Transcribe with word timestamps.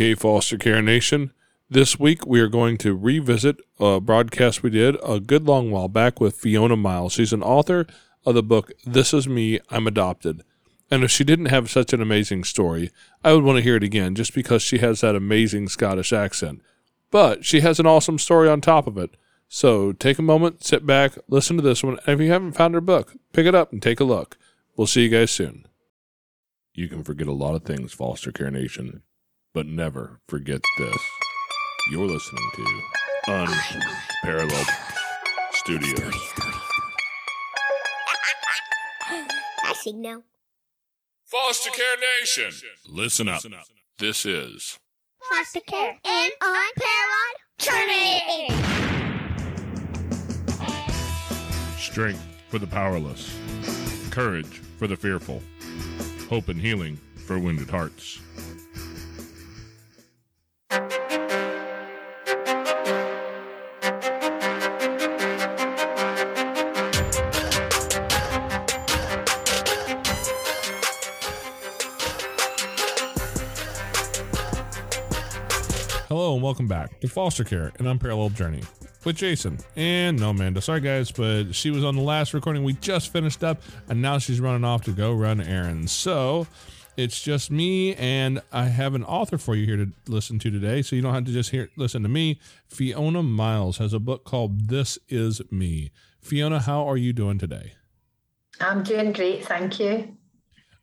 Okay, 0.00 0.14
Foster 0.14 0.56
Care 0.56 0.80
Nation. 0.80 1.30
This 1.68 2.00
week 2.00 2.26
we 2.26 2.40
are 2.40 2.48
going 2.48 2.78
to 2.78 2.96
revisit 2.96 3.58
a 3.78 4.00
broadcast 4.00 4.62
we 4.62 4.70
did 4.70 4.96
a 5.04 5.20
good 5.20 5.46
long 5.46 5.70
while 5.70 5.88
back 5.88 6.22
with 6.22 6.36
Fiona 6.36 6.74
Miles. 6.74 7.12
She's 7.12 7.34
an 7.34 7.42
author 7.42 7.86
of 8.24 8.34
the 8.34 8.42
book 8.42 8.72
This 8.86 9.12
Is 9.12 9.28
Me, 9.28 9.60
I'm 9.68 9.86
Adopted. 9.86 10.42
And 10.90 11.04
if 11.04 11.10
she 11.10 11.22
didn't 11.22 11.50
have 11.50 11.70
such 11.70 11.92
an 11.92 12.00
amazing 12.00 12.44
story, 12.44 12.90
I 13.22 13.34
would 13.34 13.44
want 13.44 13.58
to 13.58 13.62
hear 13.62 13.76
it 13.76 13.82
again 13.82 14.14
just 14.14 14.34
because 14.34 14.62
she 14.62 14.78
has 14.78 15.02
that 15.02 15.14
amazing 15.14 15.68
Scottish 15.68 16.14
accent. 16.14 16.62
But 17.10 17.44
she 17.44 17.60
has 17.60 17.78
an 17.78 17.84
awesome 17.84 18.18
story 18.18 18.48
on 18.48 18.62
top 18.62 18.86
of 18.86 18.96
it. 18.96 19.18
So 19.48 19.92
take 19.92 20.18
a 20.18 20.22
moment, 20.22 20.64
sit 20.64 20.86
back, 20.86 21.12
listen 21.28 21.56
to 21.58 21.62
this 21.62 21.84
one, 21.84 21.98
and 22.06 22.18
if 22.18 22.24
you 22.24 22.32
haven't 22.32 22.52
found 22.52 22.72
her 22.72 22.80
book, 22.80 23.16
pick 23.34 23.44
it 23.44 23.54
up 23.54 23.70
and 23.70 23.82
take 23.82 24.00
a 24.00 24.04
look. 24.04 24.38
We'll 24.78 24.86
see 24.86 25.02
you 25.02 25.10
guys 25.10 25.30
soon. 25.30 25.66
You 26.72 26.88
can 26.88 27.04
forget 27.04 27.26
a 27.26 27.32
lot 27.32 27.54
of 27.54 27.64
things, 27.64 27.92
Foster 27.92 28.32
Care 28.32 28.50
Nation, 28.50 29.02
but 29.52 29.66
never 29.66 30.20
forget 30.28 30.60
this. 30.78 30.96
You're 31.90 32.06
listening 32.06 32.50
to 32.54 32.82
Unparalleled 33.26 34.66
Studios. 35.52 36.14
I 39.64 39.72
signal. 39.74 40.22
Foster 41.26 41.70
Care 41.70 41.96
Nation, 42.20 42.50
listen 42.88 43.28
up. 43.28 43.42
This 43.98 44.26
is 44.26 44.78
Foster 45.28 45.60
care 45.60 45.96
and 46.04 46.32
unparalleled 46.40 47.36
journey. 47.58 48.80
strength 51.78 52.24
for 52.48 52.58
the 52.58 52.66
powerless, 52.66 53.36
courage 54.10 54.60
for 54.78 54.86
the 54.86 54.96
fearful, 54.96 55.42
hope 56.28 56.48
and 56.48 56.60
healing 56.60 56.96
for 57.26 57.38
wounded 57.38 57.68
hearts. 57.68 58.20
And 76.40 76.44
welcome 76.46 76.66
back 76.66 76.98
to 77.00 77.06
Foster 77.06 77.44
Care, 77.44 77.70
an 77.78 77.86
unparalleled 77.86 78.34
journey 78.34 78.62
with 79.04 79.14
Jason 79.16 79.58
and 79.76 80.18
no 80.18 80.30
Amanda. 80.30 80.62
Sorry 80.62 80.80
guys, 80.80 81.10
but 81.10 81.52
she 81.52 81.70
was 81.70 81.84
on 81.84 81.96
the 81.96 82.02
last 82.02 82.32
recording 82.32 82.64
we 82.64 82.72
just 82.72 83.12
finished 83.12 83.44
up, 83.44 83.60
and 83.90 84.00
now 84.00 84.16
she's 84.16 84.40
running 84.40 84.64
off 84.64 84.82
to 84.84 84.92
go 84.92 85.12
run 85.12 85.42
errands. 85.42 85.92
So 85.92 86.46
it's 86.96 87.20
just 87.20 87.50
me, 87.50 87.94
and 87.96 88.40
I 88.52 88.64
have 88.64 88.94
an 88.94 89.04
author 89.04 89.36
for 89.36 89.54
you 89.54 89.66
here 89.66 89.76
to 89.76 89.92
listen 90.08 90.38
to 90.38 90.50
today, 90.50 90.80
so 90.80 90.96
you 90.96 91.02
don't 91.02 91.12
have 91.12 91.26
to 91.26 91.32
just 91.32 91.50
hear 91.50 91.68
listen 91.76 92.02
to 92.04 92.08
me. 92.08 92.40
Fiona 92.68 93.22
Miles 93.22 93.76
has 93.76 93.92
a 93.92 94.00
book 94.00 94.24
called 94.24 94.68
This 94.70 94.98
Is 95.10 95.42
Me. 95.50 95.90
Fiona, 96.22 96.60
how 96.60 96.88
are 96.88 96.96
you 96.96 97.12
doing 97.12 97.38
today? 97.38 97.74
I'm 98.62 98.82
doing 98.82 99.12
great, 99.12 99.44
thank 99.44 99.78
you. 99.78 100.16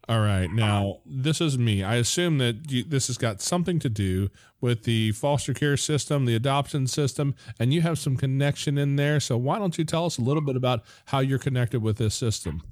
All 0.10 0.22
right. 0.22 0.50
Now, 0.50 1.00
this 1.06 1.42
is 1.42 1.58
me. 1.58 1.84
I 1.84 1.96
assume 1.96 2.38
that 2.38 2.72
you, 2.72 2.84
this 2.84 3.08
has 3.08 3.18
got 3.18 3.42
something 3.42 3.78
to 3.80 3.90
do 3.90 4.30
with 4.62 4.84
the 4.84 5.12
foster 5.12 5.54
care 5.54 5.76
system, 5.76 6.24
the 6.26 6.36
adoption 6.36 6.88
system, 6.88 7.36
and 7.60 7.74
you 7.74 7.82
have 7.82 8.00
some 8.00 8.16
connection 8.16 8.78
in 8.78 8.96
there. 8.96 9.20
So, 9.20 9.36
why 9.36 9.60
don't 9.60 9.78
you 9.78 9.84
tell 9.84 10.06
us 10.06 10.18
a 10.18 10.22
little 10.22 10.42
bit 10.42 10.56
about 10.56 10.84
how 11.08 11.20
you're 11.20 11.40
connected 11.40 11.82
with 11.82 11.98
this 11.98 12.16
system? 12.16 12.64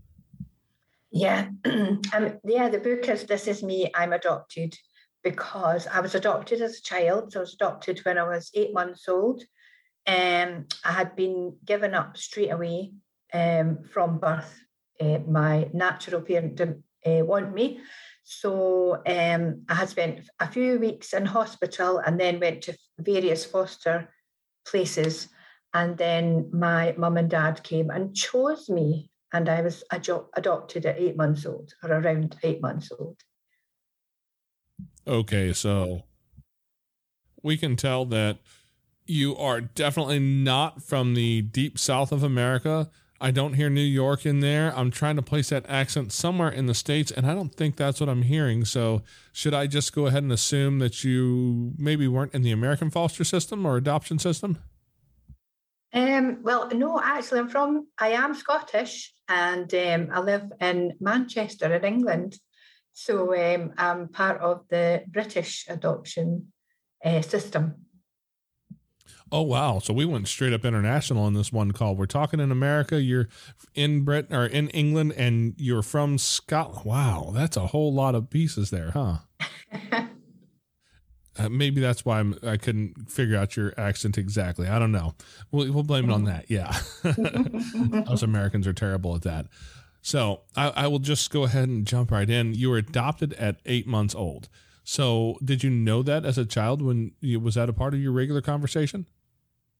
Yeah, 1.11 1.50
um, 1.66 2.39
yeah. 2.45 2.69
The 2.69 2.80
book 2.80 3.09
is 3.09 3.25
"This 3.25 3.47
Is 3.47 3.61
Me, 3.61 3.91
I'm 3.94 4.13
Adopted" 4.13 4.78
because 5.22 5.88
I 5.88 6.00
was 6.00 6.16
adopted 6.16 6.61
as 6.61 6.78
a 6.78 6.81
child. 6.81 7.33
So 7.33 7.39
I 7.39 7.41
was 7.41 7.53
adopted 7.56 8.00
when 8.06 8.17
I 8.17 8.23
was 8.23 8.50
eight 8.53 8.73
months 8.73 9.09
old. 9.09 9.44
Um, 10.08 10.67
I 10.86 10.91
had 10.94 11.17
been 11.17 11.58
given 11.66 11.94
up 11.94 12.16
straight 12.16 12.52
away 12.52 12.94
um, 13.33 13.80
from 13.91 14.19
birth. 14.19 14.57
Uh, 15.01 15.19
my 15.28 15.68
natural 15.74 16.22
parent 16.22 16.56
didn't 16.56 16.84
uh, 17.05 17.23
want 17.23 17.53
me. 17.53 17.79
So 18.23 19.01
um, 19.05 19.63
I 19.69 19.75
had 19.75 19.89
spent 19.89 20.27
a 20.39 20.47
few 20.47 20.79
weeks 20.79 21.13
in 21.13 21.25
hospital 21.25 21.99
and 21.99 22.19
then 22.19 22.39
went 22.39 22.63
to 22.63 22.77
various 22.97 23.45
foster 23.45 24.09
places. 24.67 25.29
And 25.73 25.97
then 25.97 26.49
my 26.51 26.95
mum 26.97 27.17
and 27.17 27.29
dad 27.29 27.63
came 27.63 27.89
and 27.89 28.15
chose 28.15 28.69
me. 28.69 29.11
And 29.33 29.49
I 29.49 29.61
was 29.61 29.83
ado- 29.91 30.27
adopted 30.35 30.85
at 30.85 30.99
eight 30.99 31.17
months 31.17 31.45
old 31.45 31.73
or 31.83 31.91
around 31.91 32.35
eight 32.44 32.61
months 32.61 32.91
old. 32.97 33.17
Okay. 35.05 35.53
So, 35.53 36.03
we 37.44 37.57
can 37.57 37.75
tell 37.75 38.05
that 38.05 38.39
you 39.05 39.35
are 39.38 39.61
definitely 39.61 40.17
not 40.17 40.81
from 40.81 41.13
the 41.13 41.44
deep 41.44 41.77
south 41.77 42.11
of 42.11 42.23
America. 42.23 42.89
I 43.21 43.31
don't 43.31 43.53
hear 43.53 43.69
New 43.69 43.81
York 43.81 44.25
in 44.25 44.41
there. 44.41 44.73
I'm 44.75 44.91
trying 44.91 45.15
to 45.15 45.21
place 45.21 45.49
that 45.49 45.65
accent 45.69 46.11
somewhere 46.11 46.49
in 46.49 46.65
the 46.65 46.73
States, 46.73 47.11
and 47.11 47.25
I 47.25 47.33
don't 47.33 47.53
think 47.55 47.77
that's 47.77 47.99
what 47.99 48.09
I'm 48.09 48.23
hearing. 48.23 48.65
So, 48.65 49.03
should 49.31 49.53
I 49.53 49.67
just 49.67 49.93
go 49.93 50.07
ahead 50.07 50.23
and 50.23 50.31
assume 50.31 50.79
that 50.79 51.03
you 51.03 51.73
maybe 51.77 52.07
weren't 52.07 52.33
in 52.33 52.41
the 52.41 52.51
American 52.51 52.89
foster 52.89 53.23
system 53.23 53.65
or 53.65 53.77
adoption 53.77 54.19
system? 54.19 54.57
Um, 55.93 56.39
well, 56.43 56.69
no, 56.71 56.99
actually, 57.01 57.39
I'm 57.39 57.47
from, 57.47 57.87
I 57.97 58.09
am 58.09 58.35
Scottish 58.35 59.13
and 59.29 59.73
um, 59.73 60.09
I 60.11 60.19
live 60.19 60.51
in 60.59 60.93
Manchester 60.99 61.73
in 61.73 61.85
England. 61.85 62.37
So 62.91 63.33
um, 63.33 63.73
I'm 63.77 64.09
part 64.09 64.41
of 64.41 64.65
the 64.69 65.03
British 65.07 65.65
adoption 65.69 66.51
uh, 67.03 67.21
system. 67.21 67.84
Oh 69.31 69.41
wow! 69.41 69.79
So 69.79 69.93
we 69.93 70.05
went 70.05 70.27
straight 70.27 70.53
up 70.53 70.66
international 70.66 71.27
in 71.27 71.33
this 71.33 71.51
one 71.51 71.71
call. 71.71 71.95
We're 71.95 72.05
talking 72.05 72.39
in 72.39 72.51
America. 72.51 73.01
You're 73.01 73.27
in 73.73 74.01
Britain 74.03 74.35
or 74.35 74.45
in 74.45 74.69
England, 74.69 75.13
and 75.17 75.53
you're 75.57 75.81
from 75.81 76.17
Scotland. 76.17 76.85
Wow, 76.85 77.31
that's 77.33 77.57
a 77.57 77.67
whole 77.67 77.94
lot 77.94 78.15
of 78.15 78.29
pieces 78.29 78.69
there, 78.69 78.91
huh? 78.91 79.17
Uh, 81.38 81.49
maybe 81.49 81.81
that's 81.81 82.05
why 82.05 82.19
I'm, 82.19 82.38
I 82.44 82.55
couldn't 82.55 83.11
figure 83.11 83.38
out 83.38 83.57
your 83.57 83.73
accent 83.77 84.17
exactly. 84.17 84.67
I 84.67 84.79
don't 84.79 84.91
know. 84.94 85.15
We'll, 85.51 85.71
we'll 85.71 85.83
blame 85.83 86.09
it 86.09 86.13
on 86.13 86.23
that. 86.25 86.45
Yeah. 86.49 86.73
Us 88.09 88.23
Americans 88.23 88.65
are 88.67 88.73
terrible 88.73 89.15
at 89.15 89.23
that. 89.23 89.47
So 90.01 90.44
I, 90.55 90.69
I 90.69 90.88
will 90.88 90.99
just 90.99 91.31
go 91.31 91.44
ahead 91.44 91.67
and 91.67 91.85
jump 91.85 92.11
right 92.11 92.29
in. 92.29 92.53
You 92.53 92.69
were 92.69 92.77
adopted 92.77 93.33
at 93.33 93.59
eight 93.65 93.85
months 93.85 94.15
old. 94.15 94.47
So 94.85 95.38
did 95.44 95.63
you 95.63 95.69
know 95.72 96.03
that 96.03 96.25
as 96.25 96.38
a 96.38 96.46
child 96.46 96.81
when 96.81 97.12
you, 97.19 97.40
was 97.40 97.56
that 97.56 97.69
a 97.69 97.73
part 97.73 97.94
of 97.96 98.00
your 98.00 98.12
regular 98.12 98.41
conversation? 98.41 99.07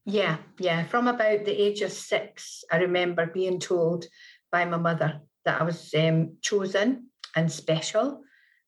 Yeah, 0.04 0.38
yeah. 0.60 0.84
From 0.84 1.08
about 1.08 1.46
the 1.46 1.62
age 1.62 1.82
of 1.82 1.92
six, 1.92 2.64
I 2.72 2.78
remember 2.78 3.28
being 3.28 3.60
told 3.60 4.06
by 4.52 4.66
my 4.66 4.78
mother 4.78 5.22
that 5.46 5.62
I 5.62 5.64
was 5.64 5.94
um, 5.94 6.38
chosen 6.42 7.08
and 7.36 7.52
special 7.52 8.24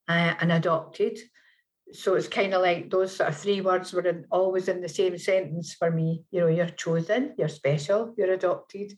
uh, 0.07 0.35
and 0.39 0.51
adopted. 0.51 1.17
So 1.91 2.15
it's 2.15 2.27
kind 2.27 2.53
of 2.53 2.61
like 2.61 2.91
those 2.91 3.15
sort 3.15 3.29
of 3.29 3.37
three 3.37 3.61
words 3.61 3.91
were 3.93 4.05
in, 4.05 4.25
always 4.29 4.67
in 4.67 4.81
the 4.81 4.89
same 4.89 5.17
sentence 5.17 5.73
for 5.73 5.89
me. 5.89 6.23
You 6.31 6.41
know, 6.41 6.47
you're 6.47 6.69
chosen, 6.69 7.33
you're 7.37 7.47
special, 7.47 8.13
you're 8.17 8.33
adopted. 8.33 8.91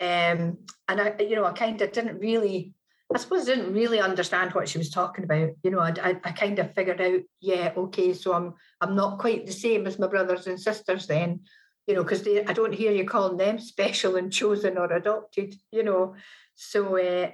Um, 0.00 0.58
and 0.88 1.00
I, 1.00 1.14
you 1.20 1.36
know, 1.36 1.44
I 1.44 1.52
kind 1.52 1.80
of 1.80 1.92
didn't 1.92 2.18
really, 2.18 2.74
I 3.12 3.18
suppose, 3.18 3.48
I 3.48 3.54
didn't 3.54 3.74
really 3.74 4.00
understand 4.00 4.52
what 4.52 4.68
she 4.68 4.78
was 4.78 4.90
talking 4.90 5.24
about. 5.24 5.50
You 5.62 5.70
know, 5.70 5.78
I, 5.78 5.94
I, 6.02 6.10
I 6.24 6.32
kind 6.32 6.58
of 6.58 6.74
figured 6.74 7.00
out, 7.00 7.20
yeah, 7.40 7.72
okay, 7.76 8.12
so 8.12 8.32
I'm, 8.32 8.54
I'm 8.80 8.96
not 8.96 9.18
quite 9.18 9.46
the 9.46 9.52
same 9.52 9.86
as 9.86 9.98
my 9.98 10.06
brothers 10.06 10.46
and 10.46 10.60
sisters 10.60 11.06
then. 11.06 11.40
You 11.86 11.94
know, 11.94 12.02
because 12.02 12.26
I 12.26 12.52
don't 12.54 12.72
hear 12.72 12.92
you 12.92 13.04
calling 13.04 13.36
them 13.36 13.58
special 13.58 14.16
and 14.16 14.32
chosen 14.32 14.78
or 14.78 14.90
adopted. 14.90 15.54
You 15.70 15.82
know, 15.82 16.14
so 16.54 16.96
uh, 16.96 17.30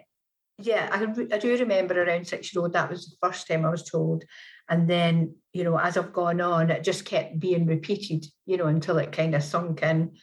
yeah, 0.58 0.88
I, 0.92 1.34
I 1.34 1.38
do 1.38 1.56
remember 1.56 2.02
around 2.02 2.26
six 2.26 2.52
year 2.52 2.62
old 2.62 2.72
that 2.72 2.90
was 2.90 3.06
the 3.06 3.28
first 3.28 3.46
time 3.46 3.64
I 3.64 3.70
was 3.70 3.84
told, 3.84 4.24
and 4.68 4.88
then 4.88 5.36
you 5.52 5.62
know 5.62 5.78
as 5.78 5.96
I've 5.96 6.12
gone 6.12 6.40
on, 6.40 6.70
it 6.70 6.82
just 6.82 7.04
kept 7.04 7.38
being 7.38 7.64
repeated. 7.64 8.26
You 8.44 8.56
know, 8.56 8.66
until 8.66 8.98
it 8.98 9.12
kind 9.12 9.36
of 9.36 9.44
sunk 9.44 9.84
in. 9.84 10.16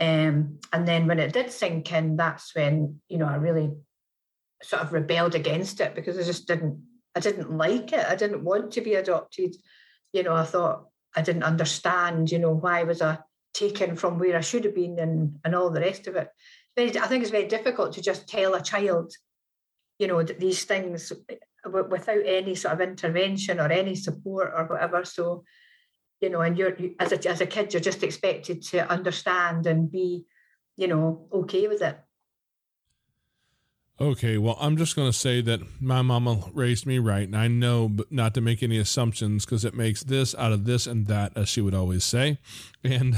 Um, 0.00 0.58
and 0.72 0.86
then 0.86 1.06
when 1.08 1.18
it 1.18 1.32
did 1.32 1.50
sink 1.50 1.92
in, 1.92 2.16
that's 2.16 2.54
when 2.54 3.00
you 3.08 3.18
know 3.18 3.26
I 3.26 3.34
really 3.34 3.72
sort 4.64 4.82
of 4.82 4.92
rebelled 4.92 5.34
against 5.34 5.80
it 5.80 5.94
because 5.94 6.18
I 6.18 6.22
just 6.22 6.46
didn't 6.46 6.82
I 7.16 7.20
didn't 7.20 7.56
like 7.56 7.92
it. 7.92 8.04
I 8.06 8.16
didn't 8.16 8.42
want 8.42 8.72
to 8.72 8.80
be 8.80 8.94
adopted. 8.94 9.54
You 10.12 10.24
know, 10.24 10.34
I 10.34 10.44
thought 10.44 10.86
I 11.14 11.22
didn't 11.22 11.44
understand. 11.44 12.30
You 12.30 12.40
know, 12.40 12.52
why 12.52 12.82
was 12.82 13.02
I 13.02 13.18
taken 13.52 13.94
from 13.96 14.18
where 14.18 14.36
I 14.36 14.40
should 14.40 14.64
have 14.64 14.74
been 14.74 14.98
and 14.98 15.38
and 15.44 15.54
all 15.54 15.70
the 15.70 15.80
rest 15.80 16.06
of 16.06 16.16
it. 16.16 16.28
Very, 16.76 16.98
I 16.98 17.06
think 17.06 17.22
it's 17.22 17.30
very 17.30 17.46
difficult 17.46 17.92
to 17.94 18.02
just 18.02 18.28
tell 18.28 18.54
a 18.54 18.62
child, 18.62 19.12
you 19.98 20.08
know, 20.08 20.22
these 20.22 20.64
things 20.64 21.12
without 21.64 22.26
any 22.26 22.54
sort 22.56 22.74
of 22.74 22.80
intervention 22.80 23.60
or 23.60 23.70
any 23.70 23.94
support 23.94 24.52
or 24.54 24.66
whatever. 24.66 25.04
So 25.04 25.44
you 26.20 26.30
know, 26.30 26.40
and 26.40 26.58
you're 26.58 26.74
you, 26.76 26.94
as 26.98 27.12
a 27.12 27.28
as 27.28 27.40
a 27.40 27.46
kid, 27.46 27.72
you're 27.72 27.80
just 27.80 28.02
expected 28.02 28.62
to 28.62 28.90
understand 28.90 29.66
and 29.66 29.90
be, 29.90 30.24
you 30.76 30.88
know, 30.88 31.28
okay 31.32 31.68
with 31.68 31.82
it. 31.82 31.98
Okay, 34.00 34.38
well, 34.38 34.56
I'm 34.60 34.76
just 34.76 34.96
going 34.96 35.08
to 35.08 35.16
say 35.16 35.40
that 35.42 35.60
my 35.80 36.02
mama 36.02 36.50
raised 36.52 36.84
me 36.84 36.98
right, 36.98 37.22
and 37.28 37.36
I 37.36 37.46
know 37.46 37.94
not 38.10 38.34
to 38.34 38.40
make 38.40 38.60
any 38.60 38.76
assumptions 38.76 39.44
because 39.44 39.64
it 39.64 39.72
makes 39.72 40.02
this 40.02 40.34
out 40.34 40.50
of 40.50 40.64
this 40.64 40.88
and 40.88 41.06
that, 41.06 41.32
as 41.36 41.48
she 41.48 41.60
would 41.60 41.74
always 41.74 42.04
say. 42.04 42.38
And 42.84 43.16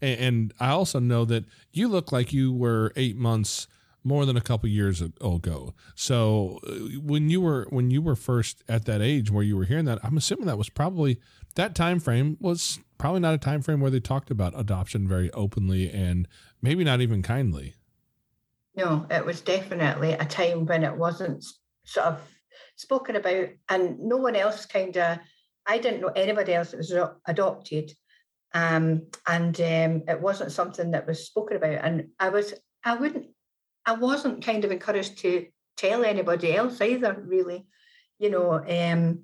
and 0.00 0.54
I 0.60 0.68
also 0.68 1.00
know 1.00 1.24
that 1.24 1.44
you 1.72 1.88
look 1.88 2.12
like 2.12 2.32
you 2.32 2.52
were 2.52 2.92
eight 2.94 3.16
months 3.16 3.66
more 4.04 4.24
than 4.24 4.36
a 4.36 4.40
couple 4.40 4.68
years 4.68 5.00
ago. 5.00 5.74
So 5.96 6.60
uh, 6.64 7.00
when 7.02 7.28
you 7.28 7.40
were 7.40 7.66
when 7.70 7.90
you 7.90 8.02
were 8.02 8.14
first 8.14 8.62
at 8.68 8.84
that 8.84 9.00
age 9.00 9.32
where 9.32 9.42
you 9.42 9.56
were 9.56 9.64
hearing 9.64 9.86
that, 9.86 9.98
I'm 10.04 10.16
assuming 10.16 10.46
that 10.46 10.58
was 10.58 10.68
probably 10.68 11.18
that 11.56 11.74
time 11.74 11.98
frame 11.98 12.36
was 12.40 12.78
probably 12.98 13.20
not 13.20 13.34
a 13.34 13.38
time 13.38 13.62
frame 13.62 13.80
where 13.80 13.90
they 13.90 14.00
talked 14.00 14.30
about 14.30 14.52
adoption 14.56 15.08
very 15.08 15.32
openly 15.32 15.90
and 15.90 16.28
maybe 16.62 16.84
not 16.84 17.00
even 17.00 17.22
kindly. 17.22 17.74
No, 18.76 19.06
it 19.10 19.24
was 19.24 19.40
definitely 19.40 20.12
a 20.12 20.24
time 20.24 20.66
when 20.66 20.82
it 20.82 20.96
wasn't 20.96 21.44
sort 21.84 22.06
of 22.06 22.20
spoken 22.76 23.16
about, 23.16 23.48
and 23.68 24.00
no 24.00 24.16
one 24.16 24.36
else 24.36 24.66
kind 24.66 24.96
of. 24.96 25.18
I 25.66 25.78
didn't 25.78 26.00
know 26.00 26.08
anybody 26.08 26.52
else 26.52 26.72
that 26.72 26.78
was 26.78 26.92
adopted, 27.26 27.92
um, 28.52 29.06
and 29.26 29.58
um, 29.60 30.02
it 30.08 30.20
wasn't 30.20 30.52
something 30.52 30.90
that 30.90 31.06
was 31.06 31.26
spoken 31.26 31.56
about. 31.56 31.84
And 31.84 32.08
I 32.18 32.28
was, 32.30 32.52
I 32.84 32.96
wouldn't, 32.96 33.26
I 33.86 33.92
wasn't 33.94 34.44
kind 34.44 34.64
of 34.64 34.72
encouraged 34.72 35.18
to 35.18 35.46
tell 35.76 36.04
anybody 36.04 36.54
else 36.54 36.80
either, 36.80 37.14
really, 37.26 37.66
you 38.18 38.30
know. 38.30 38.54
Um, 38.54 39.20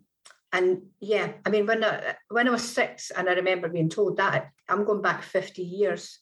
and 0.52 0.82
yeah, 1.00 1.32
I 1.44 1.50
mean, 1.50 1.66
when 1.66 1.82
I 1.84 2.14
when 2.28 2.46
I 2.46 2.52
was 2.52 2.66
six, 2.68 3.10
and 3.10 3.28
I 3.28 3.32
remember 3.32 3.68
being 3.68 3.90
told 3.90 4.16
that 4.18 4.50
I'm 4.68 4.84
going 4.84 5.02
back 5.02 5.22
fifty 5.22 5.62
years 5.62 6.20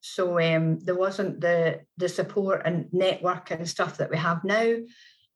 so 0.00 0.40
um, 0.40 0.78
there 0.80 0.94
wasn't 0.94 1.40
the 1.40 1.80
the 1.96 2.08
support 2.08 2.62
and 2.64 2.86
network 2.92 3.50
and 3.50 3.68
stuff 3.68 3.98
that 3.98 4.10
we 4.10 4.16
have 4.16 4.44
now. 4.44 4.76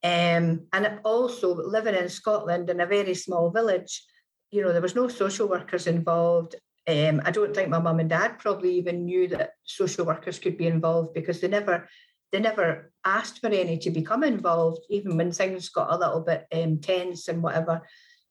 Um, 0.04 0.66
and 0.72 1.00
also 1.04 1.54
living 1.54 1.94
in 1.94 2.08
Scotland 2.08 2.68
in 2.68 2.80
a 2.80 2.86
very 2.86 3.14
small 3.14 3.50
village, 3.50 4.04
you 4.50 4.62
know, 4.62 4.72
there 4.72 4.82
was 4.82 4.96
no 4.96 5.08
social 5.08 5.48
workers 5.48 5.86
involved. 5.86 6.56
Um, 6.88 7.22
I 7.24 7.30
don't 7.30 7.54
think 7.54 7.68
my 7.68 7.78
mum 7.78 8.00
and 8.00 8.10
dad 8.10 8.40
probably 8.40 8.74
even 8.74 9.04
knew 9.04 9.28
that 9.28 9.50
social 9.62 10.04
workers 10.04 10.40
could 10.40 10.58
be 10.58 10.66
involved 10.66 11.14
because 11.14 11.40
they 11.40 11.48
never 11.48 11.88
they 12.32 12.40
never 12.40 12.90
asked 13.04 13.40
for 13.40 13.48
any 13.48 13.78
to 13.78 13.90
become 13.90 14.24
involved, 14.24 14.80
even 14.88 15.16
when 15.16 15.32
things 15.32 15.68
got 15.68 15.92
a 15.92 15.98
little 15.98 16.20
bit 16.20 16.46
um, 16.52 16.80
tense 16.80 17.28
and 17.28 17.42
whatever, 17.42 17.86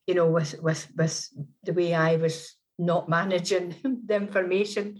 you 0.07 0.15
know, 0.15 0.27
with 0.27 0.59
with 0.61 0.87
with 0.97 1.29
the 1.63 1.73
way 1.73 1.93
I 1.93 2.17
was 2.17 2.55
not 2.77 3.07
managing 3.07 3.75
the 4.05 4.15
information. 4.15 4.99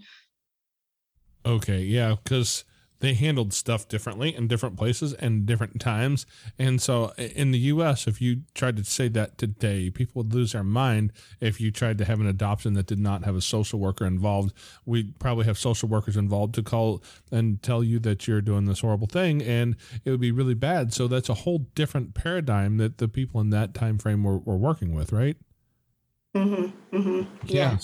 Okay, 1.44 1.80
yeah, 1.80 2.16
because 2.22 2.64
they 3.02 3.14
handled 3.14 3.52
stuff 3.52 3.88
differently 3.88 4.32
in 4.34 4.46
different 4.46 4.76
places 4.76 5.12
and 5.14 5.44
different 5.44 5.80
times. 5.80 6.24
And 6.56 6.80
so 6.80 7.12
in 7.18 7.50
the 7.50 7.58
US, 7.58 8.06
if 8.06 8.22
you 8.22 8.42
tried 8.54 8.76
to 8.76 8.84
say 8.84 9.08
that 9.08 9.38
today, 9.38 9.90
people 9.90 10.22
would 10.22 10.32
lose 10.32 10.52
their 10.52 10.62
mind 10.62 11.12
if 11.40 11.60
you 11.60 11.72
tried 11.72 11.98
to 11.98 12.04
have 12.04 12.20
an 12.20 12.28
adoption 12.28 12.74
that 12.74 12.86
did 12.86 13.00
not 13.00 13.24
have 13.24 13.34
a 13.34 13.40
social 13.40 13.80
worker 13.80 14.06
involved. 14.06 14.52
We'd 14.86 15.18
probably 15.18 15.46
have 15.46 15.58
social 15.58 15.88
workers 15.88 16.16
involved 16.16 16.54
to 16.54 16.62
call 16.62 17.02
and 17.32 17.60
tell 17.60 17.82
you 17.82 17.98
that 17.98 18.28
you're 18.28 18.40
doing 18.40 18.66
this 18.66 18.80
horrible 18.80 19.08
thing 19.08 19.42
and 19.42 19.74
it 20.04 20.10
would 20.10 20.20
be 20.20 20.30
really 20.30 20.54
bad. 20.54 20.94
So 20.94 21.08
that's 21.08 21.28
a 21.28 21.34
whole 21.34 21.66
different 21.74 22.14
paradigm 22.14 22.76
that 22.76 22.98
the 22.98 23.08
people 23.08 23.40
in 23.40 23.50
that 23.50 23.74
time 23.74 23.98
frame 23.98 24.22
were, 24.22 24.38
were 24.38 24.56
working 24.56 24.94
with, 24.94 25.10
right? 25.10 25.36
Mm-hmm. 26.36 26.96
Mm-hmm. 26.96 27.22
Yeah. 27.46 27.72
yeah. 27.72 27.78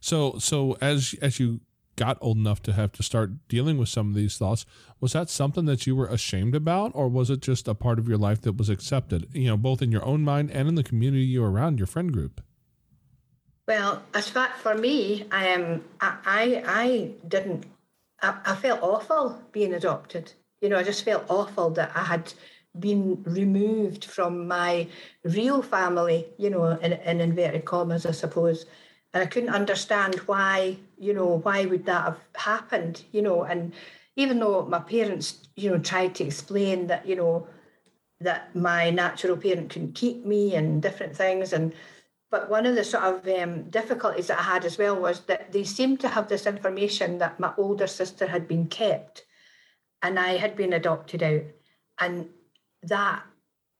So 0.00 0.38
so 0.38 0.76
as 0.80 1.16
as 1.20 1.40
you 1.40 1.60
got 1.96 2.18
old 2.20 2.36
enough 2.36 2.62
to 2.62 2.72
have 2.72 2.92
to 2.92 3.02
start 3.02 3.30
dealing 3.48 3.78
with 3.78 3.88
some 3.88 4.08
of 4.08 4.14
these 4.14 4.36
thoughts 4.36 4.66
was 5.00 5.12
that 5.12 5.30
something 5.30 5.64
that 5.66 5.86
you 5.86 5.94
were 5.94 6.06
ashamed 6.06 6.54
about 6.54 6.90
or 6.94 7.08
was 7.08 7.30
it 7.30 7.40
just 7.40 7.68
a 7.68 7.74
part 7.74 7.98
of 7.98 8.08
your 8.08 8.18
life 8.18 8.40
that 8.42 8.56
was 8.56 8.68
accepted 8.68 9.28
you 9.32 9.46
know 9.46 9.56
both 9.56 9.82
in 9.82 9.92
your 9.92 10.04
own 10.04 10.22
mind 10.22 10.50
and 10.50 10.68
in 10.68 10.74
the 10.74 10.82
community 10.82 11.24
you 11.24 11.44
around 11.44 11.78
your 11.78 11.86
friend 11.86 12.12
group? 12.12 12.40
Well 13.66 14.02
as 14.12 14.28
fact 14.28 14.58
for 14.58 14.74
me 14.74 15.26
i 15.30 15.46
am 15.46 15.84
i 16.00 16.16
i, 16.24 16.64
I 16.66 17.10
didn't 17.28 17.66
I, 18.22 18.38
I 18.44 18.54
felt 18.56 18.82
awful 18.82 19.42
being 19.52 19.74
adopted. 19.74 20.32
You 20.60 20.68
know 20.68 20.78
i 20.78 20.82
just 20.82 21.04
felt 21.04 21.24
awful 21.28 21.70
that 21.70 21.92
i 21.94 22.02
had 22.02 22.32
been 22.78 23.22
removed 23.24 24.04
from 24.04 24.48
my 24.48 24.88
real 25.22 25.62
family 25.62 26.26
you 26.38 26.50
know 26.50 26.64
in, 26.64 26.92
in 26.92 27.20
inverted 27.20 27.64
commas 27.64 28.04
i 28.04 28.10
suppose 28.10 28.66
and 29.14 29.22
I 29.22 29.26
couldn't 29.26 29.50
understand 29.50 30.16
why, 30.26 30.76
you 30.98 31.14
know, 31.14 31.38
why 31.38 31.64
would 31.64 31.86
that 31.86 32.04
have 32.04 32.18
happened, 32.34 33.04
you 33.12 33.22
know, 33.22 33.44
and 33.44 33.72
even 34.16 34.40
though 34.40 34.66
my 34.66 34.80
parents, 34.80 35.48
you 35.56 35.70
know, 35.70 35.78
tried 35.78 36.16
to 36.16 36.24
explain 36.24 36.88
that, 36.88 37.06
you 37.06 37.16
know, 37.16 37.46
that 38.20 38.54
my 38.54 38.90
natural 38.90 39.36
parent 39.36 39.70
couldn't 39.70 39.94
keep 39.94 40.26
me 40.26 40.54
and 40.54 40.82
different 40.82 41.16
things 41.16 41.52
and 41.52 41.72
but 42.30 42.50
one 42.50 42.66
of 42.66 42.74
the 42.74 42.82
sort 42.82 43.04
of 43.04 43.28
um, 43.28 43.70
difficulties 43.70 44.26
that 44.26 44.40
I 44.40 44.42
had 44.42 44.64
as 44.64 44.76
well 44.76 44.96
was 44.96 45.20
that 45.26 45.52
they 45.52 45.62
seemed 45.62 46.00
to 46.00 46.08
have 46.08 46.26
this 46.26 46.46
information 46.46 47.18
that 47.18 47.38
my 47.38 47.52
older 47.56 47.86
sister 47.86 48.26
had 48.26 48.48
been 48.48 48.66
kept 48.66 49.24
and 50.02 50.18
I 50.18 50.38
had 50.38 50.56
been 50.56 50.72
adopted 50.72 51.22
out. 51.22 51.44
And 52.00 52.30
that 52.82 53.22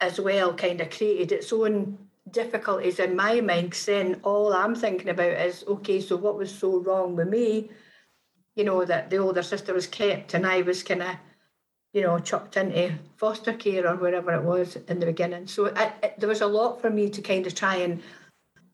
as 0.00 0.20
well 0.20 0.54
kind 0.54 0.80
of 0.80 0.90
created 0.90 1.32
its 1.32 1.52
own 1.52 1.98
difficulties 2.34 2.98
in 2.98 3.16
my 3.16 3.40
mind 3.40 3.70
because 3.70 3.86
then 3.86 4.20
all 4.22 4.52
I'm 4.52 4.74
thinking 4.74 5.08
about 5.08 5.40
is 5.46 5.64
okay, 5.66 6.00
so 6.00 6.16
what 6.16 6.36
was 6.36 6.50
so 6.54 6.80
wrong 6.80 7.16
with 7.16 7.28
me? 7.28 7.70
You 8.56 8.64
know, 8.64 8.84
that 8.84 9.08
the 9.08 9.16
older 9.18 9.42
sister 9.42 9.72
was 9.72 9.86
kept 9.86 10.34
and 10.34 10.46
I 10.46 10.62
was 10.62 10.82
kind 10.82 11.02
of, 11.02 11.16
you 11.92 12.02
know, 12.02 12.18
chucked 12.18 12.56
into 12.56 12.94
foster 13.16 13.54
care 13.54 13.88
or 13.88 13.96
wherever 13.96 14.32
it 14.32 14.42
was 14.42 14.76
in 14.88 15.00
the 15.00 15.06
beginning. 15.06 15.46
So 15.46 15.72
I, 15.74 15.92
there 16.18 16.28
was 16.28 16.42
a 16.42 16.46
lot 16.46 16.80
for 16.80 16.90
me 16.90 17.08
to 17.10 17.22
kind 17.22 17.46
of 17.46 17.54
try 17.54 17.76
and, 17.76 18.02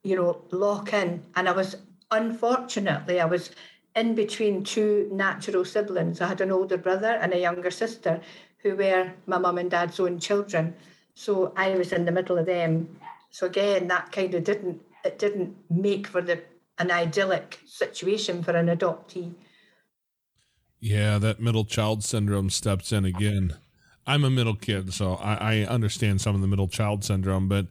you 0.02 0.16
know, 0.16 0.42
lock 0.50 0.92
in. 0.92 1.22
And 1.36 1.48
I 1.48 1.52
was, 1.52 1.76
unfortunately, 2.10 3.20
I 3.20 3.26
was 3.26 3.50
in 3.94 4.14
between 4.14 4.64
two 4.64 5.08
natural 5.12 5.64
siblings. 5.64 6.20
I 6.20 6.28
had 6.28 6.40
an 6.40 6.50
older 6.50 6.78
brother 6.78 7.18
and 7.20 7.32
a 7.32 7.38
younger 7.38 7.70
sister 7.70 8.20
who 8.58 8.76
were 8.76 9.12
my 9.26 9.38
mum 9.38 9.58
and 9.58 9.70
dad's 9.70 10.00
own 10.00 10.18
children. 10.18 10.74
So 11.14 11.52
I 11.56 11.70
was 11.76 11.92
in 11.92 12.04
the 12.04 12.12
middle 12.12 12.38
of 12.38 12.46
them 12.46 12.88
so 13.30 13.46
again, 13.46 13.88
that 13.88 14.12
kind 14.12 14.34
of 14.34 14.44
didn't 14.44 14.82
it 15.04 15.18
didn't 15.18 15.56
make 15.70 16.06
for 16.06 16.20
the 16.20 16.42
an 16.78 16.90
idyllic 16.90 17.60
situation 17.66 18.42
for 18.42 18.52
an 18.52 18.66
adoptee. 18.66 19.34
Yeah, 20.80 21.18
that 21.18 21.40
middle 21.40 21.64
child 21.64 22.02
syndrome 22.02 22.50
steps 22.50 22.90
in 22.90 23.04
again. 23.04 23.56
I'm 24.06 24.24
a 24.24 24.30
middle 24.30 24.56
kid, 24.56 24.94
so 24.94 25.14
I, 25.14 25.34
I 25.34 25.66
understand 25.66 26.20
some 26.20 26.34
of 26.34 26.40
the 26.40 26.48
middle 26.48 26.68
child 26.68 27.04
syndrome, 27.04 27.48
but 27.48 27.66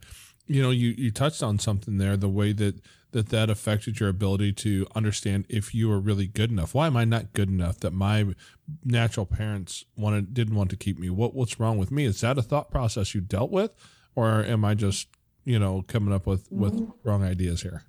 you 0.46 0.62
know, 0.62 0.70
you, 0.70 0.94
you 0.96 1.10
touched 1.10 1.42
on 1.42 1.58
something 1.58 1.98
there, 1.98 2.16
the 2.16 2.28
way 2.28 2.52
that, 2.52 2.80
that 3.10 3.28
that 3.28 3.50
affected 3.50 4.00
your 4.00 4.08
ability 4.08 4.52
to 4.52 4.86
understand 4.94 5.44
if 5.48 5.74
you 5.74 5.88
were 5.88 6.00
really 6.00 6.26
good 6.26 6.50
enough. 6.50 6.74
Why 6.74 6.86
am 6.86 6.96
I 6.96 7.04
not 7.04 7.32
good 7.32 7.48
enough 7.48 7.80
that 7.80 7.92
my 7.92 8.34
natural 8.84 9.26
parents 9.26 9.84
wanted, 9.96 10.32
didn't 10.32 10.54
want 10.54 10.70
to 10.70 10.76
keep 10.76 10.98
me? 10.98 11.10
What, 11.10 11.34
what's 11.34 11.60
wrong 11.60 11.78
with 11.78 11.90
me? 11.90 12.04
Is 12.04 12.20
that 12.20 12.38
a 12.38 12.42
thought 12.42 12.70
process 12.70 13.14
you 13.14 13.20
dealt 13.20 13.50
with? 13.50 13.72
Or 14.16 14.44
am 14.44 14.64
I 14.64 14.74
just 14.74 15.08
you 15.44 15.58
know, 15.58 15.82
coming 15.86 16.14
up 16.14 16.26
with 16.26 16.48
with 16.50 16.74
mm-hmm. 16.74 17.08
wrong 17.08 17.22
ideas 17.22 17.62
here. 17.62 17.84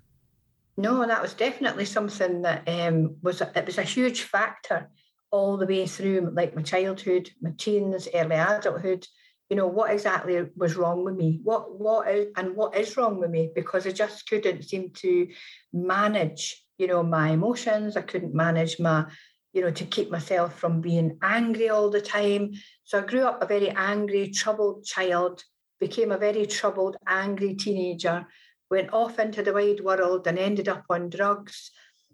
No, 0.76 1.06
that 1.06 1.20
was 1.20 1.34
definitely 1.34 1.84
something 1.84 2.42
that 2.42 2.66
um, 2.66 3.16
was 3.22 3.40
a, 3.40 3.52
it 3.54 3.66
was 3.66 3.78
a 3.78 3.82
huge 3.82 4.22
factor 4.22 4.88
all 5.30 5.56
the 5.56 5.66
way 5.66 5.86
through, 5.86 6.30
like 6.34 6.56
my 6.56 6.62
childhood, 6.62 7.30
my 7.40 7.52
teens, 7.58 8.08
early 8.14 8.36
adulthood. 8.36 9.06
You 9.50 9.56
know 9.56 9.66
what 9.66 9.90
exactly 9.90 10.42
was 10.56 10.76
wrong 10.76 11.04
with 11.04 11.16
me? 11.16 11.40
What 11.42 11.78
what 11.78 12.08
is 12.08 12.28
and 12.36 12.56
what 12.56 12.74
is 12.74 12.96
wrong 12.96 13.18
with 13.18 13.30
me? 13.30 13.50
Because 13.54 13.86
I 13.86 13.90
just 13.90 14.26
couldn't 14.26 14.62
seem 14.62 14.90
to 14.94 15.28
manage, 15.74 16.64
you 16.78 16.86
know, 16.86 17.02
my 17.02 17.30
emotions. 17.30 17.96
I 17.96 18.02
couldn't 18.02 18.34
manage 18.34 18.80
my, 18.80 19.04
you 19.52 19.60
know, 19.60 19.70
to 19.70 19.84
keep 19.84 20.10
myself 20.10 20.58
from 20.58 20.80
being 20.80 21.18
angry 21.22 21.68
all 21.68 21.90
the 21.90 22.00
time. 22.00 22.52
So 22.84 22.98
I 22.98 23.02
grew 23.02 23.24
up 23.24 23.42
a 23.42 23.46
very 23.46 23.68
angry, 23.68 24.30
troubled 24.30 24.84
child 24.84 25.44
became 25.82 26.12
a 26.12 26.16
very 26.16 26.46
troubled, 26.46 26.96
angry 27.08 27.54
teenager, 27.54 28.24
went 28.70 28.92
off 28.92 29.18
into 29.18 29.42
the 29.42 29.52
wide 29.52 29.80
world 29.80 30.28
and 30.28 30.38
ended 30.38 30.68
up 30.68 30.84
on 30.88 31.10
drugs, 31.10 31.72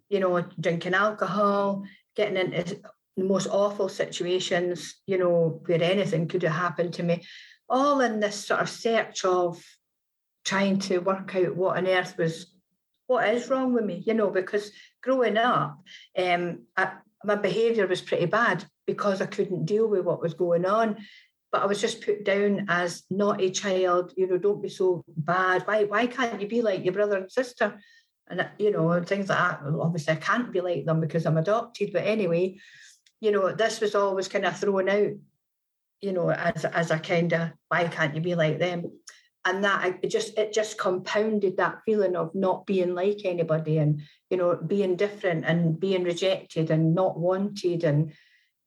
you 0.09 0.19
know, 0.21 0.41
drinking 0.59 0.95
alcohol, 0.95 1.85
getting 2.17 2.39
into 2.39 2.81
the 3.19 3.25
most 3.25 3.47
awful 3.49 3.91
situations, 3.91 4.95
you 5.07 5.19
know, 5.19 5.61
where 5.67 5.83
anything 5.83 6.27
could 6.27 6.43
have 6.45 6.55
happened 6.67 6.95
to 6.95 7.03
me, 7.03 7.23
all 7.69 8.01
in 8.01 8.21
this 8.21 8.47
sort 8.47 8.61
of 8.61 8.71
search 8.71 9.27
of 9.27 9.63
trying 10.47 10.79
to 10.79 11.01
work 11.01 11.37
out 11.37 11.55
what 11.55 11.77
on 11.77 11.87
earth 11.87 12.17
was 12.17 12.55
what 13.07 13.29
is 13.29 13.51
wrong 13.51 13.75
with 13.75 13.85
me, 13.85 14.03
you 14.07 14.15
know, 14.15 14.31
because 14.31 14.71
growing 15.03 15.37
up, 15.37 15.79
um, 16.17 16.63
I, 16.75 16.93
my 17.23 17.35
behaviour 17.35 17.87
was 17.87 18.01
pretty 18.01 18.27
bad 18.27 18.65
because 18.87 19.21
I 19.21 19.27
couldn't 19.27 19.67
deal 19.67 19.89
with 19.89 20.07
what 20.07 20.23
was 20.23 20.33
going 20.33 20.65
on 20.65 20.97
but 21.50 21.62
I 21.62 21.67
was 21.67 21.81
just 21.81 22.05
put 22.05 22.25
down 22.25 22.67
as 22.69 23.05
not 23.11 23.40
a 23.40 23.50
child, 23.50 24.12
you 24.17 24.26
know, 24.26 24.38
don't 24.38 24.62
be 24.62 24.69
so 24.69 25.05
bad. 25.17 25.62
Why 25.67 25.85
why 25.85 26.07
can't 26.07 26.40
you 26.40 26.49
be 26.49 26.62
like 26.62 26.85
your 26.85 26.95
brother 26.95 27.17
and 27.17 27.31
sister? 27.31 27.78
And 28.28 28.40
uh, 28.43 28.49
you 28.59 28.71
know, 28.71 28.90
and 28.90 29.07
things 29.07 29.28
like 29.28 29.38
that. 29.38 29.61
Obviously, 29.81 30.12
I 30.14 30.17
can't 30.17 30.52
be 30.52 30.61
like 30.61 30.85
them 30.85 31.00
because 31.00 31.25
I'm 31.26 31.38
adopted. 31.38 31.93
But 31.93 32.05
anyway, 32.05 32.59
you 33.21 33.33
know, 33.33 33.52
this 33.52 33.81
was 33.81 33.95
always 33.95 34.28
kind 34.28 34.45
of 34.45 34.59
thrown 34.59 34.88
out. 34.88 35.12
you 36.00 36.12
know, 36.12 36.31
as 36.31 36.64
as 36.64 36.90
a 36.90 36.99
kind 36.99 37.33
of 37.33 37.50
why 37.69 37.88
can't 37.88 38.14
you 38.14 38.21
be 38.21 38.35
like 38.35 38.59
them? 38.59 38.85
And 39.45 39.64
that 39.64 39.99
it 40.02 40.09
just 40.09 40.37
it 40.38 40.52
just 40.52 40.78
compounded 40.78 41.57
that 41.57 41.81
feeling 41.87 42.17
of 42.17 42.35
not 42.35 42.67
being 42.67 42.95
like 42.95 43.21
anybody 43.25 43.78
and 43.78 44.02
you 44.31 44.37
know 44.37 44.57
being 44.57 44.97
different 44.97 45.45
and 45.47 45.81
being 45.81 46.05
rejected 46.05 46.71
and 46.71 46.95
not 46.95 47.19
wanted 47.19 47.85
and 47.85 48.12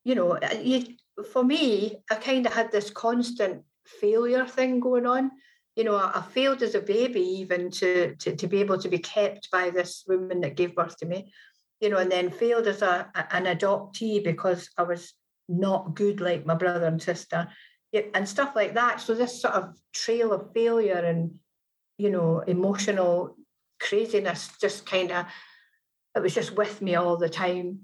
you 0.04 0.16
know 0.16 0.32
uh, 0.38 0.54
you, 0.62 0.86
for 1.24 1.44
me 1.44 1.98
I 2.10 2.16
kind 2.16 2.46
of 2.46 2.54
had 2.54 2.72
this 2.72 2.90
constant 2.90 3.64
failure 3.86 4.46
thing 4.46 4.80
going 4.80 5.06
on. 5.06 5.32
You 5.76 5.86
know, 5.86 5.96
I, 5.96 6.22
failed 6.22 6.62
as 6.64 6.76
a 6.76 6.82
baby 6.82 7.22
even 7.22 7.72
to, 7.72 8.16
to 8.16 8.36
to 8.36 8.48
be 8.48 8.60
able 8.60 8.78
to 8.80 8.90
be 8.90 9.00
kept 9.00 9.50
by 9.52 9.70
this 9.70 10.04
woman 10.08 10.42
that 10.42 10.58
gave 10.58 10.76
birth 10.76 10.98
to 10.98 11.06
me. 11.06 11.32
You 11.80 11.90
know, 11.90 11.98
and 11.98 12.12
then 12.12 12.30
failed 12.30 12.68
as 12.68 12.82
a 12.82 13.10
an 13.32 13.46
adoptee 13.46 14.24
because 14.24 14.70
I 14.78 14.84
was 14.84 15.14
not 15.48 15.96
good 15.96 16.22
like 16.22 16.46
my 16.46 16.56
brother 16.56 16.86
and 16.86 17.02
sister 17.02 17.48
and 17.94 18.28
stuff 18.28 18.56
like 18.56 18.74
that 18.74 19.02
so 19.02 19.14
this 19.14 19.42
sort 19.42 19.54
of 19.54 19.76
trail 19.94 20.32
of 20.32 20.54
failure 20.54 20.94
and 20.94 21.32
you 21.98 22.10
know 22.10 22.40
emotional 22.40 23.36
craziness 23.80 24.50
just 24.62 24.86
kind 24.86 25.12
of 25.12 25.26
it 26.16 26.22
was 26.22 26.34
just 26.34 26.56
with 26.56 26.82
me 26.82 26.96
all 26.96 27.18
the 27.18 27.30
time 27.30 27.80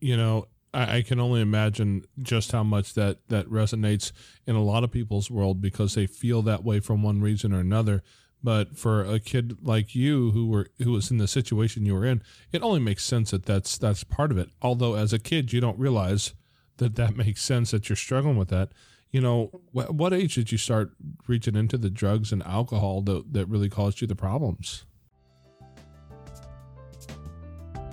you 0.00 0.16
know 0.16 0.46
I, 0.74 0.98
I 0.98 1.02
can 1.02 1.20
only 1.20 1.40
imagine 1.40 2.04
just 2.20 2.52
how 2.52 2.64
much 2.64 2.94
that 2.94 3.28
that 3.28 3.46
resonates 3.46 4.12
in 4.46 4.56
a 4.56 4.62
lot 4.62 4.84
of 4.84 4.90
people's 4.90 5.30
world 5.30 5.60
because 5.60 5.94
they 5.94 6.06
feel 6.06 6.42
that 6.42 6.64
way 6.64 6.80
from 6.80 7.02
one 7.02 7.20
reason 7.20 7.52
or 7.52 7.60
another 7.60 8.02
but 8.44 8.76
for 8.76 9.02
a 9.02 9.18
kid 9.18 9.56
like 9.62 9.94
you 9.94 10.30
who 10.32 10.46
were 10.46 10.68
who 10.82 10.92
was 10.92 11.10
in 11.10 11.16
the 11.16 11.26
situation 11.26 11.86
you 11.86 11.94
were 11.94 12.04
in, 12.04 12.22
it 12.52 12.62
only 12.62 12.78
makes 12.78 13.02
sense 13.02 13.30
that 13.30 13.46
that's 13.46 13.78
that's 13.78 14.04
part 14.04 14.30
of 14.30 14.36
it. 14.36 14.50
Although 14.60 14.94
as 14.94 15.14
a 15.14 15.18
kid 15.18 15.52
you 15.52 15.62
don't 15.62 15.78
realize 15.78 16.34
that 16.76 16.94
that 16.96 17.16
makes 17.24 17.42
sense 17.42 17.70
that 17.70 17.88
you're 17.88 17.96
struggling 17.96 18.36
with 18.36 18.48
that. 18.48 18.68
You 19.10 19.22
know, 19.22 19.46
wh- 19.72 19.90
what 19.90 20.12
age 20.12 20.34
did 20.34 20.52
you 20.52 20.58
start 20.58 20.92
reaching 21.26 21.56
into 21.56 21.78
the 21.78 21.88
drugs 21.88 22.32
and 22.32 22.42
alcohol 22.42 23.00
that 23.02 23.32
that 23.32 23.46
really 23.46 23.70
caused 23.70 24.02
you 24.02 24.06
the 24.06 24.14
problems? 24.14 24.84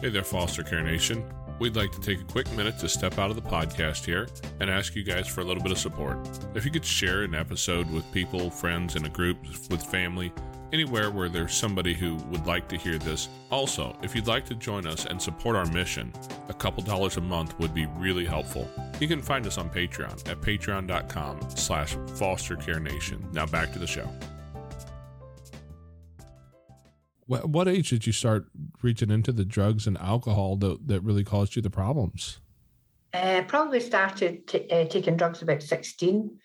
Hey 0.02 0.10
there, 0.10 0.24
Foster 0.24 0.64
Care 0.64 0.84
Nation. 0.84 1.24
We'd 1.62 1.75
like 1.75 1.91
to 1.91 2.01
take 2.01 2.20
a 2.20 2.24
quick 2.24 2.51
minute 2.53 2.80
to 2.80 2.89
step 2.89 3.20
out 3.20 3.30
of 3.30 3.36
the 3.36 3.48
podcast 3.48 4.03
here 4.03 4.27
and 4.60 4.68
ask 4.68 4.96
you 4.96 5.03
guys 5.03 5.27
for 5.27 5.41
a 5.41 5.44
little 5.44 5.62
bit 5.62 5.72
of 5.72 5.77
support. 5.77 6.18
If 6.56 6.65
you 6.65 6.72
could 6.72 6.84
share 6.84 7.22
an 7.22 7.36
episode 7.36 7.88
with 7.91 8.12
people, 8.12 8.50
friends, 8.50 8.96
in 8.96 9.06
a 9.06 9.10
group, 9.10 9.38
with 9.70 9.84
family, 9.84 10.34
anywhere 10.74 11.12
where 11.12 11.30
there's 11.30 11.53
somebody 11.53 11.94
who 11.94 12.15
would 12.32 12.48
like 12.48 12.68
to 12.70 12.77
hear 12.77 12.98
this. 12.98 13.30
Also, 13.51 13.96
if 14.01 14.15
you'd 14.15 14.25
like 14.25 14.44
to 14.48 14.56
join 14.56 14.88
us 14.88 15.06
and 15.06 15.22
support 15.22 15.56
our 15.56 15.68
mission, 15.68 16.12
a 16.50 16.53
couple 16.56 16.82
dollars 16.82 17.18
a 17.18 17.22
month 17.22 17.60
would 17.60 17.75
be 17.75 17.86
really 17.96 18.25
helpful. 18.25 18.68
You 19.00 19.08
can 19.08 19.22
find 19.22 19.46
us 19.46 19.60
on 19.60 19.70
Patreon 19.70 20.27
at 20.27 20.41
patreon.com 20.41 21.41
slash 21.51 21.96
fostercarenation. 21.96 23.32
Now 23.34 23.46
back 23.46 23.72
to 23.74 23.77
the 23.77 23.86
show. 23.86 24.10
What 27.40 27.70
age 27.70 27.92
did 27.92 28.06
you 28.06 28.12
start 28.12 28.48
reaching 28.82 29.10
into 29.10 29.32
the 29.32 29.46
drugs 29.46 29.88
and 29.88 29.98
alcohol 29.98 30.58
that, 30.58 30.88
that 30.88 31.00
really 31.02 31.24
caused 31.24 31.56
you 31.56 31.62
the 31.62 31.70
problems? 31.70 32.40
Uh, 33.14 33.44
probably 33.48 33.80
started 33.80 34.46
t- 34.48 34.70
uh, 34.70 34.86
taking 34.86 35.16
drugs 35.16 35.42
about 35.42 35.64
16. 35.64 36.38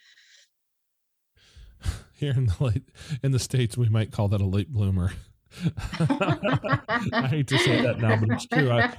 Here 2.14 2.33
in 2.33 2.47
the 2.47 2.64
late, 2.64 2.88
in 3.21 3.33
the 3.33 3.40
states, 3.40 3.76
we 3.76 3.88
might 3.88 4.12
call 4.12 4.28
that 4.28 4.40
a 4.40 4.47
late 4.47 4.73
bloomer. 4.73 5.12
I 5.99 7.26
hate 7.31 7.49
to 7.49 7.59
say 7.59 7.83
that 7.83 7.99
now, 7.99 8.16
but 8.16 8.31
it's 8.31 8.47
true. 8.47 8.71
I, 8.71 8.95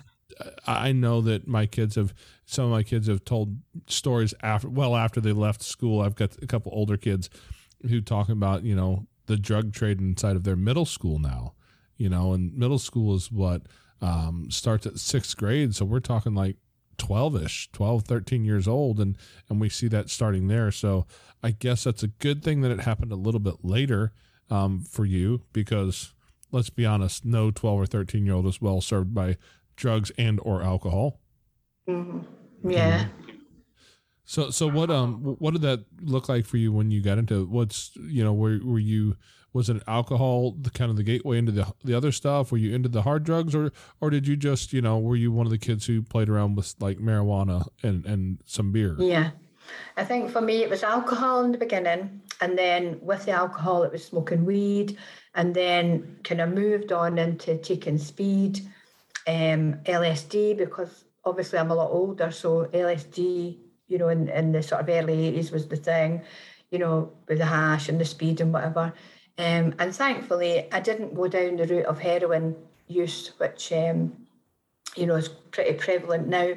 I 0.66 0.92
know 0.92 1.22
that 1.22 1.48
my 1.48 1.68
kids 1.68 1.96
have 1.96 2.14
some 2.46 2.66
of 2.66 2.72
my 2.72 2.84
kids 2.84 3.08
have 3.08 3.24
told 3.24 3.58
stories 3.88 4.34
after 4.42 4.70
well 4.70 4.96
after 4.96 5.22
they 5.22 5.34
left 5.34 5.62
school. 5.62 6.02
I've 6.02 6.16
got 6.16 6.36
a 6.42 6.48
couple 6.48 6.72
older 6.74 6.98
kids 6.98 7.30
who 7.90 8.02
talk 8.02 8.30
about 8.30 8.64
you 8.64 8.76
know 8.76 9.08
the 9.28 9.38
drug 9.38 9.74
trade 9.74 10.00
inside 10.00 10.36
of 10.36 10.44
their 10.44 10.56
middle 10.56 10.86
school 10.86 11.20
now 11.20 11.54
you 11.98 12.10
know, 12.10 12.34
and 12.34 12.54
middle 12.54 12.80
school 12.80 13.16
is 13.16 13.32
what 13.32 13.64
um, 14.02 14.48
starts 14.50 14.86
at 14.86 15.00
sixth 15.00 15.36
grade. 15.38 15.76
So 15.76 15.86
we're 15.86 16.00
talking 16.00 16.36
like 16.36 16.58
12 16.98 17.44
ish, 17.44 17.70
12, 17.72 18.04
13 18.04 18.46
years 18.46 18.68
old. 18.68 19.00
And, 19.00 19.18
and 19.50 19.60
we 19.60 19.70
see 19.70 19.88
that 19.90 20.10
starting 20.10 20.48
there. 20.48 20.72
So 20.72 21.06
I 21.44 21.52
guess 21.52 21.84
that's 21.84 22.04
a 22.04 22.08
good 22.08 22.44
thing 22.44 22.62
that 22.62 22.72
it 22.72 22.82
happened 22.82 23.12
a 23.12 23.16
little 23.16 23.40
bit 23.40 23.64
later 23.64 24.14
um, 24.50 24.82
for 24.82 25.06
you 25.06 25.42
because 25.54 26.14
let's 26.52 26.70
be 26.70 26.86
honest, 26.86 27.26
no 27.26 27.52
12 27.52 27.80
or 27.80 27.86
13 27.86 28.26
year 28.26 28.36
old 28.36 28.46
is 28.46 28.62
well 28.62 28.82
served 28.82 29.14
by 29.14 29.38
drugs 29.76 30.12
and 30.18 30.40
or 30.44 30.64
alcohol. 30.64 31.20
Mm-hmm. 31.88 32.70
Yeah. 32.70 33.08
So, 34.26 34.50
so 34.50 34.68
what, 34.68 34.90
um, 34.90 35.38
what 35.40 35.54
did 35.54 35.62
that 35.62 35.86
look 36.02 36.28
like 36.28 36.46
for 36.46 36.58
you 36.58 36.74
when 36.74 36.92
you 36.92 37.02
got 37.02 37.18
into 37.18 37.46
what's, 37.46 37.92
you 37.96 38.24
know, 38.24 38.34
were, 38.34 38.60
were 38.64 38.80
you, 38.80 39.16
was 39.54 39.70
it 39.70 39.82
alcohol 39.88 40.52
the 40.52 40.70
kind 40.70 40.92
of 40.92 40.98
the 40.98 41.04
gateway 41.04 41.38
into 41.38 41.52
the 41.52 41.74
the 41.84 41.94
other 41.94 42.12
stuff? 42.12 42.52
Were 42.52 42.58
you 42.58 42.76
into 42.76 42.90
the 42.90 43.02
hard 43.02 43.24
drugs, 43.24 43.56
or 43.56 43.72
or 44.02 44.10
did 44.10 44.28
you 44.28 44.36
just 44.36 44.74
you 44.74 44.82
know 44.82 45.00
were 45.00 45.16
you 45.16 45.32
one 45.32 45.46
of 45.46 45.52
the 45.52 45.58
kids 45.58 45.86
who 45.86 46.02
played 46.02 46.30
around 46.30 46.56
with 46.56 46.76
like 46.80 46.98
marijuana 47.00 47.68
and 47.82 48.06
and 48.06 48.40
some 48.46 48.72
beer? 48.72 48.96
Yeah, 49.00 49.32
I 49.96 50.04
think 50.04 50.32
for 50.32 50.42
me 50.42 50.64
it 50.64 50.70
was 50.70 50.84
alcohol 50.84 51.44
in 51.44 51.52
the 51.52 51.58
beginning, 51.58 52.22
and 52.42 52.58
then 52.58 53.00
with 53.02 53.26
the 53.26 53.32
alcohol 53.32 53.84
it 53.84 53.92
was 53.92 54.06
smoking 54.06 54.46
weed, 54.46 54.98
and 55.36 55.56
then 55.56 56.20
kind 56.24 56.42
of 56.42 56.54
moved 56.54 56.92
on 56.92 57.18
into 57.18 57.58
taking 57.58 57.98
speed, 57.98 58.60
um, 59.28 59.80
LSD 59.86 60.58
because 60.58 61.06
obviously 61.26 61.60
I'm 61.60 61.72
a 61.72 61.76
lot 61.76 61.90
older, 61.92 62.32
so 62.32 62.66
LSD 62.66 63.58
you 63.88 63.98
know 63.98 64.10
in, 64.10 64.28
in 64.30 64.52
the 64.52 64.62
sort 64.62 64.82
of 64.82 64.90
early 64.90 65.32
80s 65.32 65.52
was 65.52 65.68
the 65.68 65.78
thing, 65.78 66.22
you 66.70 66.80
know 66.80 67.14
with 67.28 67.40
the 67.40 67.46
hash 67.46 67.90
and 67.90 68.00
the 68.00 68.06
speed 68.06 68.42
and 68.42 68.54
whatever. 68.54 68.94
Um, 69.38 69.76
and 69.80 69.96
thankfully, 69.96 70.72
I 70.72 70.80
didn't 70.80 71.16
go 71.16 71.28
down 71.28 71.58
the 71.58 71.68
route 71.68 71.86
of 71.86 72.00
heroin 72.00 72.56
use, 72.88 73.34
which 73.38 73.72
um, 73.72 74.14
you 74.96 75.06
know 75.06 75.16
is 75.16 75.30
pretty 75.30 75.74
prevalent 75.74 76.28
now. 76.28 76.54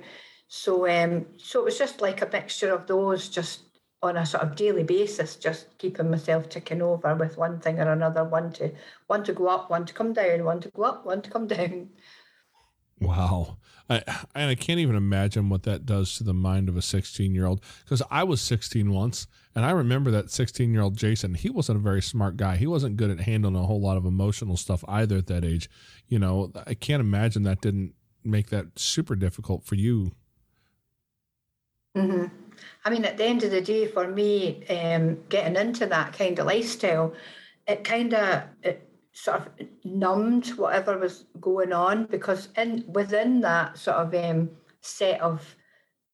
So, 0.48 0.88
um, 0.88 1.26
so 1.36 1.60
it 1.60 1.64
was 1.64 1.78
just 1.78 2.00
like 2.00 2.22
a 2.22 2.28
mixture 2.30 2.72
of 2.72 2.86
those, 2.86 3.28
just 3.28 3.60
on 4.02 4.16
a 4.16 4.24
sort 4.24 4.42
of 4.42 4.56
daily 4.56 4.82
basis, 4.82 5.36
just 5.36 5.76
keeping 5.78 6.10
myself 6.10 6.48
ticking 6.48 6.80
over 6.80 7.14
with 7.14 7.36
one 7.36 7.60
thing 7.60 7.78
or 7.78 7.92
another, 7.92 8.24
one 8.24 8.50
to 8.52 8.72
one 9.06 9.22
to 9.24 9.32
go 9.32 9.48
up, 9.48 9.70
one 9.70 9.84
to 9.84 9.92
come 9.92 10.12
down, 10.12 10.44
one 10.44 10.60
to 10.60 10.70
go 10.70 10.84
up, 10.84 11.04
one 11.04 11.20
to 11.22 11.30
come 11.30 11.46
down. 11.46 11.90
Wow. 13.00 13.56
I, 13.88 14.02
and 14.34 14.50
I 14.50 14.54
can't 14.54 14.78
even 14.78 14.94
imagine 14.94 15.48
what 15.48 15.64
that 15.64 15.84
does 15.84 16.16
to 16.16 16.24
the 16.24 16.32
mind 16.32 16.68
of 16.68 16.76
a 16.76 16.82
16 16.82 17.34
year 17.34 17.46
old. 17.46 17.60
Because 17.84 18.02
I 18.10 18.22
was 18.22 18.40
16 18.40 18.92
once, 18.92 19.26
and 19.54 19.64
I 19.64 19.72
remember 19.72 20.10
that 20.12 20.30
16 20.30 20.72
year 20.72 20.82
old 20.82 20.96
Jason. 20.96 21.34
He 21.34 21.50
wasn't 21.50 21.78
a 21.78 21.82
very 21.82 22.00
smart 22.00 22.36
guy. 22.36 22.56
He 22.56 22.68
wasn't 22.68 22.96
good 22.96 23.10
at 23.10 23.20
handling 23.20 23.56
a 23.56 23.66
whole 23.66 23.80
lot 23.80 23.96
of 23.96 24.06
emotional 24.06 24.56
stuff 24.56 24.84
either 24.86 25.16
at 25.16 25.26
that 25.26 25.44
age. 25.44 25.68
You 26.08 26.20
know, 26.20 26.52
I 26.66 26.74
can't 26.74 27.00
imagine 27.00 27.42
that 27.42 27.60
didn't 27.60 27.94
make 28.22 28.50
that 28.50 28.78
super 28.78 29.16
difficult 29.16 29.64
for 29.64 29.74
you. 29.74 30.12
Mm-hmm. 31.96 32.26
I 32.84 32.90
mean, 32.90 33.04
at 33.04 33.16
the 33.16 33.24
end 33.24 33.42
of 33.42 33.50
the 33.50 33.60
day, 33.60 33.86
for 33.86 34.06
me, 34.06 34.64
um, 34.68 35.18
getting 35.28 35.56
into 35.56 35.86
that 35.86 36.12
kind 36.12 36.38
of 36.38 36.46
lifestyle, 36.46 37.14
it 37.66 37.82
kind 37.82 38.14
of 38.14 38.44
sort 39.12 39.38
of 39.38 39.48
numbed 39.84 40.48
whatever 40.50 40.98
was 40.98 41.24
going 41.40 41.72
on 41.72 42.06
because 42.06 42.48
in 42.56 42.84
within 42.88 43.40
that 43.40 43.76
sort 43.76 43.96
of 43.96 44.14
um, 44.14 44.50
set 44.80 45.20
of 45.20 45.56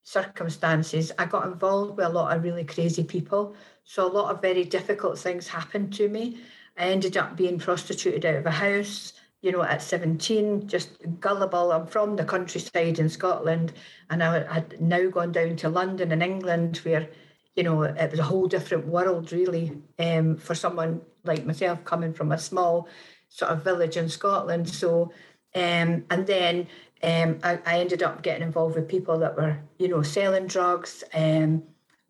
circumstances, 0.02 1.12
I 1.18 1.26
got 1.26 1.46
involved 1.46 1.96
with 1.96 2.06
a 2.06 2.10
lot 2.10 2.34
of 2.34 2.44
really 2.44 2.64
crazy 2.64 3.04
people. 3.04 3.54
So 3.84 4.06
a 4.06 4.12
lot 4.12 4.32
of 4.32 4.40
very 4.40 4.64
difficult 4.64 5.18
things 5.18 5.48
happened 5.48 5.92
to 5.94 6.08
me. 6.08 6.40
I 6.78 6.84
ended 6.84 7.16
up 7.16 7.36
being 7.36 7.58
prostituted 7.58 8.24
out 8.24 8.36
of 8.36 8.46
a 8.46 8.50
house, 8.50 9.14
you 9.42 9.50
know, 9.50 9.62
at 9.62 9.82
17, 9.82 10.68
just 10.68 10.90
gullible. 11.20 11.72
I'm 11.72 11.86
from 11.86 12.16
the 12.16 12.24
countryside 12.24 12.98
in 12.98 13.08
Scotland, 13.08 13.72
and 14.10 14.22
I 14.22 14.52
had 14.52 14.80
now 14.80 15.08
gone 15.08 15.32
down 15.32 15.56
to 15.56 15.68
London 15.68 16.12
and 16.12 16.22
England 16.22 16.78
where 16.78 17.08
you 17.56 17.62
know, 17.62 17.82
it 17.82 18.10
was 18.10 18.20
a 18.20 18.24
whole 18.24 18.46
different 18.46 18.86
world, 18.86 19.32
really, 19.32 19.72
um, 19.98 20.36
for 20.36 20.54
someone 20.54 21.00
like 21.26 21.44
myself 21.44 21.84
coming 21.84 22.12
from 22.12 22.32
a 22.32 22.38
small 22.38 22.88
sort 23.28 23.50
of 23.50 23.64
village 23.64 23.96
in 23.96 24.08
Scotland. 24.08 24.68
So, 24.68 25.12
um, 25.54 26.04
and 26.10 26.26
then 26.26 26.68
um, 27.02 27.38
I, 27.42 27.58
I, 27.66 27.78
ended 27.78 28.02
up 28.02 28.22
getting 28.22 28.42
involved 28.42 28.76
with 28.76 28.88
people 28.88 29.18
that 29.18 29.36
were, 29.36 29.58
you 29.78 29.88
know, 29.88 30.02
selling 30.02 30.46
drugs 30.46 31.04
um, 31.14 31.62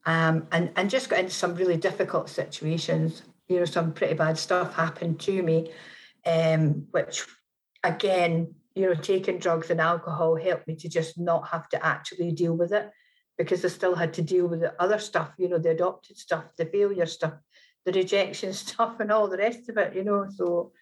um, 0.05 0.47
and, 0.53 0.71
and 0.77 0.89
just 0.89 1.09
got 1.09 1.21
into 1.21 1.33
some 1.33 1.55
really 1.55 1.77
difficult 1.77 2.29
situations. 2.29 3.23
You 3.49 3.59
know, 3.59 3.65
some 3.65 3.93
pretty 3.93 4.15
bad 4.15 4.39
stuff 4.39 4.75
happened 4.75 5.21
to 5.21 5.43
me, 5.43 5.71
um, 6.25 6.87
which 6.91 7.25
again, 7.83 8.55
you 8.75 8.87
know, 8.87 8.95
taking 8.95 9.39
drugs 9.39 9.71
and 9.71 9.81
alcohol 9.81 10.37
helped 10.37 10.69
me 10.69 10.77
to 10.77 10.89
just 10.89 11.19
not 11.19 11.49
have 11.49 11.69
to 11.71 11.85
actually 11.85 12.33
deal 12.33 12.55
with 12.55 12.73
it 12.73 12.91
because 13.39 13.65
I 13.65 13.69
still 13.69 13.95
had 13.95 14.15
to 14.15 14.23
deal 14.23 14.47
with 14.47 14.61
the 14.61 14.81
other 14.81 14.99
stuff, 14.99 15.33
you 15.39 15.49
know, 15.49 15.59
the 15.59 15.71
adopted 15.71 16.17
stuff, 16.17 16.45
the 16.57 16.67
failure 16.67 17.07
stuff, 17.07 17.35
the 17.87 17.93
rejection 17.93 18.53
stuff, 18.53 19.01
and 19.01 19.11
all 19.11 19.29
the 19.29 19.39
rest 19.39 19.71
of 19.71 19.79
it, 19.79 19.95
you 19.95 20.05
know. 20.05 20.27
So, 20.29 20.73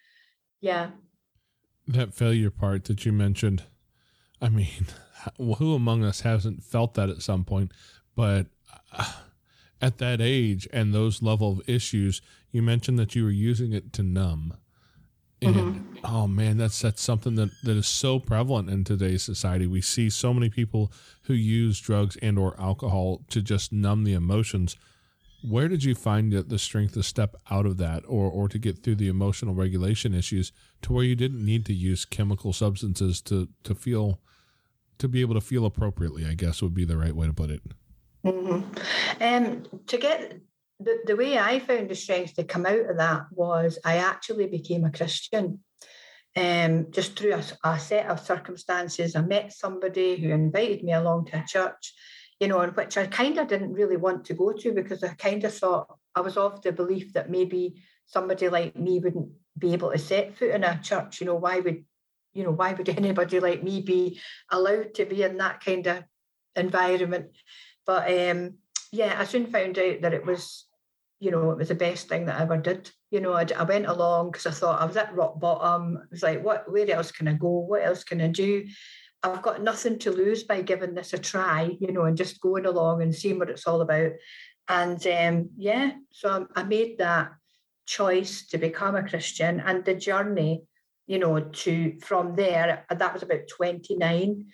yeah. 0.59 0.89
That 1.87 2.13
failure 2.13 2.49
part 2.49 2.85
that 2.85 3.05
you 3.05 3.13
mentioned, 3.13 3.63
I 4.41 4.49
mean, 4.49 4.87
who 5.37 5.73
among 5.73 6.03
us 6.03 6.21
hasn't 6.21 6.63
felt 6.63 6.95
that 6.95 7.09
at 7.09 7.21
some 7.21 7.45
point? 7.45 7.71
But 8.15 8.47
at 9.81 9.97
that 9.99 10.19
age 10.19 10.67
and 10.73 10.93
those 10.93 11.21
level 11.21 11.53
of 11.53 11.69
issues, 11.69 12.21
you 12.51 12.61
mentioned 12.61 12.99
that 12.99 13.15
you 13.15 13.23
were 13.23 13.31
using 13.31 13.71
it 13.71 13.93
to 13.93 14.03
numb. 14.03 14.57
And 15.41 15.55
mm-hmm. 15.55 16.05
oh 16.05 16.27
man, 16.27 16.57
that's 16.57 16.81
that's 16.81 17.01
something 17.01 17.35
that, 17.35 17.49
that 17.63 17.75
is 17.75 17.87
so 17.87 18.19
prevalent 18.19 18.69
in 18.69 18.83
today's 18.83 19.21
society. 19.21 19.67
We 19.67 19.81
see 19.81 20.09
so 20.09 20.33
many 20.33 20.49
people 20.49 20.91
who 21.23 21.33
use 21.33 21.79
drugs 21.79 22.17
and 22.21 22.39
or 22.39 22.59
alcohol 22.59 23.25
to 23.29 23.41
just 23.41 23.73
numb 23.73 24.05
the 24.05 24.13
emotions. 24.13 24.77
Where 25.47 25.67
did 25.67 25.83
you 25.83 25.95
find 25.95 26.31
the 26.31 26.59
strength 26.59 26.93
to 26.93 27.03
step 27.03 27.35
out 27.51 27.65
of 27.65 27.77
that 27.77 28.03
or, 28.07 28.29
or 28.29 28.47
to 28.49 28.57
get 28.57 28.83
through 28.83 28.95
the 28.95 29.07
emotional 29.07 29.53
regulation 29.53 30.13
issues 30.13 30.51
to 30.81 30.93
where 30.93 31.03
you 31.03 31.15
didn't 31.15 31.43
need 31.43 31.65
to 31.65 31.73
use 31.73 32.05
chemical 32.05 32.53
substances 32.53 33.21
to, 33.23 33.49
to 33.63 33.75
feel 33.75 34.19
to 34.97 35.07
be 35.07 35.21
able 35.21 35.35
to 35.35 35.41
feel 35.41 35.65
appropriately, 35.65 36.25
I 36.25 36.35
guess 36.35 36.61
would 36.61 36.73
be 36.73 36.85
the 36.85 36.97
right 36.97 37.15
way 37.15 37.27
to 37.27 37.33
put 37.33 37.49
it. 37.49 37.61
Mm-hmm. 38.25 39.23
Um, 39.23 39.63
to 39.87 39.97
get 39.97 40.39
the, 40.79 40.99
the 41.05 41.15
way 41.15 41.37
I 41.37 41.59
found 41.59 41.89
the 41.89 41.95
strength 41.95 42.35
to 42.35 42.43
come 42.43 42.65
out 42.65 42.89
of 42.89 42.97
that 42.97 43.25
was 43.31 43.77
I 43.83 43.97
actually 43.97 44.47
became 44.47 44.85
a 44.85 44.91
Christian. 44.91 45.59
Um, 46.37 46.87
just 46.91 47.17
through 47.17 47.33
a, 47.33 47.43
a 47.63 47.79
set 47.79 48.07
of 48.07 48.19
circumstances, 48.19 49.15
I 49.15 49.21
met 49.21 49.53
somebody 49.53 50.17
who 50.17 50.29
invited 50.29 50.83
me 50.83 50.91
along 50.91 51.25
to 51.25 51.37
a 51.37 51.45
church, 51.47 51.93
you 52.39 52.47
know, 52.47 52.65
which 52.67 52.97
I 52.97 53.07
kind 53.07 53.37
of 53.37 53.47
didn't 53.47 53.73
really 53.73 53.97
want 53.97 54.25
to 54.25 54.33
go 54.33 54.51
to 54.51 54.71
because 54.73 55.03
I 55.03 55.13
kind 55.13 55.43
of 55.43 55.53
thought 55.53 55.97
I 56.13 56.21
was 56.21 56.37
of 56.37 56.61
the 56.61 56.71
belief 56.71 57.13
that 57.13 57.29
maybe 57.29 57.81
somebody 58.05 58.49
like 58.49 58.75
me 58.75 58.99
wouldn't 58.99 59.29
be 59.57 59.73
able 59.73 59.91
to 59.91 59.97
set 59.97 60.37
foot 60.37 60.51
in 60.51 60.63
a 60.63 60.79
church. 60.81 61.21
You 61.21 61.27
know, 61.27 61.35
why 61.35 61.59
would 61.59 61.85
you 62.35 62.43
know, 62.43 62.51
why 62.51 62.73
would 62.73 62.89
anybody 62.97 63.39
like 63.39 63.63
me 63.63 63.81
be 63.81 64.19
allowed 64.51 64.93
to 64.95 65.05
be 65.05 65.23
in 65.23 65.37
that 65.37 65.63
kind 65.63 65.87
of 65.87 66.03
environment? 66.55 67.27
But 67.87 68.11
um, 68.11 68.55
yeah, 68.91 69.15
I 69.17 69.23
soon 69.23 69.47
found 69.47 69.79
out 69.79 70.01
that 70.01 70.13
it 70.13 70.25
was, 70.25 70.65
you 71.19 71.31
know, 71.31 71.51
it 71.51 71.57
was 71.57 71.69
the 71.69 71.75
best 71.75 72.09
thing 72.09 72.25
that 72.25 72.39
I 72.39 72.43
ever 72.43 72.57
did. 72.57 72.91
You 73.09 73.21
know, 73.21 73.33
I, 73.33 73.47
I 73.57 73.63
went 73.63 73.87
along 73.87 74.31
because 74.31 74.45
I 74.45 74.51
thought 74.51 74.81
I 74.81 74.85
was 74.85 74.97
at 74.97 75.15
rock 75.15 75.39
bottom. 75.39 75.97
I 75.97 76.05
was 76.11 76.21
like, 76.21 76.43
what? 76.43 76.71
Where 76.71 76.89
else 76.91 77.11
can 77.11 77.27
I 77.27 77.33
go? 77.33 77.49
What 77.49 77.83
else 77.83 78.03
can 78.03 78.21
I 78.21 78.27
do? 78.27 78.65
I've 79.33 79.41
got 79.41 79.63
nothing 79.63 79.99
to 79.99 80.11
lose 80.11 80.43
by 80.43 80.61
giving 80.61 80.93
this 80.93 81.13
a 81.13 81.17
try, 81.17 81.75
you 81.79 81.91
know, 81.91 82.03
and 82.03 82.17
just 82.17 82.41
going 82.41 82.65
along 82.65 83.01
and 83.01 83.13
seeing 83.13 83.39
what 83.39 83.49
it's 83.49 83.67
all 83.67 83.81
about. 83.81 84.11
And 84.67 85.05
um, 85.07 85.49
yeah, 85.57 85.93
so 86.11 86.47
I, 86.55 86.63
made 86.63 86.97
that 86.97 87.31
choice 87.85 88.47
to 88.47 88.57
become 88.57 88.95
a 88.95 89.07
Christian, 89.07 89.59
and 89.59 89.85
the 89.85 89.93
journey 89.95 90.63
you 91.07 91.19
know, 91.19 91.39
to 91.39 91.97
from 92.01 92.35
there, 92.35 92.85
that 92.89 93.13
was 93.13 93.23
about 93.23 93.47
29. 93.47 94.45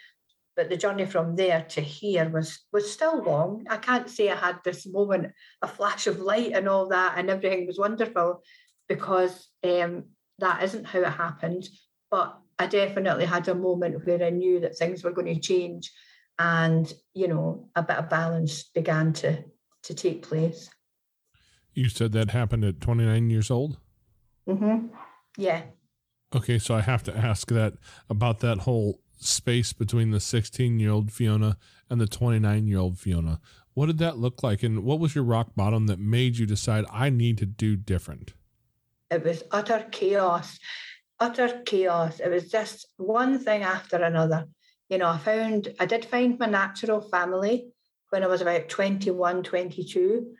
But 0.55 0.69
the 0.69 0.77
journey 0.77 1.05
from 1.05 1.35
there 1.35 1.65
to 1.69 1.81
here 1.81 2.29
was 2.29 2.59
was 2.73 2.91
still 2.91 3.23
long. 3.23 3.65
I 3.69 3.77
can't 3.77 4.09
say 4.09 4.29
I 4.29 4.35
had 4.35 4.57
this 4.63 4.85
moment, 4.85 5.31
a 5.61 5.67
flash 5.67 6.07
of 6.07 6.19
light 6.19 6.51
and 6.53 6.67
all 6.67 6.89
that, 6.89 7.17
and 7.17 7.29
everything 7.29 7.67
was 7.67 7.79
wonderful, 7.79 8.43
because 8.89 9.47
um, 9.63 10.05
that 10.39 10.63
isn't 10.63 10.85
how 10.85 10.99
it 10.99 11.09
happened. 11.09 11.69
But 12.09 12.37
I 12.61 12.67
definitely 12.67 13.25
had 13.25 13.47
a 13.47 13.55
moment 13.55 14.05
where 14.05 14.23
I 14.23 14.29
knew 14.29 14.59
that 14.59 14.77
things 14.77 15.03
were 15.03 15.11
going 15.11 15.33
to 15.33 15.39
change, 15.39 15.91
and 16.37 16.91
you 17.15 17.27
know, 17.27 17.69
a 17.75 17.81
bit 17.81 17.97
of 17.97 18.09
balance 18.09 18.63
began 18.63 19.13
to 19.13 19.43
to 19.83 19.93
take 19.95 20.21
place. 20.21 20.69
You 21.73 21.89
said 21.89 22.11
that 22.11 22.29
happened 22.29 22.63
at 22.65 22.79
29 22.79 23.29
years 23.31 23.49
old. 23.49 23.77
Mm-hmm. 24.47 24.87
Yeah. 25.37 25.63
Okay, 26.35 26.59
so 26.59 26.75
I 26.75 26.81
have 26.81 27.03
to 27.03 27.17
ask 27.17 27.47
that 27.49 27.73
about 28.09 28.39
that 28.41 28.59
whole 28.59 28.99
space 29.19 29.73
between 29.73 30.11
the 30.11 30.19
16 30.19 30.79
year 30.79 30.91
old 30.91 31.11
Fiona 31.11 31.57
and 31.89 31.99
the 31.99 32.07
29 32.07 32.67
year 32.67 32.77
old 32.77 32.99
Fiona. 32.99 33.39
What 33.73 33.87
did 33.87 33.97
that 33.99 34.17
look 34.17 34.43
like? 34.43 34.61
And 34.61 34.83
what 34.83 34.99
was 34.99 35.15
your 35.15 35.23
rock 35.23 35.55
bottom 35.55 35.87
that 35.87 35.99
made 35.99 36.37
you 36.37 36.45
decide 36.45 36.85
I 36.91 37.09
need 37.09 37.39
to 37.39 37.45
do 37.45 37.75
different? 37.75 38.33
It 39.09 39.23
was 39.23 39.43
utter 39.51 39.87
chaos, 39.91 40.59
utter 41.21 41.61
chaos. 41.65 42.19
It 42.19 42.29
was 42.29 42.49
just 42.49 42.87
one 42.97 43.39
thing 43.39 43.61
after 43.61 43.97
another. 43.97 44.47
You 44.89 44.97
know, 44.97 45.07
I 45.07 45.17
found, 45.19 45.69
I 45.79 45.85
did 45.85 46.03
find 46.03 46.37
my 46.37 46.47
natural 46.47 46.99
family 46.99 47.67
when 48.09 48.23
I 48.23 48.27
was 48.27 48.41
about 48.41 48.67
21, 48.67 49.43
22, 49.43 50.33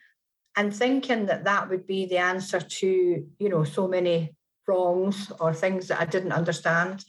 and 0.58 0.75
thinking 0.75 1.27
that 1.27 1.45
that 1.45 1.69
would 1.69 1.88
be 1.88 2.08
the 2.08 2.17
answer 2.17 2.60
to, 2.60 3.27
you 3.39 3.49
know, 3.49 3.63
so 3.63 3.88
many 3.88 4.36
wrongs 4.67 5.32
or 5.39 5.53
things 5.53 5.88
that 5.88 6.01
I 6.01 6.05
didn't 6.05 6.34
understand. 6.34 7.05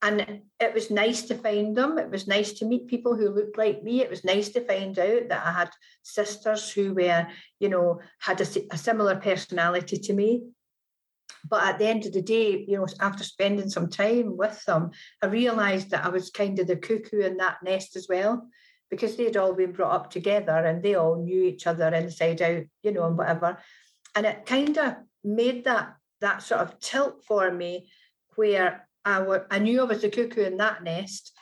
And 0.00 0.42
it 0.60 0.72
was 0.72 0.90
nice 0.90 1.22
to 1.22 1.34
find 1.34 1.76
them. 1.76 1.98
It 1.98 2.08
was 2.08 2.28
nice 2.28 2.52
to 2.54 2.64
meet 2.64 2.86
people 2.86 3.16
who 3.16 3.30
looked 3.30 3.58
like 3.58 3.82
me. 3.82 4.00
It 4.00 4.08
was 4.08 4.24
nice 4.24 4.48
to 4.50 4.64
find 4.64 4.96
out 4.96 5.28
that 5.28 5.44
I 5.44 5.52
had 5.52 5.70
sisters 6.04 6.70
who 6.70 6.94
were, 6.94 7.26
you 7.58 7.68
know, 7.68 8.00
had 8.20 8.40
a, 8.40 8.46
a 8.70 8.78
similar 8.78 9.16
personality 9.16 9.98
to 9.98 10.12
me. 10.12 10.44
But 11.48 11.64
at 11.64 11.78
the 11.78 11.86
end 11.86 12.06
of 12.06 12.12
the 12.12 12.22
day, 12.22 12.64
you 12.66 12.78
know, 12.78 12.86
after 13.00 13.24
spending 13.24 13.68
some 13.68 13.88
time 13.88 14.36
with 14.36 14.64
them, 14.64 14.90
I 15.22 15.26
realized 15.26 15.90
that 15.90 16.04
I 16.04 16.08
was 16.08 16.30
kind 16.30 16.58
of 16.58 16.66
the 16.66 16.76
cuckoo 16.76 17.20
in 17.20 17.36
that 17.36 17.62
nest 17.62 17.96
as 17.96 18.06
well, 18.08 18.48
because 18.90 19.16
they'd 19.16 19.36
all 19.36 19.52
been 19.52 19.72
brought 19.72 19.94
up 19.94 20.10
together 20.10 20.56
and 20.56 20.82
they 20.82 20.94
all 20.94 21.22
knew 21.22 21.42
each 21.42 21.66
other 21.66 21.88
inside 21.88 22.40
out, 22.42 22.64
you 22.82 22.92
know, 22.92 23.06
and 23.06 23.18
whatever. 23.18 23.58
And 24.14 24.26
it 24.26 24.46
kind 24.46 24.76
of 24.78 24.96
made 25.22 25.64
that 25.64 25.94
that 26.20 26.42
sort 26.42 26.60
of 26.60 26.80
tilt 26.80 27.22
for 27.24 27.50
me 27.52 27.90
where 28.34 28.88
I, 29.04 29.22
were, 29.22 29.46
I 29.50 29.58
knew 29.60 29.80
I 29.80 29.84
was 29.84 30.02
the 30.02 30.10
cuckoo 30.10 30.42
in 30.42 30.56
that 30.56 30.82
nest. 30.82 31.32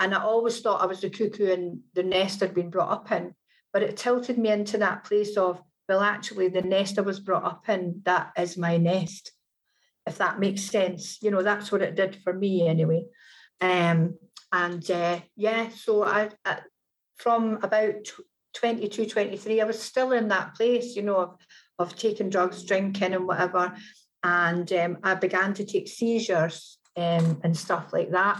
And 0.00 0.12
I 0.12 0.20
always 0.20 0.60
thought 0.60 0.82
I 0.82 0.86
was 0.86 1.00
the 1.00 1.10
cuckoo 1.10 1.46
in 1.46 1.82
the 1.94 2.02
nest 2.02 2.42
I'd 2.42 2.52
been 2.52 2.70
brought 2.70 2.90
up 2.90 3.12
in. 3.12 3.34
But 3.72 3.84
it 3.84 3.96
tilted 3.96 4.38
me 4.38 4.50
into 4.50 4.78
that 4.78 5.04
place 5.04 5.36
of, 5.36 5.62
well, 5.88 6.00
actually, 6.00 6.48
the 6.48 6.62
nest 6.62 6.98
I 6.98 7.02
was 7.02 7.20
brought 7.20 7.44
up 7.44 7.68
in, 7.68 8.02
that 8.04 8.32
is 8.36 8.56
my 8.56 8.76
nest, 8.76 9.30
if 10.06 10.18
that 10.18 10.40
makes 10.40 10.62
sense. 10.62 11.18
You 11.22 11.30
know, 11.30 11.42
that's 11.42 11.72
what 11.72 11.82
it 11.82 11.94
did 11.94 12.16
for 12.22 12.32
me 12.32 12.66
anyway. 12.66 13.06
Um, 13.60 14.18
and 14.52 14.88
uh, 14.90 15.20
yeah, 15.36 15.68
so 15.70 16.04
I, 16.04 16.30
I, 16.44 16.58
from 17.16 17.58
about 17.62 18.06
22, 18.54 19.06
23, 19.06 19.60
I 19.60 19.64
was 19.64 19.80
still 19.80 20.12
in 20.12 20.28
that 20.28 20.54
place, 20.54 20.94
you 20.94 21.02
know, 21.02 21.16
of, 21.16 21.36
of 21.78 21.96
taking 21.96 22.30
drugs, 22.30 22.64
drinking, 22.64 23.14
and 23.14 23.26
whatever 23.26 23.74
and 24.24 24.72
um, 24.72 24.98
I 25.02 25.14
began 25.14 25.52
to 25.54 25.66
take 25.66 25.86
seizures 25.86 26.78
um, 26.96 27.40
and 27.44 27.56
stuff 27.56 27.92
like 27.92 28.10
that. 28.10 28.38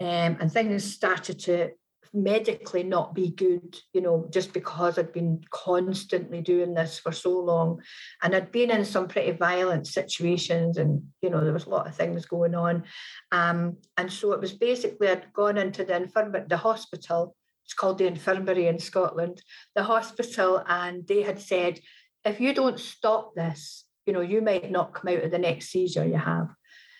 Um, 0.00 0.38
and 0.40 0.50
things 0.50 0.82
started 0.82 1.38
to 1.40 1.70
medically 2.14 2.82
not 2.82 3.14
be 3.14 3.30
good, 3.30 3.76
you 3.92 4.00
know, 4.00 4.28
just 4.30 4.52
because 4.52 4.98
I'd 4.98 5.12
been 5.12 5.42
constantly 5.50 6.42
doing 6.42 6.74
this 6.74 6.98
for 6.98 7.12
so 7.12 7.38
long. 7.38 7.80
And 8.22 8.34
I'd 8.34 8.52
been 8.52 8.70
in 8.70 8.84
some 8.84 9.08
pretty 9.08 9.32
violent 9.32 9.86
situations 9.86 10.76
and, 10.76 11.02
you 11.22 11.30
know, 11.30 11.42
there 11.42 11.52
was 11.52 11.66
a 11.66 11.70
lot 11.70 11.86
of 11.86 11.96
things 11.96 12.26
going 12.26 12.54
on. 12.54 12.84
Um, 13.30 13.78
and 13.96 14.12
so 14.12 14.32
it 14.32 14.40
was 14.40 14.52
basically, 14.52 15.08
I'd 15.08 15.32
gone 15.32 15.56
into 15.56 15.84
the 15.84 15.96
infirmary, 15.96 16.44
the 16.48 16.58
hospital, 16.58 17.34
it's 17.64 17.74
called 17.74 17.98
the 17.98 18.06
infirmary 18.06 18.66
in 18.66 18.78
Scotland, 18.78 19.40
the 19.74 19.84
hospital, 19.84 20.62
and 20.66 21.06
they 21.06 21.22
had 21.22 21.40
said, 21.40 21.80
if 22.24 22.40
you 22.40 22.52
don't 22.54 22.78
stop 22.78 23.34
this, 23.34 23.84
you 24.04 24.12
know, 24.12 24.20
you 24.20 24.42
might 24.42 24.70
not 24.70 24.94
come 24.94 25.14
out 25.14 25.24
of 25.24 25.30
the 25.30 25.38
next 25.38 25.70
seizure 25.70 26.04
you 26.04 26.16
have. 26.16 26.48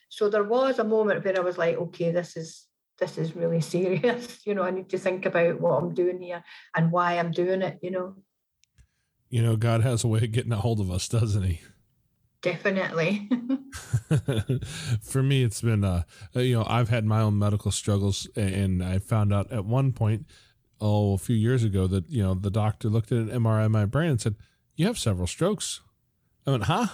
So 0.09 0.29
there 0.29 0.45
was 0.45 0.79
a 0.79 0.85
moment 0.85 1.25
where 1.25 1.37
I 1.37 1.43
was 1.43 1.59
like, 1.59 1.77
okay, 1.77 2.13
this 2.13 2.37
is 2.37 2.67
this 3.03 3.19
is 3.19 3.35
really 3.35 3.61
serious. 3.75 4.39
You 4.47 4.55
know, 4.55 4.63
I 4.63 4.71
need 4.71 4.89
to 4.91 4.99
think 4.99 5.27
about 5.27 5.61
what 5.61 5.83
I'm 5.83 5.93
doing 5.93 6.21
here 6.21 6.43
and 6.77 6.93
why 6.93 7.19
I'm 7.19 7.33
doing 7.33 7.63
it, 7.63 7.79
you 7.83 7.91
know. 7.91 8.15
You 9.29 9.43
know, 9.43 9.57
God 9.57 9.83
has 9.83 10.05
a 10.05 10.09
way 10.09 10.21
of 10.21 10.33
getting 10.33 10.53
a 10.53 10.57
hold 10.57 10.79
of 10.79 10.91
us, 10.91 11.09
doesn't 11.09 11.43
he? 11.43 11.61
Definitely. 12.43 13.29
For 15.01 15.23
me, 15.23 15.43
it's 15.43 15.63
been, 15.63 15.85
uh, 15.85 16.03
you 16.35 16.55
know, 16.59 16.67
I've 16.69 16.91
had 16.91 17.05
my 17.05 17.21
own 17.23 17.39
medical 17.39 17.71
struggles, 17.71 18.29
and 18.37 18.85
I 18.85 18.99
found 18.99 19.33
out 19.33 19.51
at 19.51 19.65
one 19.65 19.93
point, 19.93 20.27
oh, 20.81 21.15
a 21.15 21.19
few 21.19 21.37
years 21.37 21.65
ago, 21.65 21.87
that, 21.87 22.11
you 22.11 22.23
know, 22.23 22.35
the 22.35 22.51
doctor 22.51 22.89
looked 22.89 23.11
at 23.11 23.19
an 23.19 23.29
MRI 23.29 23.67
of 23.67 23.71
my 23.71 23.87
brain 23.87 24.11
and 24.11 24.21
said, 24.21 24.37
You 24.77 24.87
have 24.87 24.99
several 24.99 25.27
strokes. 25.27 25.81
I 26.47 26.51
went, 26.51 26.65
huh? 26.65 26.89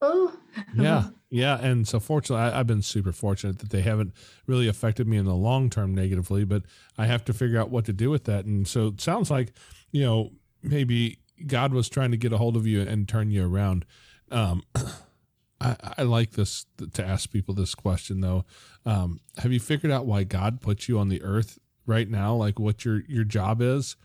Oh. 0.00 0.36
Yeah. 0.76 1.04
Yeah. 1.30 1.58
And 1.60 1.88
so 1.88 1.98
fortunately, 1.98 2.44
I, 2.44 2.58
have 2.58 2.68
been 2.68 2.80
super 2.80 3.10
fortunate 3.10 3.58
that 3.58 3.70
they 3.70 3.80
haven't 3.80 4.14
really 4.46 4.68
affected 4.68 5.08
me 5.08 5.16
in 5.16 5.24
the 5.24 5.34
long 5.34 5.68
term 5.68 5.92
negatively, 5.92 6.44
but 6.44 6.62
I 6.96 7.06
have 7.06 7.24
to 7.24 7.32
figure 7.32 7.58
out 7.58 7.70
what 7.70 7.86
to 7.86 7.92
do 7.92 8.08
with 8.08 8.22
that. 8.24 8.44
And 8.44 8.68
so 8.68 8.86
it 8.86 9.00
sounds 9.00 9.32
like, 9.32 9.52
you 9.90 10.04
know, 10.04 10.30
maybe 10.62 11.18
God 11.44 11.72
was 11.72 11.88
trying 11.88 12.12
to 12.12 12.16
get 12.16 12.32
a 12.32 12.38
hold 12.38 12.56
of 12.56 12.68
you 12.68 12.82
and 12.82 13.08
turn 13.08 13.32
you 13.32 13.44
around. 13.44 13.84
Um, 14.30 14.62
I, 15.60 15.76
I, 15.98 16.02
like 16.02 16.32
this 16.32 16.66
to 16.92 17.04
ask 17.04 17.32
people 17.32 17.52
this 17.52 17.74
question 17.74 18.20
though. 18.20 18.44
Um, 18.86 19.18
have 19.38 19.52
you 19.52 19.58
figured 19.58 19.90
out 19.90 20.06
why 20.06 20.22
God 20.22 20.60
put 20.60 20.86
you 20.86 21.00
on 21.00 21.08
the 21.08 21.22
earth 21.22 21.58
right 21.84 22.08
now? 22.08 22.34
Like 22.34 22.60
what 22.60 22.84
your, 22.84 23.02
your 23.08 23.24
job 23.24 23.60
is? 23.60 23.96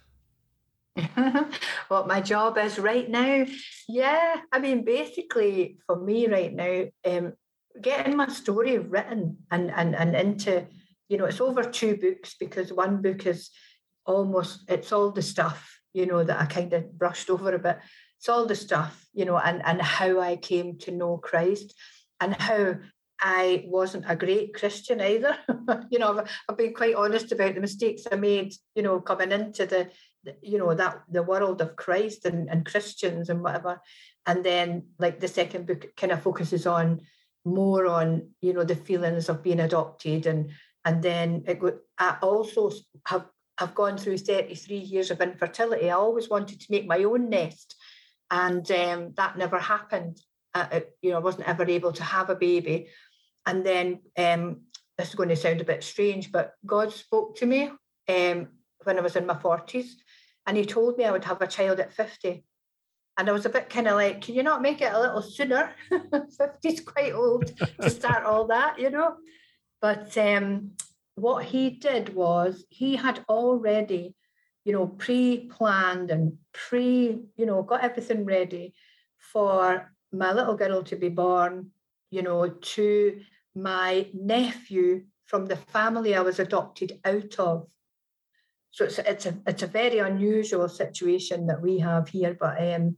what 1.88 2.08
my 2.08 2.22
job 2.22 2.58
is 2.58 2.80
right 2.80 3.10
now. 3.10 3.46
Yeah, 3.88 4.38
I 4.52 4.60
mean, 4.60 4.84
basically 4.84 5.78
for 5.86 6.00
me 6.00 6.28
right 6.28 6.54
now, 6.54 6.86
um, 7.06 7.34
getting 7.82 8.18
my 8.18 8.28
story 8.28 8.78
written 8.78 9.38
and, 9.52 9.72
and, 9.72 9.96
and 9.96 10.16
into, 10.16 10.68
you 11.08 11.18
know, 11.18 11.26
it's 11.26 11.42
over 11.42 11.64
two 11.64 11.98
books 11.98 12.36
because 12.40 12.74
one 12.74 13.02
book 13.02 13.26
is 13.26 13.50
almost, 14.06 14.70
it's 14.70 14.92
all 14.92 15.12
the 15.12 15.22
stuff 15.22 15.80
you 15.94 16.06
know, 16.06 16.24
that 16.24 16.40
I 16.40 16.46
kind 16.46 16.72
of 16.74 16.98
brushed 16.98 17.30
over 17.30 17.54
a 17.54 17.60
bit. 17.60 17.80
It's 18.18 18.30
all 18.30 18.46
the 18.46 18.56
stuff, 18.56 19.08
you 19.14 19.26
know, 19.26 19.38
and, 19.38 19.62
and 19.66 19.82
how 19.82 20.20
I 20.20 20.36
came 20.36 20.78
to 20.80 20.92
know 20.92 21.18
Christ 21.18 21.74
and 22.20 22.34
how 22.36 22.76
I 23.22 23.66
wasn't 23.68 24.06
a 24.08 24.16
great 24.16 24.54
Christian 24.54 25.02
either. 25.02 25.38
you 25.90 26.00
know, 26.00 26.20
I've, 26.20 26.30
I've, 26.48 26.58
been 26.58 26.74
quite 26.74 26.96
honest 26.96 27.32
about 27.32 27.56
the 27.56 27.62
mistakes 27.62 28.04
I 28.12 28.16
made, 28.16 28.54
you 28.76 28.84
know, 28.84 29.00
coming 29.00 29.32
into 29.32 29.66
the, 29.66 29.86
the 29.86 29.90
you 30.42 30.58
know, 30.58 30.74
that 30.74 31.04
the 31.10 31.24
world 31.24 31.62
of 31.62 31.76
Christ 31.76 32.26
and, 32.26 32.50
and 32.50 32.66
Christians 32.66 33.30
and 33.30 33.42
whatever. 33.42 33.82
And 34.26 34.44
then 34.44 34.88
like 35.00 35.20
the 35.20 35.28
second 35.28 35.68
book 35.68 35.88
kind 35.96 36.12
of 36.12 36.22
focuses 36.22 36.66
on 36.66 37.02
more 37.46 37.88
on, 37.88 38.30
you 38.42 38.54
know, 38.54 38.64
the 38.64 38.76
feelings 38.76 39.30
of 39.30 39.44
being 39.44 39.60
adopted 39.60 40.26
and 40.26 40.52
and 40.86 41.04
then 41.04 41.44
it 41.48 41.62
would 41.62 41.80
I 41.98 42.18
also 42.22 42.72
have 43.08 43.26
have 43.58 43.76
gone 43.76 43.98
through 43.98 44.18
33 44.18 44.78
years 44.78 45.12
of 45.12 45.20
infertility. 45.20 45.90
I 45.90 45.96
always 45.96 46.30
wanted 46.30 46.62
to 46.62 46.72
make 46.72 46.88
my 46.88 47.04
own 47.04 47.30
nest, 47.30 47.76
and 48.32 48.70
um, 48.72 49.14
that 49.18 49.38
never 49.38 49.60
happened. 49.60 50.22
Uh, 50.54 50.80
you 51.02 51.12
know, 51.12 51.18
I 51.18 51.22
wasn't 51.22 51.48
ever 51.48 51.66
able 51.66 51.92
to 51.94 52.04
have 52.04 52.30
a 52.30 52.36
baby. 52.36 52.88
And 53.46 53.66
then 53.66 54.00
um, 54.18 54.62
this 54.98 55.10
is 55.10 55.16
going 55.16 55.30
to 55.30 55.36
sound 55.36 55.62
a 55.62 55.66
bit 55.66 55.84
strange, 55.84 56.32
but 56.32 56.54
God 56.66 56.94
spoke 56.94 57.36
to 57.38 57.46
me 57.46 57.72
um, 58.08 58.48
when 58.84 58.98
I 58.98 59.02
was 59.02 59.16
in 59.16 59.26
my 59.26 59.34
40s, 59.34 59.92
and 60.50 60.58
He 60.58 60.66
told 60.66 60.98
me 60.98 61.06
I 61.06 61.12
would 61.12 61.26
have 61.26 61.44
a 61.44 61.48
child 61.48 61.80
at 61.80 61.94
50. 61.94 62.44
And 63.20 63.30
I 63.30 63.32
was 63.32 63.46
a 63.46 63.50
bit 63.50 63.70
kind 63.70 63.88
of 63.88 63.94
like, 63.94 64.22
can 64.22 64.34
you 64.34 64.42
not 64.42 64.64
make 64.64 64.82
it 64.82 64.92
a 64.92 65.00
little 65.00 65.22
sooner? 65.22 65.76
50 65.90 66.68
is 66.68 66.80
quite 66.80 67.14
old 67.14 67.56
to 67.80 67.90
start 67.92 68.26
all 68.26 68.48
that, 68.48 68.80
you 68.80 68.90
know? 68.90 69.18
But 69.80 70.18
um, 70.18 70.72
what 71.14 71.46
he 71.46 71.70
did 71.70 72.16
was 72.16 72.66
he 72.70 72.96
had 72.96 73.24
already, 73.30 74.16
you 74.66 74.74
know, 74.74 74.88
pre-planned 74.88 76.10
and 76.10 76.40
pre, 76.52 77.20
you 77.36 77.46
know, 77.46 77.62
got 77.62 77.84
everything 77.84 78.26
ready 78.26 78.74
for 79.20 79.94
my 80.12 80.34
little 80.34 80.56
girl 80.56 80.82
to 80.82 80.96
be 80.96 81.10
born, 81.10 81.70
you 82.10 82.24
know, 82.24 82.50
to 82.50 83.22
my 83.54 84.08
nephew 84.16 85.04
from 85.28 85.46
the 85.46 85.58
family 85.58 86.16
I 86.16 86.22
was 86.22 86.40
adopted 86.40 87.00
out 87.06 87.38
of. 87.38 87.68
So 88.72 88.86
it's 88.86 89.00
it's 89.00 89.26
a 89.26 89.38
it's 89.48 89.64
a 89.64 89.68
very 89.68 90.00
unusual 90.00 90.70
situation 90.70 91.48
that 91.48 91.62
we 91.62 91.80
have 91.80 92.10
here. 92.10 92.38
But 92.40 92.62
um, 92.62 92.98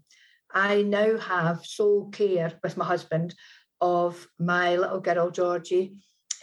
I 0.53 0.81
now 0.81 1.17
have 1.17 1.65
sole 1.65 2.09
care 2.11 2.53
with 2.63 2.77
my 2.77 2.85
husband 2.85 3.35
of 3.79 4.27
my 4.37 4.75
little 4.75 4.99
girl 4.99 5.31
Georgie, 5.31 5.93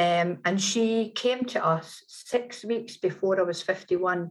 um, 0.01 0.39
and 0.45 0.61
she 0.61 1.11
came 1.11 1.45
to 1.47 1.65
us 1.65 2.03
six 2.07 2.65
weeks 2.65 2.97
before 2.97 3.39
I 3.39 3.43
was 3.43 3.63
51. 3.63 4.31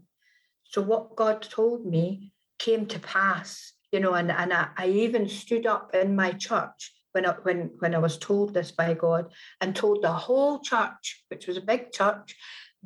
So 0.63 0.81
what 0.81 1.15
God 1.15 1.41
told 1.41 1.86
me 1.86 2.33
came 2.57 2.86
to 2.88 2.99
pass, 2.99 3.73
you 3.91 3.99
know, 3.99 4.13
and, 4.13 4.31
and 4.31 4.53
I, 4.53 4.69
I 4.77 4.88
even 4.88 5.27
stood 5.27 5.65
up 5.65 5.93
in 5.93 6.15
my 6.15 6.31
church 6.31 6.93
when 7.12 7.25
I, 7.25 7.33
when, 7.43 7.71
when 7.79 7.95
I 7.95 7.99
was 7.99 8.17
told 8.17 8.53
this 8.53 8.71
by 8.71 8.93
God 8.93 9.31
and 9.60 9.75
told 9.75 10.03
the 10.03 10.12
whole 10.12 10.60
church, 10.60 11.23
which 11.29 11.47
was 11.47 11.57
a 11.57 11.62
big 11.62 11.91
church, 11.91 12.36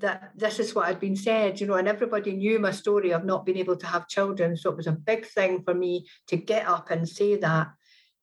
that 0.02 0.32
this 0.36 0.60
is 0.60 0.76
what 0.76 0.88
had 0.88 1.00
been 1.00 1.16
said, 1.16 1.60
you 1.60 1.68
know, 1.68 1.76
and 1.76 1.88
everybody 1.88 2.34
knew 2.34 2.60
my 2.60 2.72
story 2.72 3.12
of 3.12 3.26
not 3.26 3.46
being 3.46 3.58
able 3.58 3.78
to 3.78 3.88
have 3.88 4.08
children. 4.08 4.58
So 4.58 4.70
it 4.70 4.78
was 4.78 4.88
a 4.88 4.92
big 4.92 5.26
thing 5.26 5.64
for 5.64 5.74
me 5.74 6.08
to 6.28 6.38
get 6.38 6.68
up 6.68 6.92
and 6.92 7.08
say 7.08 7.38
that, 7.38 7.70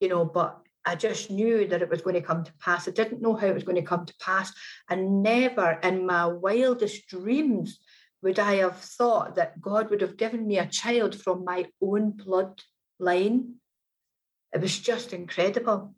you 0.00 0.08
know, 0.08 0.24
but 0.24 0.60
I 0.84 0.94
just 0.94 1.30
knew 1.30 1.66
that 1.68 1.82
it 1.82 1.90
was 1.90 2.02
going 2.02 2.14
to 2.14 2.22
come 2.22 2.44
to 2.44 2.52
pass. 2.60 2.88
I 2.88 2.92
didn't 2.92 3.20
know 3.20 3.34
how 3.34 3.46
it 3.46 3.54
was 3.54 3.64
going 3.64 3.76
to 3.76 3.82
come 3.82 4.06
to 4.06 4.14
pass. 4.20 4.52
And 4.88 5.22
never 5.22 5.78
in 5.82 6.06
my 6.06 6.26
wildest 6.26 7.08
dreams 7.08 7.78
would 8.22 8.38
I 8.38 8.56
have 8.56 8.78
thought 8.78 9.36
that 9.36 9.60
God 9.60 9.90
would 9.90 10.00
have 10.00 10.16
given 10.16 10.46
me 10.46 10.58
a 10.58 10.66
child 10.66 11.20
from 11.20 11.44
my 11.44 11.66
own 11.82 12.12
bloodline. 12.12 13.54
It 14.52 14.60
was 14.60 14.78
just 14.78 15.12
incredible. 15.12 15.94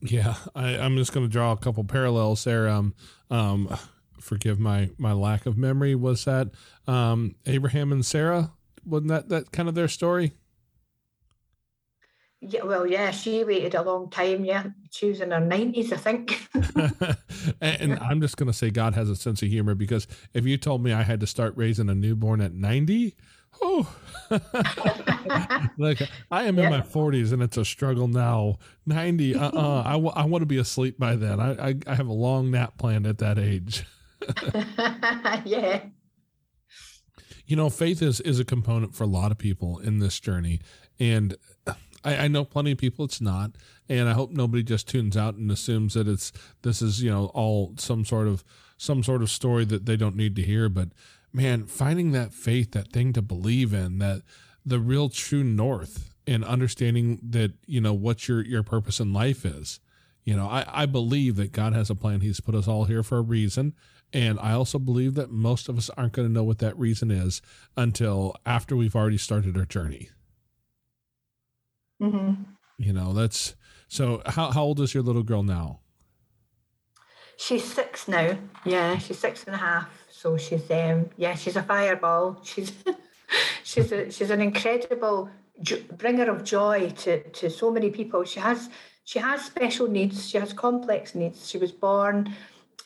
Yeah, 0.00 0.34
I, 0.54 0.70
am 0.70 0.96
just 0.96 1.12
going 1.12 1.26
to 1.26 1.32
draw 1.32 1.52
a 1.52 1.56
couple 1.58 1.84
parallels 1.84 2.44
there. 2.44 2.68
Um, 2.68 2.94
um, 3.30 3.76
forgive 4.20 4.58
my 4.58 4.90
my 4.98 5.12
lack 5.12 5.46
of 5.46 5.56
memory. 5.56 5.94
Was 5.94 6.24
that 6.24 6.48
um, 6.86 7.34
Abraham 7.46 7.92
and 7.92 8.04
Sarah? 8.04 8.52
Wasn't 8.84 9.08
that 9.08 9.28
that 9.28 9.52
kind 9.52 9.68
of 9.68 9.74
their 9.74 9.88
story? 9.88 10.32
Yeah, 12.42 12.62
well, 12.64 12.86
yeah, 12.86 13.10
she 13.10 13.44
waited 13.44 13.74
a 13.74 13.82
long 13.82 14.08
time. 14.08 14.46
Yeah, 14.46 14.64
she 14.90 15.10
was 15.10 15.20
in 15.20 15.30
her 15.30 15.40
nineties, 15.40 15.92
I 15.92 15.96
think. 15.98 16.48
and, 17.60 17.98
I'm 17.98 18.22
just 18.22 18.38
going 18.38 18.46
to 18.46 18.56
say 18.56 18.70
God 18.70 18.94
has 18.94 19.10
a 19.10 19.16
sense 19.16 19.42
of 19.42 19.48
humor 19.48 19.74
because 19.74 20.06
if 20.32 20.46
you 20.46 20.56
told 20.56 20.82
me 20.82 20.90
I 20.92 21.02
had 21.02 21.20
to 21.20 21.26
start 21.26 21.52
raising 21.56 21.90
a 21.90 21.94
newborn 21.94 22.40
at 22.40 22.54
ninety, 22.54 23.14
oh, 23.60 23.94
like 25.76 26.00
I 26.30 26.44
am 26.44 26.58
in 26.58 26.70
my 26.70 26.80
forties 26.80 27.32
and 27.32 27.42
it's 27.42 27.58
a 27.58 27.64
struggle 27.64 28.08
now. 28.08 28.56
Ninety, 28.86 29.34
uh, 29.34 29.50
uh 29.50 29.82
I, 29.84 29.92
w- 29.92 30.12
I 30.14 30.24
want 30.24 30.40
to 30.40 30.46
be 30.46 30.56
asleep 30.56 30.98
by 30.98 31.16
then. 31.16 31.40
I, 31.40 31.68
I 31.68 31.74
I 31.86 31.94
have 31.94 32.08
a 32.08 32.14
long 32.14 32.50
nap 32.50 32.78
planned 32.78 33.06
at 33.06 33.18
that 33.18 33.38
age. 33.38 33.84
yeah. 35.44 35.82
You 37.46 37.56
know, 37.56 37.68
faith 37.70 38.00
is 38.00 38.20
is 38.20 38.38
a 38.38 38.44
component 38.44 38.94
for 38.94 39.04
a 39.04 39.08
lot 39.08 39.32
of 39.32 39.38
people 39.38 39.78
in 39.78 39.98
this 39.98 40.20
journey, 40.20 40.60
and 40.98 41.36
I, 42.04 42.16
I 42.16 42.28
know 42.28 42.44
plenty 42.44 42.72
of 42.72 42.78
people 42.78 43.04
it's 43.04 43.20
not, 43.20 43.52
and 43.88 44.08
I 44.08 44.12
hope 44.12 44.30
nobody 44.30 44.62
just 44.62 44.88
tunes 44.88 45.16
out 45.16 45.34
and 45.34 45.50
assumes 45.50 45.94
that 45.94 46.08
it's 46.08 46.32
this 46.62 46.80
is 46.80 47.02
you 47.02 47.10
know 47.10 47.26
all 47.34 47.74
some 47.76 48.04
sort 48.04 48.28
of 48.28 48.44
some 48.78 49.02
sort 49.02 49.22
of 49.22 49.30
story 49.30 49.64
that 49.66 49.86
they 49.86 49.96
don't 49.96 50.16
need 50.16 50.36
to 50.36 50.42
hear. 50.42 50.68
But 50.68 50.90
man, 51.32 51.66
finding 51.66 52.12
that 52.12 52.32
faith, 52.32 52.72
that 52.72 52.92
thing 52.92 53.12
to 53.14 53.22
believe 53.22 53.74
in, 53.74 53.98
that 53.98 54.22
the 54.64 54.78
real 54.78 55.08
true 55.08 55.44
north, 55.44 56.14
and 56.26 56.44
understanding 56.44 57.18
that 57.22 57.52
you 57.66 57.80
know 57.80 57.94
what 57.94 58.28
your 58.28 58.44
your 58.44 58.62
purpose 58.62 59.00
in 59.00 59.12
life 59.12 59.44
is. 59.44 59.80
You 60.24 60.36
know, 60.36 60.46
I, 60.46 60.64
I 60.82 60.86
believe 60.86 61.36
that 61.36 61.50
God 61.52 61.72
has 61.72 61.90
a 61.90 61.94
plan. 61.94 62.20
He's 62.20 62.40
put 62.40 62.54
us 62.54 62.68
all 62.68 62.84
here 62.84 63.02
for 63.02 63.18
a 63.18 63.22
reason. 63.22 63.74
And 64.12 64.40
I 64.40 64.52
also 64.52 64.78
believe 64.78 65.14
that 65.14 65.30
most 65.30 65.68
of 65.68 65.78
us 65.78 65.88
aren't 65.90 66.12
going 66.12 66.26
to 66.26 66.32
know 66.32 66.42
what 66.42 66.58
that 66.58 66.76
reason 66.78 67.10
is 67.10 67.40
until 67.76 68.34
after 68.44 68.74
we've 68.76 68.96
already 68.96 69.18
started 69.18 69.56
our 69.56 69.64
journey. 69.64 70.10
Mm-hmm. 72.02 72.42
You 72.78 72.92
know, 72.92 73.12
that's 73.12 73.54
so. 73.88 74.22
How 74.26 74.50
how 74.50 74.62
old 74.62 74.80
is 74.80 74.94
your 74.94 75.02
little 75.02 75.22
girl 75.22 75.42
now? 75.42 75.80
She's 77.36 77.64
six 77.64 78.08
now. 78.08 78.38
Yeah, 78.64 78.98
she's 78.98 79.18
six 79.18 79.44
and 79.44 79.54
a 79.54 79.58
half. 79.58 79.88
So 80.10 80.36
she's 80.36 80.70
um 80.70 81.10
yeah, 81.16 81.34
she's 81.34 81.56
a 81.56 81.62
fireball. 81.62 82.40
She's 82.42 82.72
she's 83.64 83.92
a, 83.92 84.10
she's 84.10 84.30
an 84.30 84.40
incredible 84.40 85.30
bringer 85.98 86.30
of 86.30 86.42
joy 86.42 86.90
to 86.98 87.22
to 87.30 87.50
so 87.50 87.70
many 87.70 87.90
people. 87.90 88.24
She 88.24 88.40
has 88.40 88.70
she 89.04 89.18
has 89.18 89.44
special 89.44 89.88
needs. 89.88 90.28
She 90.28 90.38
has 90.38 90.52
complex 90.52 91.14
needs. 91.14 91.48
She 91.48 91.58
was 91.58 91.72
born 91.72 92.34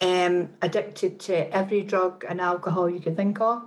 um, 0.00 0.50
addicted 0.62 1.20
to 1.20 1.54
every 1.54 1.83
drug 1.83 2.24
and 2.28 2.40
alcohol 2.40 2.88
you 2.88 3.00
can 3.00 3.16
think 3.16 3.40
of, 3.40 3.62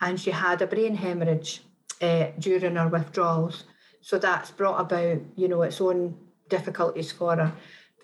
and 0.00 0.20
she 0.20 0.30
had 0.30 0.62
a 0.62 0.66
brain 0.66 0.94
hemorrhage 0.94 1.62
uh, 2.00 2.28
during 2.38 2.76
her 2.76 2.88
withdrawals. 2.88 3.64
So 4.00 4.18
that's 4.18 4.50
brought 4.50 4.80
about, 4.80 5.20
you 5.36 5.48
know, 5.48 5.62
its 5.62 5.80
own 5.80 6.16
difficulties 6.48 7.12
for 7.12 7.36
her. 7.36 7.52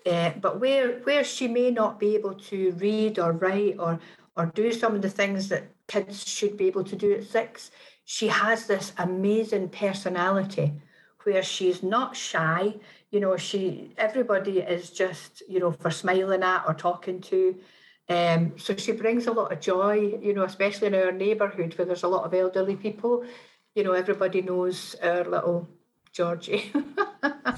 Uh, 0.05 0.31
but 0.39 0.59
where 0.59 0.99
where 0.99 1.23
she 1.23 1.47
may 1.47 1.71
not 1.71 1.99
be 1.99 2.15
able 2.15 2.35
to 2.35 2.71
read 2.73 3.17
or 3.17 3.31
write 3.31 3.75
or 3.79 3.99
or 4.37 4.45
do 4.47 4.71
some 4.71 4.93
of 4.95 5.01
the 5.01 5.09
things 5.09 5.49
that 5.49 5.63
kids 5.87 6.27
should 6.27 6.57
be 6.57 6.67
able 6.67 6.83
to 6.83 6.95
do 6.95 7.13
at 7.13 7.23
six, 7.23 7.71
she 8.03 8.27
has 8.27 8.67
this 8.67 8.93
amazing 8.97 9.69
personality 9.69 10.73
where 11.23 11.41
she's 11.41 11.81
not 11.81 12.15
shy. 12.15 12.75
You 13.11 13.19
know, 13.19 13.37
she 13.37 13.93
everybody 13.97 14.59
is 14.59 14.89
just 14.89 15.43
you 15.47 15.59
know 15.59 15.71
for 15.71 15.91
smiling 15.91 16.43
at 16.43 16.63
or 16.67 16.73
talking 16.73 17.21
to. 17.21 17.55
Um, 18.07 18.53
so 18.57 18.75
she 18.75 18.91
brings 18.91 19.25
a 19.25 19.31
lot 19.31 19.51
of 19.51 19.59
joy, 19.59 20.19
you 20.21 20.33
know, 20.33 20.43
especially 20.43 20.87
in 20.87 20.95
our 20.95 21.11
neighbourhood 21.11 21.73
where 21.75 21.85
there's 21.85 22.03
a 22.03 22.07
lot 22.07 22.23
of 22.25 22.33
elderly 22.33 22.75
people. 22.75 23.25
You 23.73 23.83
know, 23.83 23.93
everybody 23.93 24.41
knows 24.41 24.95
our 25.01 25.23
little 25.23 25.67
Georgie. 26.11 26.71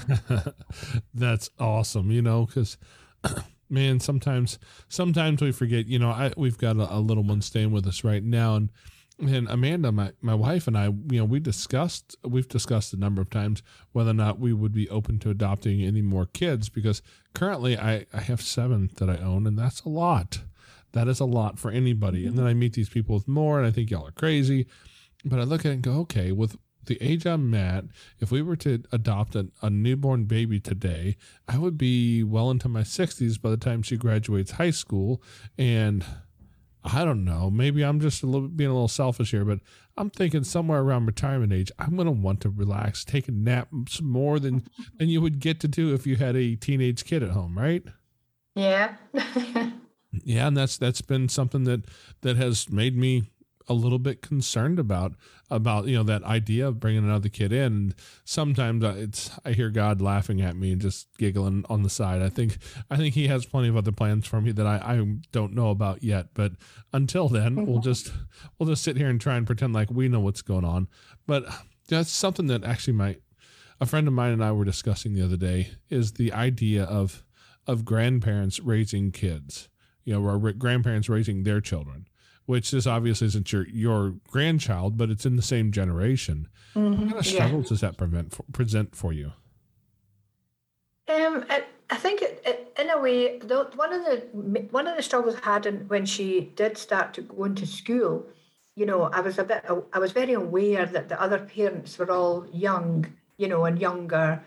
That's 1.13 1.49
awesome. 1.59 2.11
You 2.11 2.21
know, 2.21 2.45
because 2.45 2.77
man, 3.69 3.99
sometimes 3.99 4.59
sometimes 4.89 5.41
we 5.41 5.51
forget. 5.51 5.87
You 5.87 5.99
know, 5.99 6.09
I 6.09 6.33
we've 6.37 6.57
got 6.57 6.77
a, 6.77 6.95
a, 6.95 6.99
little 6.99 7.23
one 7.23 7.41
staying 7.41 7.71
with 7.71 7.85
us 7.87 8.03
right 8.03 8.23
now, 8.23 8.55
and 8.55 8.69
and 9.19 9.49
Amanda, 9.49 9.91
my 9.91 10.11
my 10.21 10.35
wife 10.35 10.67
and 10.67 10.77
I, 10.77 10.85
you 10.85 11.19
know, 11.19 11.25
we 11.25 11.39
discussed 11.39 12.15
we've 12.23 12.47
discussed 12.47 12.93
a 12.93 12.97
number 12.97 13.21
of 13.21 13.29
times 13.29 13.63
whether 13.91 14.11
or 14.11 14.15
not 14.15 14.39
we 14.39 14.53
would 14.53 14.73
be 14.73 14.89
open 14.89 15.19
to 15.19 15.29
adopting 15.29 15.81
any 15.81 16.01
more 16.01 16.25
kids 16.25 16.69
because 16.69 17.01
currently 17.33 17.77
I 17.77 18.05
I 18.13 18.21
have 18.21 18.41
seven 18.41 18.91
that 18.97 19.09
I 19.09 19.17
own, 19.17 19.47
and 19.47 19.57
that's 19.57 19.81
a 19.81 19.89
lot. 19.89 20.41
That 20.93 21.07
is 21.07 21.19
a 21.19 21.25
lot 21.25 21.59
for 21.59 21.71
anybody. 21.71 22.19
Mm-hmm. 22.19 22.29
And 22.29 22.37
then 22.37 22.45
I 22.45 22.53
meet 22.53 22.73
these 22.73 22.89
people 22.89 23.15
with 23.15 23.27
more, 23.27 23.57
and 23.57 23.67
I 23.67 23.71
think 23.71 23.89
y'all 23.89 24.07
are 24.07 24.11
crazy. 24.11 24.67
But 25.25 25.39
I 25.39 25.43
look 25.43 25.61
at 25.61 25.71
it 25.71 25.75
and 25.75 25.81
go, 25.81 25.93
okay, 26.01 26.31
with 26.31 26.57
the 26.85 26.97
age 27.01 27.25
I'm 27.25 27.53
at, 27.53 27.85
if 28.19 28.31
we 28.31 28.41
were 28.41 28.55
to 28.57 28.83
adopt 28.91 29.35
a, 29.35 29.49
a, 29.61 29.69
newborn 29.69 30.23
baby 30.23 30.59
today, 30.59 31.17
I 31.47 31.57
would 31.57 31.77
be 31.77 32.23
well 32.23 32.49
into 32.49 32.69
my 32.69 32.81
60s 32.81 33.41
by 33.41 33.49
the 33.49 33.57
time 33.57 33.83
she 33.83 33.97
graduates 33.97 34.51
high 34.51 34.71
school. 34.71 35.21
And 35.57 36.05
I 36.83 37.03
don't 37.03 37.25
know. 37.25 37.49
Maybe 37.49 37.83
I'm 37.83 37.99
just 37.99 38.23
a 38.23 38.25
little 38.25 38.47
being 38.47 38.69
a 38.69 38.73
little 38.73 38.87
selfish 38.87 39.31
here, 39.31 39.43
but 39.43 39.59
I'm 39.97 40.09
thinking 40.09 40.43
somewhere 40.43 40.81
around 40.81 41.05
retirement 41.05 41.51
age, 41.51 41.71
I'm 41.79 41.95
going 41.95 42.05
to 42.05 42.11
want 42.11 42.41
to 42.41 42.49
relax, 42.49 43.03
take 43.03 43.27
a 43.27 43.31
nap 43.31 43.69
more 44.01 44.39
than 44.39 44.67
than 44.97 45.09
you 45.09 45.21
would 45.21 45.39
get 45.39 45.59
to 45.61 45.67
do 45.67 45.93
if 45.93 46.07
you 46.07 46.15
had 46.15 46.35
a 46.35 46.55
teenage 46.55 47.03
kid 47.03 47.23
at 47.23 47.31
home, 47.31 47.57
right? 47.57 47.83
Yeah. 48.55 48.95
Yeah, 50.23 50.47
and 50.47 50.57
that's 50.57 50.77
that's 50.77 51.01
been 51.01 51.29
something 51.29 51.65
that 51.65 51.85
that 52.21 52.37
has 52.37 52.69
made 52.69 52.97
me 52.97 53.29
a 53.67 53.73
little 53.73 53.99
bit 53.99 54.21
concerned 54.21 54.79
about 54.79 55.13
about 55.49 55.87
you 55.87 55.95
know 55.95 56.03
that 56.03 56.23
idea 56.23 56.67
of 56.67 56.79
bringing 56.79 57.03
another 57.03 57.29
kid 57.29 57.51
in. 57.51 57.63
And 57.63 57.95
sometimes 58.23 58.83
it's 58.83 59.31
I 59.45 59.51
hear 59.51 59.69
God 59.69 60.01
laughing 60.01 60.41
at 60.41 60.55
me 60.55 60.71
and 60.71 60.81
just 60.81 61.07
giggling 61.17 61.65
on 61.69 61.83
the 61.83 61.89
side. 61.89 62.21
I 62.21 62.29
think 62.29 62.57
I 62.89 62.97
think 62.97 63.13
He 63.13 63.27
has 63.27 63.45
plenty 63.45 63.67
of 63.67 63.77
other 63.77 63.91
plans 63.91 64.27
for 64.27 64.41
me 64.41 64.51
that 64.53 64.67
I, 64.67 64.77
I 64.77 65.05
don't 65.31 65.53
know 65.53 65.69
about 65.69 66.03
yet. 66.03 66.27
But 66.33 66.53
until 66.93 67.29
then, 67.29 67.55
mm-hmm. 67.55 67.65
we'll 67.65 67.81
just 67.81 68.11
we'll 68.57 68.69
just 68.69 68.83
sit 68.83 68.97
here 68.97 69.09
and 69.09 69.19
try 69.19 69.35
and 69.35 69.45
pretend 69.45 69.73
like 69.73 69.91
we 69.91 70.07
know 70.07 70.19
what's 70.19 70.41
going 70.41 70.65
on. 70.65 70.87
But 71.25 71.45
that's 71.87 72.09
something 72.09 72.47
that 72.47 72.63
actually 72.63 72.93
my 72.93 73.17
a 73.79 73.85
friend 73.85 74.07
of 74.07 74.13
mine 74.13 74.33
and 74.33 74.43
I 74.43 74.51
were 74.51 74.65
discussing 74.65 75.13
the 75.13 75.23
other 75.23 75.37
day 75.37 75.71
is 75.89 76.13
the 76.13 76.31
idea 76.33 76.83
of 76.83 77.23
of 77.65 77.85
grandparents 77.85 78.59
raising 78.59 79.11
kids. 79.11 79.69
You 80.03 80.13
know, 80.13 80.23
or 80.25 80.53
grandparents 80.53 81.09
raising 81.09 81.43
their 81.43 81.59
children 81.59 82.07
which 82.47 82.71
this 82.71 82.87
obviously 82.87 83.27
isn't 83.27 83.53
your 83.53 83.67
your 83.69 84.15
grandchild, 84.29 84.97
but 84.97 85.11
it's 85.11 85.25
in 85.27 85.37
the 85.37 85.43
same 85.43 85.71
generation. 85.71 86.49
Mhm, 86.75 86.97
What 86.97 87.09
kind 87.09 87.19
of 87.19 87.27
yeah. 87.27 87.33
struggles 87.33 87.69
does 87.69 87.81
that 87.81 87.97
prevent 87.97 88.33
for, 88.33 88.43
present 88.53 88.95
for 88.95 89.13
you? 89.13 89.33
Um, 91.07 91.45
I, 91.49 91.63
I 91.89 91.95
think 91.97 92.21
it, 92.21 92.41
it, 92.45 92.73
in 92.79 92.89
a 92.89 92.99
way, 92.99 93.39
the, 93.39 93.69
one 93.75 93.93
of 93.93 94.03
the 94.05 94.17
one 94.71 94.87
of 94.87 94.97
the 94.97 95.03
struggles 95.03 95.35
I 95.35 95.45
had 95.53 95.65
in, 95.65 95.87
when 95.87 96.05
she 96.05 96.51
did 96.55 96.77
start 96.77 97.13
to 97.15 97.21
go 97.21 97.45
into 97.45 97.65
school, 97.65 98.25
you 98.75 98.85
know, 98.85 99.03
I 99.03 99.21
was 99.21 99.39
a 99.39 99.43
bit, 99.45 99.65
I 99.93 99.99
was 99.99 100.11
very 100.11 100.33
aware 100.33 100.85
that 100.85 101.09
the 101.09 101.21
other 101.21 101.39
parents 101.39 101.97
were 101.97 102.11
all 102.11 102.45
young, 102.51 103.05
you 103.37 103.47
know, 103.47 103.65
and 103.65 103.79
younger, 103.79 104.43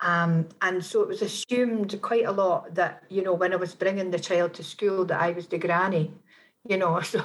um, 0.00 0.48
and 0.62 0.84
so 0.84 1.02
it 1.02 1.08
was 1.08 1.22
assumed 1.22 2.00
quite 2.02 2.26
a 2.26 2.32
lot 2.32 2.74
that 2.74 3.02
you 3.08 3.22
know 3.22 3.34
when 3.34 3.52
I 3.52 3.56
was 3.56 3.74
bringing 3.74 4.10
the 4.10 4.18
child 4.20 4.54
to 4.54 4.64
school 4.64 5.04
that 5.06 5.20
I 5.20 5.32
was 5.32 5.48
the 5.48 5.58
granny, 5.58 6.12
you 6.68 6.76
know, 6.76 7.00
so 7.12 7.20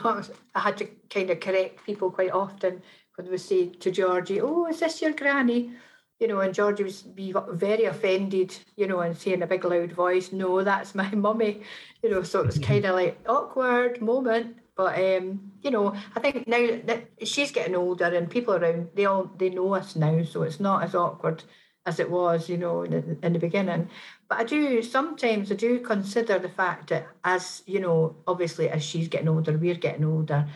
I, 0.56 0.60
had 0.60 0.77
to 0.77 0.86
kind 1.10 1.30
of 1.30 1.39
correct 1.39 1.86
people 1.86 2.12
quite 2.12 2.32
often 2.32 2.82
when 3.15 3.25
they 3.25 3.32
would 3.32 3.41
say 3.41 3.67
to 3.67 3.91
Georgie, 3.91 4.41
"Oh, 4.41 4.67
is 4.67 4.80
this 4.80 5.01
your 5.01 5.13
granny?" 5.13 5.71
you 6.19 6.27
know, 6.27 6.39
and 6.39 6.54
Georgie 6.54 6.84
would 6.84 7.15
be 7.15 7.34
very 7.49 7.86
offended, 7.86 8.56
you 8.75 8.86
know, 8.86 8.99
and 8.99 9.17
say 9.17 9.34
in 9.34 9.41
a 9.41 9.47
big 9.47 9.65
loud 9.65 9.91
voice, 9.91 10.32
"No, 10.32 10.63
that's 10.63 10.93
my 10.93 11.10
mummy," 11.15 11.62
you 12.04 12.12
know. 12.12 12.23
So 12.23 12.41
it 12.41 12.45
was 12.45 12.60
kind 12.60 12.86
of 12.86 12.95
like 12.95 13.17
awkward 13.27 14.01
moment, 14.01 14.58
but 14.75 14.97
um, 14.99 15.51
you 15.63 15.71
know, 15.71 15.95
I 16.15 16.19
think 16.19 16.47
now 16.47 16.80
that 16.86 17.08
she's 17.23 17.51
getting 17.51 17.75
older 17.75 18.06
and 18.06 18.30
people 18.30 18.54
around, 18.54 18.89
they 18.95 19.06
all 19.06 19.32
they 19.38 19.49
know 19.49 19.73
us 19.73 19.95
now, 19.95 20.23
so 20.23 20.43
it's 20.43 20.60
not 20.60 20.84
as 20.84 20.93
awkward 20.95 21.43
as 21.85 21.99
it 21.99 22.09
was, 22.09 22.47
you 22.47 22.57
know, 22.57 22.83
in 22.83 22.91
the, 22.91 23.25
in 23.25 23.33
the 23.33 23.39
beginning. 23.39 23.89
But 24.29 24.39
I 24.39 24.43
do 24.43 24.81
sometimes 24.83 25.51
I 25.51 25.55
do 25.55 25.79
consider 25.79 26.39
the 26.39 26.49
fact 26.49 26.89
that 26.89 27.07
as 27.23 27.63
you 27.65 27.79
know, 27.79 28.15
obviously 28.27 28.69
as 28.69 28.83
she's 28.83 29.07
getting 29.07 29.29
older, 29.29 29.57
we're 29.57 29.75
getting 29.75 30.05
older. 30.05 30.47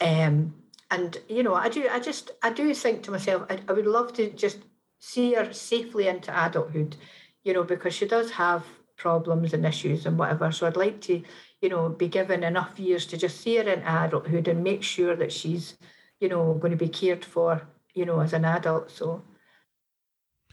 Um, 0.00 0.54
and 0.90 1.16
you 1.28 1.42
know, 1.42 1.54
I 1.54 1.68
do, 1.68 1.88
I 1.90 2.00
just, 2.00 2.30
I 2.42 2.50
do 2.50 2.72
think 2.74 3.02
to 3.04 3.10
myself, 3.10 3.46
I, 3.50 3.58
I 3.68 3.72
would 3.72 3.86
love 3.86 4.12
to 4.14 4.30
just 4.30 4.58
see 4.98 5.34
her 5.34 5.52
safely 5.52 6.08
into 6.08 6.30
adulthood, 6.30 6.96
you 7.42 7.52
know, 7.52 7.64
because 7.64 7.94
she 7.94 8.06
does 8.06 8.30
have 8.32 8.64
problems 8.96 9.52
and 9.52 9.66
issues 9.66 10.06
and 10.06 10.18
whatever. 10.18 10.52
So 10.52 10.66
I'd 10.66 10.76
like 10.76 11.00
to, 11.02 11.22
you 11.60 11.68
know, 11.68 11.88
be 11.88 12.08
given 12.08 12.44
enough 12.44 12.78
years 12.78 13.06
to 13.06 13.16
just 13.16 13.40
see 13.40 13.56
her 13.56 13.68
in 13.68 13.82
adulthood 13.82 14.48
and 14.48 14.62
make 14.62 14.82
sure 14.82 15.16
that 15.16 15.32
she's, 15.32 15.76
you 16.20 16.28
know, 16.28 16.54
going 16.54 16.70
to 16.70 16.76
be 16.76 16.88
cared 16.88 17.24
for, 17.24 17.66
you 17.94 18.04
know, 18.06 18.20
as 18.20 18.32
an 18.32 18.44
adult. 18.44 18.90
So 18.90 19.22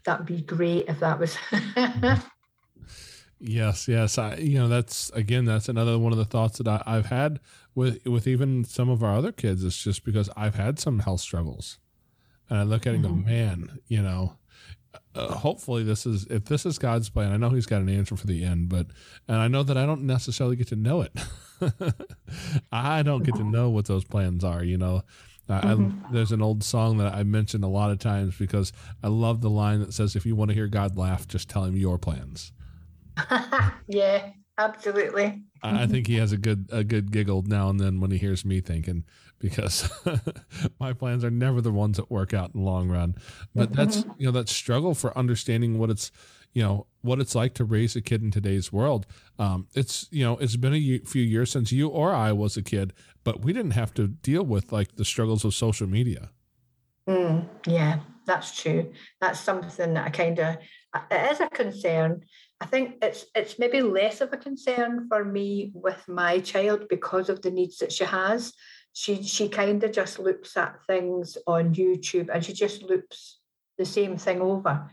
that 0.04 0.18
would 0.18 0.26
be 0.26 0.42
great 0.42 0.86
if 0.88 1.00
that 1.00 1.18
was. 1.18 1.36
Yes, 3.44 3.88
yes. 3.88 4.18
I, 4.18 4.36
you 4.36 4.56
know, 4.56 4.68
that's 4.68 5.10
again, 5.10 5.44
that's 5.44 5.68
another 5.68 5.98
one 5.98 6.12
of 6.12 6.18
the 6.18 6.24
thoughts 6.24 6.58
that 6.58 6.68
I, 6.68 6.80
I've 6.86 7.06
had 7.06 7.40
with 7.74 8.06
with 8.06 8.28
even 8.28 8.62
some 8.64 8.88
of 8.88 9.02
our 9.02 9.16
other 9.16 9.32
kids. 9.32 9.64
It's 9.64 9.82
just 9.82 10.04
because 10.04 10.30
I've 10.36 10.54
had 10.54 10.78
some 10.78 11.00
health 11.00 11.22
struggles, 11.22 11.78
and 12.48 12.60
I 12.60 12.62
look 12.62 12.86
at 12.86 12.92
it 12.92 12.96
and 12.96 13.04
go, 13.04 13.10
man, 13.10 13.80
you 13.88 14.00
know. 14.00 14.36
Uh, 15.14 15.34
hopefully, 15.34 15.82
this 15.82 16.06
is 16.06 16.26
if 16.26 16.44
this 16.44 16.64
is 16.64 16.78
God's 16.78 17.08
plan. 17.08 17.32
I 17.32 17.36
know 17.36 17.50
He's 17.50 17.66
got 17.66 17.80
an 17.80 17.88
answer 17.88 18.16
for 18.16 18.26
the 18.26 18.44
end, 18.44 18.68
but 18.68 18.86
and 19.26 19.38
I 19.38 19.48
know 19.48 19.62
that 19.64 19.76
I 19.76 19.86
don't 19.86 20.02
necessarily 20.02 20.54
get 20.54 20.68
to 20.68 20.76
know 20.76 21.00
it. 21.00 21.12
I 22.72 23.02
don't 23.02 23.24
get 23.24 23.34
to 23.36 23.44
know 23.44 23.70
what 23.70 23.86
those 23.86 24.04
plans 24.04 24.44
are. 24.44 24.62
You 24.62 24.78
know, 24.78 25.02
I, 25.52 25.58
I, 25.58 25.74
mm-hmm. 25.74 26.14
there's 26.14 26.32
an 26.32 26.42
old 26.42 26.64
song 26.64 26.98
that 26.98 27.14
I 27.14 27.22
mentioned 27.22 27.64
a 27.64 27.68
lot 27.68 27.90
of 27.90 27.98
times 27.98 28.36
because 28.36 28.72
I 29.02 29.08
love 29.08 29.40
the 29.40 29.50
line 29.50 29.80
that 29.80 29.92
says, 29.92 30.16
"If 30.16 30.26
you 30.26 30.34
want 30.34 30.50
to 30.50 30.54
hear 30.54 30.68
God 30.68 30.96
laugh, 30.96 31.28
just 31.28 31.48
tell 31.48 31.64
Him 31.64 31.76
your 31.76 31.98
plans." 31.98 32.52
yeah, 33.88 34.30
absolutely. 34.58 35.42
I 35.62 35.82
I 35.82 35.86
think 35.86 36.06
he 36.06 36.16
has 36.16 36.32
a 36.32 36.36
good 36.36 36.68
a 36.72 36.84
good 36.84 37.12
giggle 37.12 37.42
now 37.42 37.68
and 37.68 37.78
then 37.78 38.00
when 38.00 38.10
he 38.10 38.18
hears 38.18 38.44
me 38.44 38.60
thinking 38.60 39.04
because 39.38 39.90
my 40.80 40.92
plans 40.92 41.24
are 41.24 41.30
never 41.30 41.60
the 41.60 41.72
ones 41.72 41.96
that 41.96 42.10
work 42.10 42.32
out 42.32 42.54
in 42.54 42.60
the 42.60 42.66
long 42.66 42.88
run. 42.88 43.16
But 43.54 43.72
that's 43.72 43.98
mm-hmm. 43.98 44.12
you 44.18 44.26
know 44.26 44.32
that 44.32 44.48
struggle 44.48 44.94
for 44.94 45.16
understanding 45.16 45.78
what 45.78 45.90
it's 45.90 46.10
you 46.52 46.62
know 46.62 46.86
what 47.00 47.20
it's 47.20 47.34
like 47.34 47.54
to 47.54 47.64
raise 47.64 47.96
a 47.96 48.00
kid 48.00 48.22
in 48.22 48.30
today's 48.30 48.72
world. 48.72 49.06
Um, 49.38 49.66
it's 49.74 50.08
you 50.10 50.24
know 50.24 50.36
it's 50.38 50.56
been 50.56 50.74
a 50.74 50.98
few 51.00 51.22
years 51.22 51.50
since 51.50 51.72
you 51.72 51.88
or 51.88 52.14
I 52.14 52.32
was 52.32 52.56
a 52.56 52.62
kid, 52.62 52.92
but 53.24 53.42
we 53.44 53.52
didn't 53.52 53.72
have 53.72 53.94
to 53.94 54.08
deal 54.08 54.44
with 54.44 54.72
like 54.72 54.96
the 54.96 55.04
struggles 55.04 55.44
of 55.44 55.54
social 55.54 55.86
media. 55.86 56.30
Mm, 57.08 57.48
yeah, 57.66 58.00
that's 58.26 58.60
true. 58.60 58.92
That's 59.20 59.40
something 59.40 59.94
that 59.94 60.06
I 60.06 60.10
kind 60.10 60.38
of 60.38 60.56
it 61.10 61.32
is 61.32 61.40
a 61.40 61.48
concern. 61.48 62.22
I 62.60 62.66
think 62.66 62.96
it's 63.02 63.26
it's 63.34 63.58
maybe 63.58 63.80
less 63.80 64.20
of 64.20 64.32
a 64.32 64.36
concern 64.36 65.08
for 65.08 65.24
me 65.24 65.72
with 65.74 66.06
my 66.06 66.38
child 66.40 66.86
because 66.88 67.28
of 67.28 67.42
the 67.42 67.50
needs 67.50 67.78
that 67.78 67.92
she 67.92 68.04
has. 68.04 68.52
She 68.92 69.22
she 69.22 69.48
kind 69.48 69.82
of 69.82 69.90
just 69.90 70.18
looks 70.18 70.56
at 70.56 70.76
things 70.86 71.36
on 71.46 71.74
YouTube 71.74 72.28
and 72.32 72.44
she 72.44 72.52
just 72.52 72.82
loops 72.82 73.40
the 73.78 73.84
same 73.86 74.16
thing 74.16 74.40
over, 74.40 74.90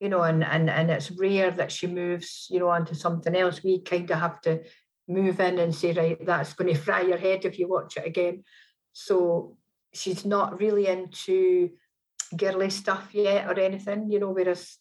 you 0.00 0.08
know, 0.08 0.22
and 0.22 0.42
and 0.42 0.70
and 0.70 0.90
it's 0.90 1.10
rare 1.10 1.50
that 1.52 1.70
she 1.70 1.86
moves, 1.86 2.48
you 2.50 2.58
know, 2.58 2.68
onto 2.68 2.94
something 2.94 3.36
else. 3.36 3.62
We 3.62 3.80
kind 3.80 4.10
of 4.10 4.18
have 4.18 4.40
to 4.42 4.62
move 5.06 5.40
in 5.40 5.58
and 5.58 5.74
say, 5.74 5.92
right, 5.92 6.24
that's 6.24 6.54
going 6.54 6.72
to 6.74 6.80
fry 6.80 7.02
your 7.02 7.18
head 7.18 7.44
if 7.44 7.58
you 7.58 7.68
watch 7.68 7.96
it 7.96 8.06
again. 8.06 8.44
So 8.92 9.56
she's 9.92 10.24
not 10.24 10.60
really 10.60 10.86
into 10.86 11.70
girly 12.36 12.70
stuff 12.70 13.08
yet 13.12 13.46
or 13.46 13.58
anything, 13.58 14.10
you 14.10 14.20
know, 14.20 14.30
whereas 14.30 14.78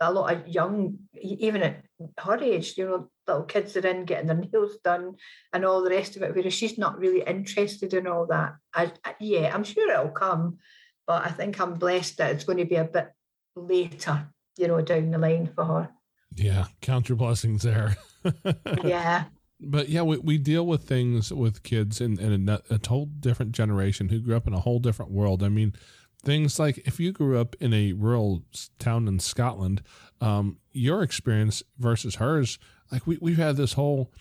a 0.00 0.12
lot 0.12 0.32
of 0.32 0.48
young, 0.48 0.98
even 1.20 1.62
at 1.62 1.82
her 2.18 2.38
age, 2.38 2.76
you 2.78 2.86
know, 2.86 3.10
little 3.26 3.44
kids 3.44 3.76
are 3.76 3.86
in 3.86 4.04
getting 4.04 4.26
their 4.26 4.36
nails 4.36 4.78
done 4.82 5.16
and 5.52 5.64
all 5.64 5.82
the 5.82 5.90
rest 5.90 6.16
of 6.16 6.22
it, 6.22 6.34
whereas 6.34 6.54
she's 6.54 6.78
not 6.78 6.98
really 6.98 7.22
interested 7.22 7.92
in 7.92 8.06
all 8.06 8.26
that. 8.26 8.54
I, 8.74 8.92
I, 9.04 9.14
yeah, 9.20 9.50
I'm 9.54 9.64
sure 9.64 9.90
it'll 9.90 10.10
come, 10.10 10.58
but 11.06 11.26
I 11.26 11.30
think 11.30 11.60
I'm 11.60 11.74
blessed 11.74 12.18
that 12.18 12.32
it's 12.32 12.44
going 12.44 12.58
to 12.58 12.64
be 12.64 12.76
a 12.76 12.84
bit 12.84 13.08
later, 13.56 14.28
you 14.60 14.68
know, 14.68 14.80
down 14.82 15.10
the 15.10 15.18
line 15.18 15.50
for 15.54 15.64
her. 15.64 15.88
Yeah, 16.34 16.66
count 16.80 17.08
your 17.08 17.16
blessings 17.16 17.62
there. 17.62 17.96
Yeah. 18.84 19.24
but 19.58 19.88
yeah, 19.88 20.02
we, 20.02 20.18
we 20.18 20.36
deal 20.36 20.66
with 20.66 20.82
things 20.82 21.32
with 21.32 21.62
kids 21.62 22.02
in, 22.02 22.20
in 22.20 22.48
a, 22.50 22.60
a 22.68 22.78
whole 22.86 23.06
different 23.06 23.52
generation 23.52 24.10
who 24.10 24.20
grew 24.20 24.36
up 24.36 24.46
in 24.46 24.52
a 24.52 24.60
whole 24.60 24.78
different 24.78 25.10
world. 25.10 25.42
I 25.42 25.48
mean, 25.48 25.72
things 26.22 26.58
like 26.58 26.78
if 26.86 27.00
you 27.00 27.12
grew 27.12 27.40
up 27.40 27.56
in 27.60 27.72
a 27.72 27.94
rural 27.94 28.44
town 28.78 29.08
in 29.08 29.20
Scotland, 29.20 29.82
um, 30.20 30.58
your 30.72 31.02
experience 31.02 31.62
versus 31.78 32.16
hers, 32.16 32.58
like 32.92 33.06
we, 33.06 33.16
we've 33.22 33.38
had 33.38 33.56
this 33.56 33.72
whole, 33.72 34.12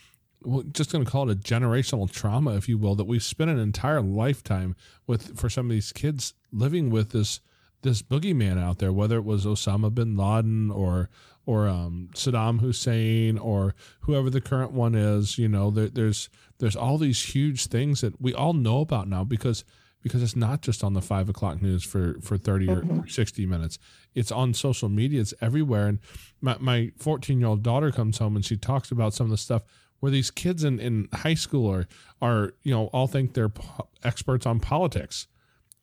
well, 0.44 0.64
just 0.72 0.94
going 0.94 1.04
to 1.04 1.12
call 1.12 1.30
it 1.30 1.34
a 1.34 1.42
generational 1.42 2.10
trauma, 2.10 2.56
if 2.56 2.70
you 2.70 2.78
will, 2.78 2.96
that 2.96 3.04
we've 3.06 3.22
spent 3.22 3.50
an 3.50 3.60
entire 3.60 4.02
lifetime 4.02 4.78
with 5.08 5.38
for 5.38 5.50
some 5.50 5.66
of 5.66 5.72
these 5.72 5.92
kids 5.92 6.34
living 6.54 6.90
with 6.90 7.12
this 7.12 7.42
this 7.82 8.02
boogeyman 8.02 8.62
out 8.62 8.80
there, 8.80 8.92
whether 8.92 9.18
it 9.18 9.26
was 9.26 9.46
Osama 9.46 9.94
bin 9.94 10.16
Laden 10.16 10.72
or 10.72 11.10
or 11.46 11.68
um, 11.68 12.10
Saddam 12.14 12.60
Hussein 12.60 13.38
or 13.38 13.74
whoever 14.02 14.30
the 14.30 14.42
current 14.42 14.72
one 14.72 14.94
is. 14.94 15.38
You 15.38 15.50
know, 15.50 15.72
there, 15.72 15.90
there's 15.90 16.30
there's 16.60 16.76
all 16.76 16.98
these 16.98 17.22
huge 17.34 17.68
things 17.68 18.02
that 18.02 18.22
we 18.22 18.34
all 18.34 18.54
know 18.54 18.82
about 18.82 19.08
now 19.08 19.24
because 19.24 19.64
because 20.02 20.24
it's 20.24 20.36
not 20.36 20.62
just 20.62 20.84
on 20.84 20.94
the 20.94 21.02
five 21.02 21.30
o'clock 21.30 21.62
news 21.62 21.84
for 21.84 22.18
for 22.22 22.38
30 22.38 22.70
or 22.70 23.08
60 23.08 23.46
minutes. 23.46 23.80
It's 24.16 24.32
on 24.32 24.54
social 24.54 24.90
media. 24.90 25.22
It's 25.22 25.34
everywhere. 25.42 25.88
And 25.88 26.00
my, 26.42 26.58
my 26.60 26.92
14 26.98 27.40
year 27.40 27.50
old 27.50 27.64
daughter 27.64 27.92
comes 27.92 28.18
home 28.18 28.36
and 28.36 28.46
she 28.46 28.58
talks 28.58 28.92
about 28.92 29.14
some 29.14 29.26
of 29.26 29.32
the 29.32 29.38
stuff 29.38 29.64
where 30.00 30.12
these 30.12 30.32
kids 30.32 30.64
in, 30.64 30.80
in 30.80 31.10
high 31.14 31.34
school 31.34 31.70
are 31.70 31.88
are 32.22 32.54
you 32.64 32.72
know 32.72 32.86
all 32.88 33.08
think 33.08 33.34
they're 33.34 33.50
po- 33.50 33.90
experts 34.04 34.46
on 34.46 34.60
politics 34.60 35.28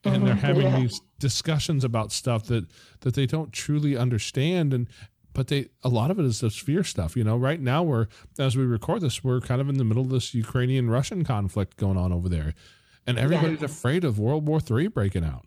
and 0.05 0.27
they're 0.27 0.35
mm-hmm. 0.35 0.47
having 0.47 0.67
yeah. 0.67 0.81
these 0.81 1.01
discussions 1.19 1.85
about 1.85 2.13
stuff 2.13 2.45
that 2.45 2.67
that 3.01 3.15
they 3.15 3.27
don't 3.27 3.53
truly 3.53 3.97
understand 3.97 4.73
and 4.73 4.89
but 5.37 5.49
they 5.49 5.69
a 5.85 5.91
lot 5.91 6.11
of 6.11 6.19
it 6.19 6.25
is 6.25 6.41
this 6.41 6.57
fear 6.57 6.83
stuff. 6.83 7.15
You 7.15 7.23
know, 7.23 7.37
right 7.37 7.61
now 7.61 7.83
we're 7.83 8.07
as 8.39 8.57
we 8.57 8.65
record 8.65 9.03
this, 9.03 9.23
we're 9.23 9.41
kind 9.41 9.61
of 9.61 9.69
in 9.69 9.77
the 9.77 9.85
middle 9.85 10.03
of 10.03 10.09
this 10.09 10.33
Ukrainian 10.33 10.89
Russian 10.89 11.25
conflict 11.25 11.77
going 11.77 11.99
on 11.99 12.11
over 12.11 12.29
there, 12.29 12.55
and 13.07 13.19
everybody's 13.19 13.63
afraid 13.63 14.03
of 14.03 14.19
World 14.19 14.49
War 14.49 14.61
III 14.69 14.89
breaking 14.89 15.25
out. 15.25 15.45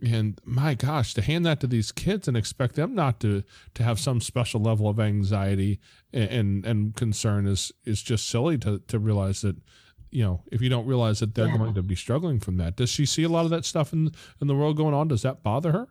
And 0.00 0.40
my 0.44 0.74
gosh, 0.74 1.14
to 1.14 1.22
hand 1.22 1.44
that 1.46 1.58
to 1.60 1.66
these 1.66 1.90
kids 1.90 2.28
and 2.28 2.36
expect 2.36 2.76
them 2.76 2.94
not 2.94 3.18
to 3.20 3.42
to 3.74 3.82
have 3.82 3.98
some 3.98 4.20
special 4.20 4.60
level 4.60 4.88
of 4.88 5.00
anxiety 5.00 5.80
and 6.12 6.30
and, 6.30 6.66
and 6.66 6.94
concern 6.94 7.48
is 7.48 7.72
is 7.84 8.00
just 8.02 8.28
silly 8.28 8.56
to 8.58 8.78
to 8.86 9.00
realize 9.00 9.40
that 9.40 9.56
you 10.10 10.22
know 10.24 10.42
if 10.50 10.60
you 10.60 10.68
don't 10.68 10.86
realize 10.86 11.20
that 11.20 11.34
they're 11.34 11.46
Yeah. 11.48 11.56
going 11.58 11.74
to 11.74 11.82
be 11.82 11.94
struggling 11.94 12.40
from 12.40 12.56
that. 12.58 12.76
Does 12.76 12.90
she 12.90 13.06
see 13.06 13.22
a 13.22 13.28
lot 13.28 13.44
of 13.44 13.50
that 13.50 13.64
stuff 13.64 13.92
in 13.92 14.12
in 14.40 14.46
the 14.46 14.54
world 14.54 14.76
going 14.76 14.94
on? 14.94 15.08
Does 15.08 15.22
that 15.22 15.42
bother 15.42 15.72
her? 15.72 15.88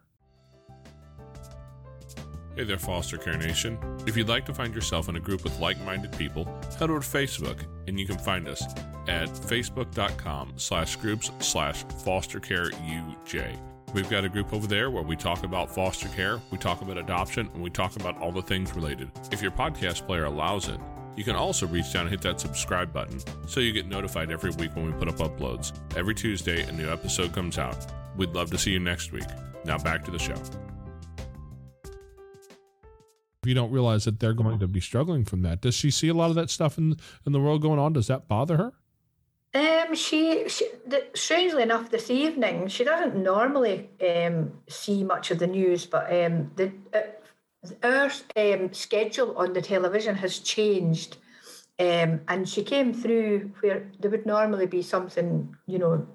Hey 2.56 2.66
there, 2.66 2.78
Foster 2.78 3.18
Care 3.18 3.38
Nation. 3.38 3.78
If 4.06 4.18
you'd 4.18 4.28
like 4.28 4.46
to 4.48 4.54
find 4.54 4.76
yourself 4.76 5.08
in 5.08 5.16
a 5.16 5.20
group 5.20 5.44
with 5.46 5.58
like 5.60 5.80
minded 5.86 6.12
people, 6.18 6.44
head 6.78 6.90
over 6.90 7.00
to 7.00 7.08
Facebook 7.08 7.64
and 7.88 7.98
you 7.98 8.06
can 8.06 8.18
find 8.18 8.48
us 8.50 8.62
at 9.08 9.30
facebook.com 9.30 10.54
slash 10.58 10.98
groups 10.98 11.32
slash 11.40 11.84
foster 12.04 12.40
care 12.42 12.70
UJ. 12.72 13.58
We've 13.94 14.10
got 14.10 14.26
a 14.26 14.30
group 14.30 14.54
over 14.54 14.68
there 14.68 14.92
where 14.92 15.04
we 15.04 15.16
talk 15.16 15.44
about 15.44 15.74
foster 15.74 16.10
care, 16.10 16.40
we 16.52 16.58
talk 16.58 16.82
about 16.82 16.98
adoption, 16.98 17.50
and 17.54 17.64
we 17.64 17.70
talk 17.70 17.96
about 17.96 18.18
all 18.20 18.32
the 18.32 18.42
things 18.42 18.76
related. 18.76 19.10
If 19.32 19.42
your 19.42 19.52
podcast 19.52 20.06
player 20.06 20.26
allows 20.26 20.68
it, 20.68 20.80
you 21.16 21.24
can 21.24 21.36
also 21.36 21.68
reach 21.68 21.92
down 21.94 22.04
and 22.04 22.10
hit 22.10 22.22
that 22.22 22.40
subscribe 22.40 22.94
button 22.94 23.20
so 23.48 23.60
you 23.60 23.72
get 23.72 23.88
notified 23.88 24.32
every 24.32 24.52
week 24.52 24.76
when 24.76 24.86
we 24.86 24.92
put 24.94 25.08
up 25.08 25.18
uploads. 25.18 25.74
Every 25.96 26.16
Tuesday, 26.16 26.64
a 26.64 26.72
new 26.72 26.90
episode 26.90 27.34
comes 27.34 27.58
out. 27.58 27.88
We'd 28.16 28.30
love 28.30 28.52
to 28.52 28.58
see 28.58 28.72
you 28.72 28.80
next 28.80 29.12
week. 29.12 29.28
Now 29.66 29.78
back 29.78 30.06
to 30.06 30.12
the 30.12 30.20
show. 30.20 30.36
If 33.42 33.48
you 33.48 33.54
don't 33.54 33.72
realize 33.72 34.06
that 34.06 34.20
they're 34.20 34.34
going 34.34 34.60
to 34.60 34.68
be 34.68 34.82
struggling 34.82 35.24
from 35.24 35.42
that, 35.44 35.62
does 35.62 35.74
she 35.74 35.92
see 35.92 36.10
a 36.10 36.14
lot 36.14 36.30
of 36.30 36.36
that 36.36 36.50
stuff 36.50 36.78
in 36.78 36.98
in 37.26 37.32
the 37.32 37.40
world 37.40 37.62
going 37.62 37.80
on? 37.80 37.94
Does 37.94 38.08
that 38.08 38.28
bother 38.28 38.58
her? 38.58 38.74
Um, 39.52 39.96
she, 39.96 40.48
she 40.48 40.68
the, 40.86 41.08
strangely 41.16 41.64
enough, 41.64 41.90
this 41.90 42.12
evening 42.12 42.68
she 42.68 42.84
doesn't 42.84 43.16
normally 43.16 43.90
um, 44.08 44.52
see 44.68 45.04
much 45.04 45.32
of 45.32 45.40
the 45.40 45.48
news, 45.48 45.86
but 45.86 46.06
um, 46.14 46.52
the 46.56 46.72
uh, 46.94 47.00
our 47.84 48.12
um, 48.36 48.74
schedule 48.74 49.38
on 49.38 49.54
the 49.54 49.62
television 49.62 50.16
has 50.16 50.40
changed, 50.40 51.18
um, 51.80 52.22
and 52.28 52.48
she 52.48 52.64
came 52.64 52.94
through 52.94 53.52
where 53.60 53.90
there 54.00 54.12
would 54.12 54.26
normally 54.26 54.66
be 54.66 54.82
something, 54.82 55.56
you 55.66 55.80
know, 55.80 56.08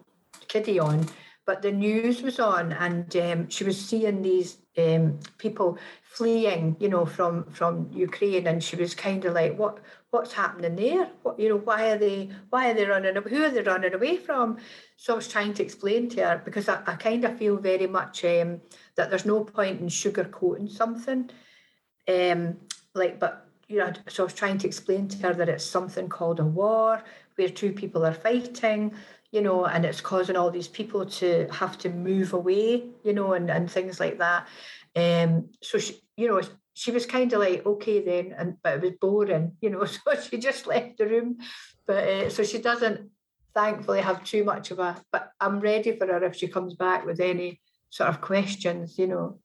kiddie 0.49 0.79
on, 0.79 1.07
but 1.47 1.63
the 1.63 1.73
news 1.73 2.23
was 2.23 2.41
on, 2.41 2.73
and 2.73 3.15
um, 3.17 3.49
she 3.49 3.65
was 3.65 3.79
seeing 3.79 4.23
these 4.23 4.59
um, 4.79 5.19
people 5.39 5.79
fleeing, 6.03 6.77
you 6.81 6.89
know, 6.89 7.05
from 7.05 7.45
from 7.45 7.91
Ukraine, 7.93 8.47
and 8.47 8.63
she 8.63 8.77
was 8.77 8.95
kind 8.95 9.25
of 9.25 9.35
like, 9.35 9.59
what 9.59 9.79
what's 10.15 10.33
happening 10.33 10.77
there? 10.77 11.11
What 11.23 11.39
you 11.39 11.49
know, 11.51 11.57
why 11.57 11.91
are 11.91 11.99
they 11.99 12.31
why 12.51 12.71
are 12.71 12.75
they 12.75 12.87
running? 12.87 13.15
Who 13.17 13.45
are 13.45 13.51
they 13.51 13.63
running 13.63 13.95
away 13.95 14.17
from? 14.17 14.59
So 14.97 15.13
I 15.13 15.17
was 15.17 15.29
trying 15.29 15.55
to 15.55 15.63
explain 15.63 16.09
to 16.11 16.25
her 16.25 16.43
because 16.45 16.69
I, 16.69 16.81
I 16.87 16.95
kind 16.95 17.25
of 17.25 17.37
feel 17.37 17.57
very 17.57 17.89
much 17.89 18.25
um, 18.25 18.61
that 18.97 19.11
there's 19.11 19.27
no 19.27 19.45
point 19.45 19.81
in 19.81 19.89
sugarcoating 19.89 20.71
something, 20.71 21.31
um, 22.09 22.57
like 22.95 23.19
but. 23.19 23.41
You 23.67 23.79
know, 23.79 23.93
so 24.09 24.25
I 24.25 24.27
was 24.27 24.35
trying 24.35 24.59
to 24.59 24.67
explain 24.67 25.09
to 25.09 25.17
her 25.23 25.33
that 25.33 25.49
it's 25.49 25.65
something 25.65 26.07
called 26.07 26.39
a 26.39 26.45
war 26.45 27.03
where 27.37 27.49
two 27.49 27.73
people 27.73 28.05
are 28.05 28.13
fighting, 28.13 28.93
you 29.31 29.41
know, 29.41 29.65
and 29.65 29.87
it's 29.87 30.03
causing 30.03 30.37
all 30.37 30.51
these 30.51 30.69
people 30.69 31.07
to 31.07 31.49
have 31.51 31.79
to 31.79 31.89
move 31.89 32.35
away, 32.35 32.85
you 33.03 33.15
know, 33.15 33.33
and, 33.33 33.51
and 33.51 33.71
things 33.71 33.99
like 34.01 34.19
that. 34.19 34.47
Um, 34.95 35.49
so 35.63 35.79
she, 35.79 35.95
you 36.19 36.29
know, 36.29 36.43
she 36.75 36.91
was 36.91 37.07
kind 37.07 37.33
of 37.33 37.41
like, 37.41 37.65
okay 37.65 38.05
then, 38.05 38.35
and 38.37 38.57
but 38.63 38.75
it 38.75 38.83
was 38.83 38.93
boring, 39.01 39.53
you 39.61 39.71
know, 39.71 39.85
so 39.85 40.01
she 40.21 40.39
just 40.39 40.67
left 40.67 40.99
the 40.99 41.07
room. 41.07 41.39
But 41.87 42.05
uh, 42.05 42.31
so 42.31 42.43
she 42.43 42.59
doesn't, 42.59 43.11
thankfully, 43.55 44.01
have 44.01 44.25
too 44.25 44.45
much 44.45 44.71
of 44.73 44.81
a. 44.81 45.01
But 45.13 45.31
I'm 45.41 45.61
ready 45.61 45.97
for 45.97 46.07
her 46.07 46.25
if 46.25 46.35
she 46.35 46.49
comes 46.49 46.75
back 46.75 47.07
with 47.07 47.21
any 47.21 47.61
sort 47.91 48.11
of 48.11 48.21
questions, 48.21 48.99
you 48.99 49.07
know. 49.07 49.39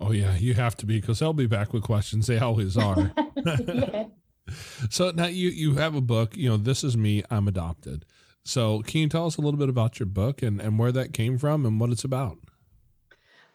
Oh 0.00 0.12
yeah, 0.12 0.36
you 0.36 0.54
have 0.54 0.76
to 0.78 0.86
be 0.86 1.00
because 1.00 1.18
they'll 1.18 1.34
be 1.34 1.46
back 1.46 1.72
with 1.72 1.82
questions. 1.82 2.26
They 2.26 2.38
always 2.38 2.76
are. 2.76 3.12
yeah. 3.36 4.04
so 4.90 5.10
now 5.10 5.26
you 5.26 5.50
you 5.50 5.74
have 5.74 5.94
a 5.94 6.00
book. 6.00 6.36
You 6.36 6.48
know, 6.48 6.56
this 6.56 6.82
is 6.82 6.96
me. 6.96 7.22
I'm 7.30 7.46
adopted. 7.46 8.06
So 8.42 8.82
can 8.82 9.02
you 9.02 9.08
tell 9.08 9.26
us 9.26 9.36
a 9.36 9.40
little 9.40 9.58
bit 9.58 9.68
about 9.68 10.00
your 10.00 10.06
book 10.06 10.42
and 10.42 10.60
and 10.60 10.78
where 10.78 10.92
that 10.92 11.12
came 11.12 11.36
from 11.36 11.66
and 11.66 11.78
what 11.78 11.90
it's 11.90 12.04
about? 12.04 12.38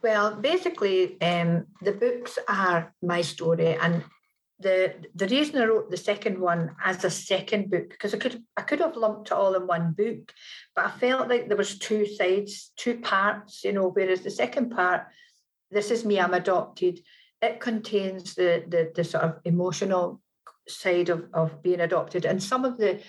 Well, 0.02 0.36
basically, 0.36 1.22
um, 1.22 1.66
the 1.82 1.92
books 1.92 2.40
are 2.48 2.94
my 3.02 3.22
story, 3.22 3.76
and 3.76 4.04
the 4.60 4.94
the 5.16 5.28
reason 5.28 5.62
I 5.62 5.66
wrote 5.66 5.90
the 5.90 5.98
second 5.98 6.40
one 6.40 6.76
as 6.84 7.04
a 7.04 7.10
second 7.10 7.70
book 7.70 7.90
because 7.90 8.14
I 8.14 8.18
could 8.18 8.42
I 8.56 8.62
could 8.62 8.80
have 8.80 8.96
lumped 8.96 9.28
it 9.28 9.34
all 9.34 9.56
in 9.56 9.68
one 9.68 9.92
book, 9.92 10.34
but 10.76 10.86
I 10.86 10.92
felt 10.92 11.30
like 11.30 11.48
there 11.48 11.58
was 11.58 11.78
two 11.78 12.06
sides, 12.06 12.72
two 12.78 13.00
parts, 13.00 13.64
you 13.64 13.74
know. 13.74 13.90
Whereas 13.90 14.22
the 14.22 14.32
second 14.32 14.72
part, 14.72 15.04
this 15.72 15.92
is 15.92 16.06
me, 16.06 16.20
I'm 16.20 16.34
adopted. 16.34 17.02
It 17.42 17.60
contains 17.60 18.36
the 18.36 18.64
the, 18.68 18.92
the 18.96 19.04
sort 19.04 19.24
of 19.24 19.40
emotional 19.44 20.22
side 20.68 21.10
of 21.10 21.26
of 21.34 21.62
being 21.62 21.82
adopted 21.82 22.26
and 22.26 22.42
some 22.42 22.64
of 22.64 22.78
the 22.78 23.02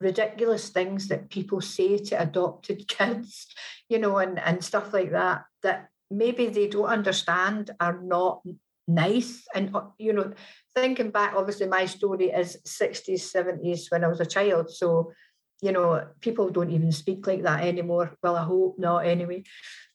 ridiculous 0.00 0.68
things 0.68 1.08
that 1.08 1.28
people 1.28 1.60
say 1.60 1.98
to 1.98 2.22
adopted 2.22 2.88
kids, 2.96 3.48
you 3.90 3.98
know, 3.98 4.16
and 4.16 4.38
and 4.38 4.64
stuff 4.64 4.94
like 4.94 5.10
that 5.10 5.44
that 5.62 5.88
maybe 6.10 6.46
they 6.48 6.68
don't 6.68 6.86
understand 6.86 7.70
are 7.80 8.00
not 8.02 8.42
nice. 8.86 9.46
And 9.54 9.74
uh, 9.74 9.86
you 9.98 10.12
know 10.12 10.32
thinking 10.74 11.10
back 11.10 11.34
obviously 11.36 11.66
my 11.66 11.86
story 11.86 12.30
is 12.30 12.56
60s 12.66 13.32
70s 13.34 13.90
when 13.90 14.04
i 14.04 14.08
was 14.08 14.20
a 14.20 14.26
child. 14.26 14.70
So 14.70 15.12
you 15.60 15.72
know 15.72 16.06
people 16.20 16.50
don't 16.50 16.70
even 16.70 16.92
speak 16.92 17.26
like 17.26 17.42
that 17.42 17.64
anymore. 17.64 18.16
Well 18.22 18.36
i 18.36 18.44
hope 18.44 18.78
not 18.78 19.06
anyway. 19.06 19.44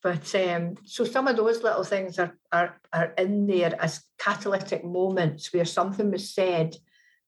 But 0.01 0.33
um 0.35 0.75
so 0.85 1.03
some 1.05 1.27
of 1.27 1.37
those 1.37 1.63
little 1.63 1.83
things 1.83 2.19
are 2.19 2.37
are, 2.51 2.79
are 2.91 3.13
in 3.17 3.47
there 3.47 3.75
as 3.81 4.03
catalytic 4.19 4.85
moments 4.85 5.51
where 5.53 5.65
something 5.65 6.11
was 6.11 6.33
said 6.33 6.75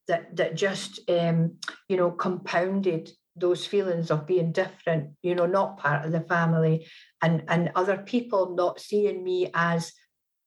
that 0.07 0.35
that 0.35 0.55
just 0.55 0.99
um 1.09 1.55
you 1.89 1.97
know 1.97 2.11
compounded 2.11 3.11
those 3.35 3.65
feelings 3.65 4.11
of 4.11 4.25
being 4.25 4.51
different 4.51 5.11
you 5.21 5.35
know 5.35 5.45
not 5.45 5.77
part 5.77 6.05
of 6.05 6.11
the 6.11 6.21
family 6.21 6.87
and 7.25 7.43
and 7.47 7.71
other 7.75 7.97
people 7.97 8.55
not 8.55 8.79
seeing 8.79 9.23
me 9.23 9.49
as 9.53 9.91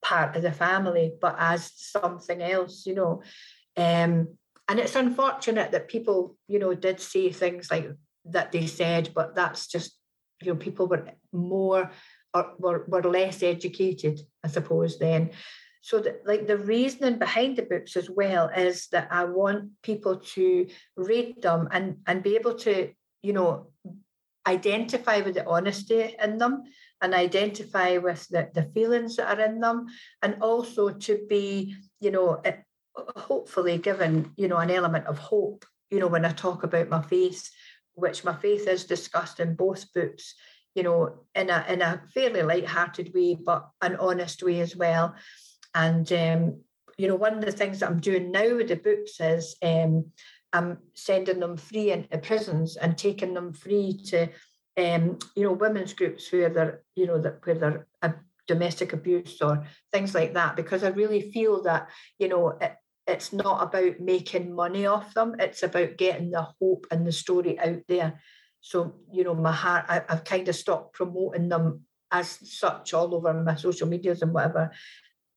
part 0.01 0.35
of 0.35 0.41
the 0.41 0.51
family 0.51 1.11
but 1.21 1.35
as 1.37 1.71
something 1.75 2.41
else 2.41 2.85
you 2.85 2.95
know. 2.95 3.21
Um 3.77 4.37
and 4.69 4.79
it's 4.79 4.95
unfortunate 4.95 5.71
that 5.71 5.93
people 5.95 6.37
you 6.47 6.59
know 6.59 6.73
did 6.73 6.99
say 6.99 7.31
things 7.31 7.69
like 7.71 7.87
that 8.25 8.51
they 8.51 8.67
said 8.67 9.09
but 9.13 9.35
that's 9.35 9.67
just 9.67 9.97
you 10.41 10.47
know 10.47 10.55
people 10.65 10.87
were 10.87 11.05
more 11.33 11.91
or 12.33 12.53
were, 12.59 12.85
were 12.87 13.03
less 13.03 13.43
educated 13.43 14.19
i 14.45 14.47
suppose 14.47 14.97
then. 14.99 15.31
So 15.81 15.99
that 15.99 16.17
like 16.25 16.45
the 16.45 16.57
reasoning 16.57 17.19
behind 17.19 17.55
the 17.55 17.63
books 17.73 17.95
as 17.95 18.09
well 18.09 18.45
is 18.67 18.87
that 18.91 19.07
i 19.11 19.23
want 19.23 19.59
people 19.81 20.15
to 20.35 20.67
read 21.09 21.41
them 21.41 21.67
and 21.71 21.85
and 22.07 22.21
be 22.21 22.35
able 22.35 22.55
to 22.65 22.73
you 23.27 23.33
know 23.37 23.49
identify 24.49 25.21
with 25.21 25.35
the 25.35 25.47
honesty 25.47 26.15
in 26.21 26.37
them 26.37 26.63
and 27.01 27.13
identify 27.13 27.97
with 27.97 28.27
the, 28.29 28.49
the 28.53 28.63
feelings 28.73 29.15
that 29.15 29.39
are 29.39 29.45
in 29.45 29.59
them. 29.59 29.87
And 30.21 30.41
also 30.41 30.89
to 30.89 31.19
be 31.29 31.75
you 31.99 32.11
know 32.11 32.41
hopefully 33.15 33.77
given 33.77 34.31
you 34.35 34.47
know 34.47 34.57
an 34.57 34.71
element 34.71 35.05
of 35.07 35.17
hope 35.17 35.65
you 35.89 35.99
know 35.99 36.07
when 36.07 36.25
i 36.25 36.31
talk 36.31 36.63
about 36.63 36.89
my 36.89 37.01
faith 37.01 37.49
which 37.93 38.23
my 38.23 38.35
faith 38.35 38.67
is 38.67 38.85
discussed 38.85 39.39
in 39.39 39.55
both 39.55 39.91
books 39.93 40.35
you 40.75 40.83
know 40.83 41.25
in 41.35 41.49
a 41.49 41.65
in 41.69 41.81
a 41.81 42.01
fairly 42.13 42.41
light-hearted 42.41 43.13
way 43.13 43.35
but 43.35 43.69
an 43.81 43.95
honest 43.97 44.43
way 44.43 44.59
as 44.61 44.75
well. 44.75 45.15
And 45.75 46.11
um 46.11 46.61
you 46.97 47.07
know 47.07 47.15
one 47.15 47.35
of 47.35 47.45
the 47.45 47.51
things 47.51 47.79
that 47.79 47.89
i'm 47.89 47.99
doing 47.99 48.31
now 48.31 48.55
with 48.55 48.67
the 48.67 48.75
books 48.75 49.19
is 49.21 49.55
um 49.61 50.11
I'm 50.51 50.79
sending 50.93 51.39
them 51.39 51.57
free 51.57 51.91
into 51.91 52.17
prisons 52.17 52.75
and 52.75 52.97
taking 52.97 53.33
them 53.33 53.53
free 53.53 53.99
to, 54.07 54.29
um, 54.77 55.19
you 55.35 55.43
know, 55.43 55.53
women's 55.53 55.93
groups 55.93 56.31
where 56.31 56.49
they're, 56.49 56.83
you 56.95 57.05
know, 57.05 57.19
that 57.21 57.45
where 57.45 57.55
they're 57.55 57.87
uh, 58.01 58.13
domestic 58.47 58.93
abuse 58.93 59.41
or 59.41 59.65
things 59.91 60.15
like 60.15 60.33
that. 60.33 60.55
Because 60.55 60.83
I 60.83 60.89
really 60.89 61.31
feel 61.31 61.63
that, 61.63 61.89
you 62.17 62.27
know, 62.27 62.49
it, 62.59 62.75
it's 63.05 63.33
not 63.33 63.63
about 63.63 63.99
making 63.99 64.53
money 64.53 64.85
off 64.85 65.13
them. 65.13 65.35
It's 65.39 65.63
about 65.63 65.97
getting 65.97 66.31
the 66.31 66.47
hope 66.59 66.85
and 66.91 67.05
the 67.05 67.11
story 67.11 67.59
out 67.59 67.81
there. 67.87 68.21
So, 68.61 68.95
you 69.11 69.23
know, 69.23 69.35
my 69.35 69.51
heart, 69.51 69.85
I, 69.87 70.03
I've 70.09 70.23
kind 70.23 70.47
of 70.47 70.55
stopped 70.55 70.93
promoting 70.93 71.49
them 71.49 71.85
as 72.11 72.39
such 72.43 72.93
all 72.93 73.13
over 73.15 73.33
my 73.33 73.55
social 73.55 73.87
medias 73.87 74.21
and 74.21 74.33
whatever. 74.33 74.71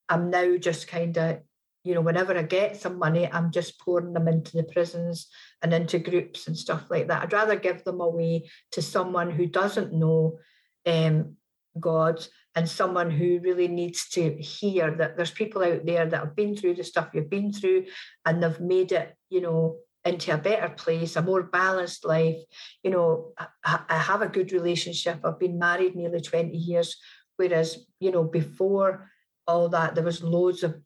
I'm 0.09 0.31
now 0.31 0.57
just 0.57 0.89
kind 0.89 1.17
of 1.17 1.41
you 1.85 1.95
know, 1.95 2.01
whenever 2.01 2.37
I 2.37 2.43
get 2.43 2.81
some 2.81 2.99
money, 2.99 3.29
I'm 3.31 3.51
just 3.51 3.79
pouring 3.81 4.13
them 4.13 4.29
into 4.29 4.57
the 4.57 4.65
prisons 4.65 5.29
and 5.63 5.75
into 5.75 5.99
groups 5.99 6.47
and 6.47 6.57
stuff 6.57 6.91
like 6.91 7.09
that. 7.09 7.23
I'd 7.23 7.33
rather 7.33 7.57
give 7.57 7.83
them 7.85 8.01
away 8.01 8.49
to 8.73 8.83
someone 8.83 9.31
who 9.31 9.47
doesn't 9.47 9.93
know 9.93 10.39
um, 10.87 11.37
God 11.79 12.25
and 12.55 12.69
someone 12.69 13.11
who 13.11 13.41
really 13.41 13.69
needs 13.69 14.09
to 14.11 14.35
hear 14.37 14.95
that 14.97 15.17
there's 15.17 15.31
people 15.31 15.65
out 15.65 15.85
there 15.85 16.07
that 16.07 16.21
have 16.21 16.37
been 16.37 16.57
through 16.57 16.75
the 16.75 16.85
stuff 16.85 17.11
you've 17.15 17.31
been 17.31 17.53
through 17.53 17.87
and 18.27 18.43
they've 18.43 18.61
made 18.61 18.93
it, 18.93 19.17
you 19.31 19.41
know, 19.41 19.77
into 20.05 20.35
a 20.35 20.39
better 20.39 20.69
place, 20.69 21.17
a 21.17 21.23
more 21.23 21.43
balanced 21.43 22.05
life. 22.05 22.37
You 22.83 22.91
know, 22.91 23.33
I, 23.65 23.81
I 23.89 23.99
have 23.99 24.23
a 24.23 24.29
good 24.29 24.53
relationship. 24.53 25.21
I've 25.25 25.39
been 25.39 25.59
married 25.59 25.97
nearly 25.97 26.21
20 26.21 26.57
years, 26.57 26.97
whereas, 27.37 27.87
you 28.01 28.11
know, 28.11 28.25
before 28.25 29.11
all 29.47 29.69
that, 29.71 29.95
there 29.95 30.05
was 30.05 30.23
loads 30.23 30.63
of 30.63 30.77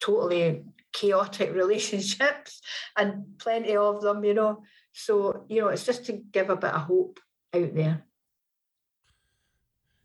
totally 0.00 0.64
chaotic 0.92 1.52
relationships 1.54 2.60
and 2.96 3.24
plenty 3.38 3.76
of 3.76 4.00
them, 4.02 4.24
you 4.24 4.34
know. 4.34 4.62
So, 4.92 5.44
you 5.48 5.60
know, 5.60 5.68
it's 5.68 5.84
just 5.84 6.06
to 6.06 6.12
give 6.12 6.50
a 6.50 6.56
bit 6.56 6.72
of 6.72 6.82
hope 6.82 7.20
out 7.54 7.74
there. 7.74 8.04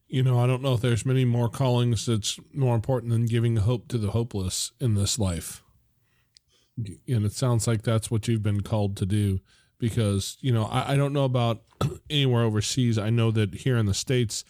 You 0.08 0.24
know, 0.24 0.40
I 0.40 0.48
don't 0.48 0.64
know 0.64 0.74
if 0.74 0.82
there's 0.82 1.06
many 1.06 1.24
more 1.24 1.50
callings 1.50 2.08
that's 2.08 2.40
more 2.52 2.74
important 2.74 3.12
than 3.12 3.28
giving 3.28 3.58
hope 3.58 3.88
to 3.90 4.00
the 4.00 4.10
hopeless 4.10 4.72
in 4.80 4.96
this 4.96 5.20
life. 5.20 5.64
And 6.76 7.26
it 7.26 7.34
sounds 7.34 7.68
like 7.68 7.84
that's 7.84 8.10
what 8.10 8.28
you've 8.28 8.42
been 8.42 8.62
called 8.62 8.98
to 8.98 9.06
do 9.06 9.42
because, 9.78 10.38
you 10.42 10.52
know, 10.52 10.66
I, 10.66 10.94
I 10.94 10.96
don't 10.96 11.14
know 11.14 11.26
about 11.26 11.62
anywhere 12.10 12.44
overseas. 12.44 12.98
I 12.98 13.12
know 13.12 13.30
that 13.32 13.54
here 13.54 13.78
in 13.78 13.86
the 13.86 13.94
States, 13.94 14.44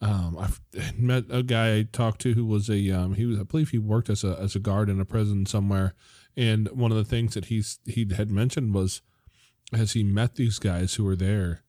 um, 0.00 0.36
I've 0.38 0.60
met 0.98 1.24
a 1.30 1.42
guy 1.42 1.76
I 1.76 1.86
talked 1.90 2.20
to 2.22 2.34
who 2.34 2.44
was 2.44 2.68
a 2.68 2.90
um, 2.90 3.14
he 3.14 3.24
was 3.24 3.38
I 3.38 3.44
believe 3.44 3.70
he 3.70 3.78
worked 3.78 4.10
as 4.10 4.24
a 4.24 4.38
as 4.38 4.54
a 4.54 4.60
guard 4.60 4.88
in 4.90 5.00
a 5.00 5.04
prison 5.04 5.46
somewhere, 5.46 5.94
and 6.36 6.68
one 6.68 6.90
of 6.90 6.96
the 6.96 7.04
things 7.04 7.34
that 7.34 7.46
he's 7.46 7.78
he 7.86 8.06
had 8.14 8.30
mentioned 8.30 8.74
was 8.74 9.02
as 9.72 9.92
he 9.92 10.02
met 10.02 10.34
these 10.34 10.58
guys 10.58 10.94
who 10.94 11.04
were 11.04 11.16
there, 11.16 11.62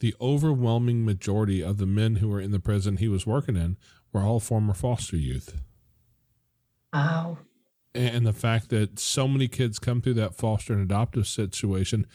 the 0.00 0.14
overwhelming 0.20 1.04
majority 1.04 1.62
of 1.62 1.78
the 1.78 1.86
men 1.86 2.16
who 2.16 2.28
were 2.28 2.40
in 2.40 2.50
the 2.50 2.58
prison 2.58 2.96
he 2.96 3.08
was 3.08 3.26
working 3.26 3.56
in 3.56 3.76
were 4.12 4.22
all 4.22 4.40
former 4.40 4.74
foster 4.74 5.16
youth. 5.16 5.56
Wow. 6.92 7.38
And 7.94 8.26
the 8.26 8.32
fact 8.32 8.70
that 8.70 8.98
so 8.98 9.26
many 9.26 9.48
kids 9.48 9.78
come 9.78 10.00
through 10.00 10.14
that 10.14 10.34
foster 10.34 10.72
and 10.72 10.82
adoptive 10.82 11.26
situation 11.26 12.06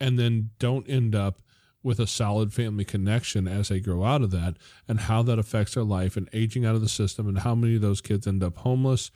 and 0.00 0.18
then 0.18 0.50
don't 0.58 0.88
end 0.88 1.14
up 1.14 1.40
with 1.84 2.00
a 2.00 2.06
solid 2.06 2.52
family 2.52 2.84
connection 2.84 3.46
as 3.46 3.68
they 3.68 3.78
grow 3.78 4.02
out 4.02 4.22
of 4.22 4.30
that 4.30 4.56
and 4.88 5.00
how 5.00 5.22
that 5.22 5.38
affects 5.38 5.74
their 5.74 5.84
life 5.84 6.16
and 6.16 6.28
aging 6.32 6.64
out 6.64 6.74
of 6.74 6.80
the 6.80 6.88
system 6.88 7.28
and 7.28 7.40
how 7.40 7.54
many 7.54 7.76
of 7.76 7.82
those 7.82 8.00
kids 8.00 8.26
end 8.26 8.42
up 8.42 8.56
homeless 8.56 9.10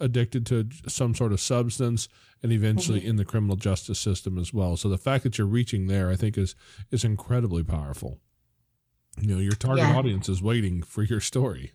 addicted 0.00 0.44
to 0.46 0.68
some 0.88 1.14
sort 1.14 1.32
of 1.32 1.40
substance 1.40 2.08
and 2.42 2.50
eventually 2.50 3.00
mm-hmm. 3.00 3.10
in 3.10 3.16
the 3.16 3.24
criminal 3.24 3.56
justice 3.56 3.98
system 3.98 4.38
as 4.38 4.52
well 4.52 4.76
so 4.76 4.88
the 4.88 4.98
fact 4.98 5.22
that 5.22 5.38
you're 5.38 5.46
reaching 5.46 5.86
there 5.86 6.10
i 6.10 6.16
think 6.16 6.36
is 6.36 6.54
is 6.90 7.04
incredibly 7.04 7.62
powerful 7.62 8.18
you 9.20 9.34
know 9.34 9.40
your 9.40 9.52
target 9.52 9.84
yeah. 9.84 9.96
audience 9.96 10.28
is 10.28 10.42
waiting 10.42 10.82
for 10.82 11.02
your 11.02 11.20
story 11.20 11.72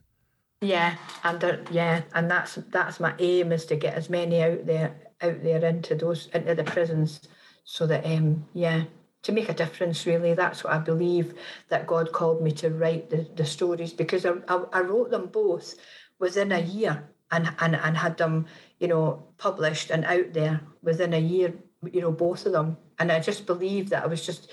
yeah 0.61 0.95
and 1.23 1.43
uh, 1.43 1.57
yeah 1.71 2.01
and 2.13 2.29
that's 2.29 2.55
that's 2.69 2.99
my 2.99 3.13
aim 3.19 3.51
is 3.51 3.65
to 3.65 3.75
get 3.75 3.93
as 3.93 4.09
many 4.09 4.43
out 4.43 4.65
there 4.65 4.95
out 5.21 5.43
there 5.43 5.63
into 5.65 5.95
those 5.95 6.27
into 6.33 6.53
the 6.53 6.63
prisons 6.63 7.21
so 7.63 7.87
that 7.87 8.05
um 8.05 8.45
yeah 8.53 8.83
to 9.23 9.31
make 9.31 9.49
a 9.49 9.53
difference 9.53 10.05
really. 10.05 10.33
That's 10.33 10.63
what 10.63 10.73
i 10.73 10.77
believe 10.77 11.33
that 11.69 11.87
god 11.87 12.11
called 12.11 12.41
me 12.41 12.51
to 12.53 12.69
write 12.69 13.09
the, 13.09 13.27
the 13.35 13.45
stories 13.45 13.93
because 13.93 14.25
I, 14.25 14.33
I, 14.47 14.63
I 14.73 14.81
wrote 14.81 15.11
them 15.11 15.27
both 15.27 15.75
within 16.19 16.51
a 16.51 16.59
year 16.59 17.09
and, 17.31 17.53
and 17.59 17.75
and 17.75 17.97
had 17.97 18.17
them 18.17 18.45
you 18.79 18.87
know 18.87 19.27
published 19.37 19.89
and 19.91 20.05
out 20.05 20.33
there 20.33 20.61
within 20.81 21.13
a 21.13 21.19
year 21.19 21.53
you 21.91 22.01
know 22.01 22.11
both 22.11 22.45
of 22.45 22.53
them. 22.53 22.77
And 22.99 23.11
i 23.11 23.19
just 23.19 23.45
believe 23.45 23.89
that 23.89 24.03
i 24.03 24.07
was 24.07 24.25
just 24.25 24.49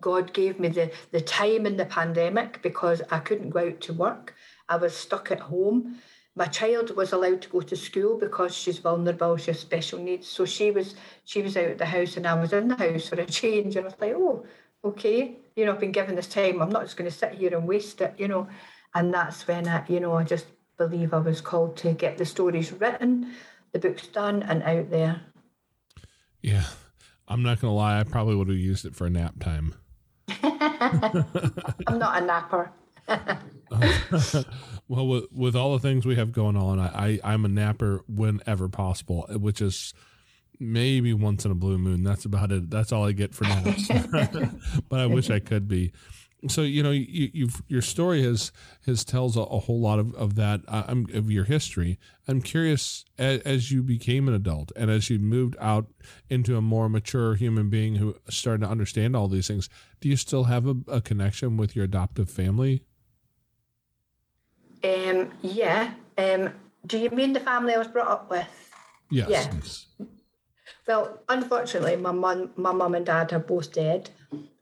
god 0.00 0.32
gave 0.32 0.60
me 0.60 0.68
the 0.68 0.92
the 1.10 1.20
time 1.20 1.66
in 1.66 1.76
the 1.76 1.86
pandemic 1.86 2.62
because 2.62 3.02
i 3.10 3.18
couldn't 3.18 3.50
go 3.50 3.60
out 3.60 3.80
to 3.82 3.92
work. 3.92 4.34
I 4.68 4.76
was 4.76 4.96
stuck 4.96 5.32
at 5.32 5.40
home 5.40 5.98
my 6.40 6.46
child 6.46 6.96
was 6.96 7.12
allowed 7.12 7.42
to 7.42 7.50
go 7.50 7.60
to 7.60 7.76
school 7.76 8.16
because 8.16 8.56
she's 8.56 8.78
vulnerable, 8.78 9.36
she 9.36 9.50
has 9.50 9.60
special 9.60 9.98
needs. 9.98 10.26
So 10.26 10.46
she 10.46 10.70
was 10.70 10.94
she 11.26 11.42
was 11.42 11.54
out 11.54 11.72
of 11.72 11.76
the 11.76 11.84
house 11.84 12.16
and 12.16 12.26
I 12.26 12.32
was 12.32 12.54
in 12.54 12.68
the 12.68 12.76
house 12.76 13.08
for 13.08 13.20
a 13.20 13.26
change. 13.26 13.76
And 13.76 13.84
I 13.84 13.88
was 13.90 14.00
like, 14.00 14.14
oh, 14.16 14.46
okay, 14.82 15.36
you 15.54 15.66
know, 15.66 15.74
I've 15.74 15.80
been 15.80 15.92
given 15.92 16.14
this 16.14 16.28
time. 16.28 16.62
I'm 16.62 16.70
not 16.70 16.84
just 16.84 16.96
going 16.96 17.10
to 17.10 17.14
sit 17.14 17.34
here 17.34 17.54
and 17.54 17.68
waste 17.68 18.00
it, 18.00 18.14
you 18.16 18.26
know. 18.26 18.48
And 18.94 19.12
that's 19.12 19.46
when 19.46 19.68
I, 19.68 19.84
you 19.86 20.00
know, 20.00 20.14
I 20.14 20.24
just 20.24 20.46
believe 20.78 21.12
I 21.12 21.18
was 21.18 21.42
called 21.42 21.76
to 21.78 21.92
get 21.92 22.16
the 22.16 22.24
stories 22.24 22.72
written, 22.72 23.34
the 23.72 23.78
books 23.78 24.06
done 24.06 24.42
and 24.42 24.62
out 24.62 24.88
there. 24.88 25.20
Yeah. 26.40 26.64
I'm 27.28 27.42
not 27.42 27.60
gonna 27.60 27.74
lie, 27.74 28.00
I 28.00 28.04
probably 28.04 28.34
would 28.34 28.48
have 28.48 28.56
used 28.56 28.86
it 28.86 28.96
for 28.96 29.06
a 29.06 29.10
nap 29.10 29.34
time. 29.40 29.74
I'm 30.42 31.98
not 31.98 32.22
a 32.22 32.24
napper. 32.24 32.72
well, 34.88 35.06
with, 35.06 35.24
with 35.32 35.56
all 35.56 35.72
the 35.72 35.78
things 35.78 36.04
we 36.04 36.16
have 36.16 36.32
going 36.32 36.56
on, 36.56 36.78
I, 36.78 37.20
I 37.22 37.32
I'm 37.32 37.44
a 37.44 37.48
napper 37.48 38.04
whenever 38.08 38.68
possible, 38.68 39.26
which 39.30 39.60
is 39.60 39.94
maybe 40.58 41.14
once 41.14 41.44
in 41.44 41.50
a 41.50 41.54
blue 41.54 41.78
moon. 41.78 42.04
That's 42.04 42.24
about 42.24 42.52
it. 42.52 42.70
That's 42.70 42.92
all 42.92 43.06
I 43.06 43.12
get 43.12 43.34
for 43.34 43.44
naps. 43.44 43.88
but 44.88 45.00
I 45.00 45.06
wish 45.06 45.30
I 45.30 45.40
could 45.40 45.66
be. 45.66 45.92
So 46.48 46.62
you 46.62 46.82
know, 46.82 46.90
you, 46.90 47.46
have 47.46 47.62
your 47.68 47.82
story 47.82 48.22
has 48.22 48.50
has 48.86 49.04
tells 49.04 49.36
a, 49.36 49.40
a 49.40 49.58
whole 49.58 49.80
lot 49.80 49.98
of 49.98 50.14
of 50.14 50.36
that 50.36 50.62
uh, 50.68 50.84
of 51.12 51.30
your 51.30 51.44
history. 51.44 51.98
I'm 52.26 52.40
curious 52.40 53.04
as, 53.18 53.40
as, 53.40 53.72
you 53.72 53.82
became 53.82 54.26
an 54.26 54.34
adult 54.34 54.72
and 54.74 54.90
as 54.90 55.10
you 55.10 55.18
moved 55.18 55.56
out 55.60 55.88
into 56.30 56.56
a 56.56 56.62
more 56.62 56.88
mature 56.88 57.34
human 57.34 57.68
being 57.68 57.96
who 57.96 58.16
started 58.28 58.64
to 58.64 58.70
understand 58.70 59.16
all 59.16 59.28
these 59.28 59.48
things. 59.48 59.68
Do 60.00 60.08
you 60.08 60.16
still 60.16 60.44
have 60.44 60.66
a, 60.66 60.76
a 60.88 61.00
connection 61.00 61.56
with 61.58 61.76
your 61.76 61.84
adoptive 61.84 62.30
family? 62.30 62.84
Um, 64.84 65.30
yeah. 65.42 65.92
Um, 66.16 66.50
do 66.86 66.98
you 66.98 67.10
mean 67.10 67.32
the 67.32 67.40
family 67.40 67.74
I 67.74 67.78
was 67.78 67.88
brought 67.88 68.08
up 68.08 68.30
with? 68.30 68.46
Yes. 69.10 69.28
Yeah. 69.28 69.50
yes. 69.54 69.86
Well, 70.86 71.22
unfortunately, 71.28 71.96
my 71.96 72.12
mum, 72.12 72.50
my 72.56 72.72
mum 72.72 72.94
and 72.94 73.06
dad 73.06 73.32
are 73.32 73.38
both 73.38 73.72
dead, 73.72 74.10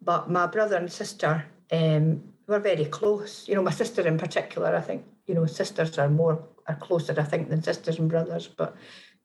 but 0.02 0.30
my 0.30 0.46
brother 0.46 0.76
and 0.76 0.90
sister 0.92 1.44
um, 1.72 2.22
were 2.46 2.58
very 2.58 2.84
close. 2.84 3.48
You 3.48 3.54
know, 3.54 3.62
my 3.62 3.70
sister 3.70 4.06
in 4.06 4.18
particular. 4.18 4.74
I 4.74 4.80
think 4.80 5.04
you 5.26 5.34
know 5.34 5.46
sisters 5.46 5.98
are 5.98 6.08
more 6.08 6.42
are 6.66 6.74
closer, 6.76 7.14
I 7.18 7.22
think, 7.22 7.48
than 7.48 7.62
sisters 7.62 7.98
and 7.98 8.10
brothers. 8.10 8.46
But 8.46 8.76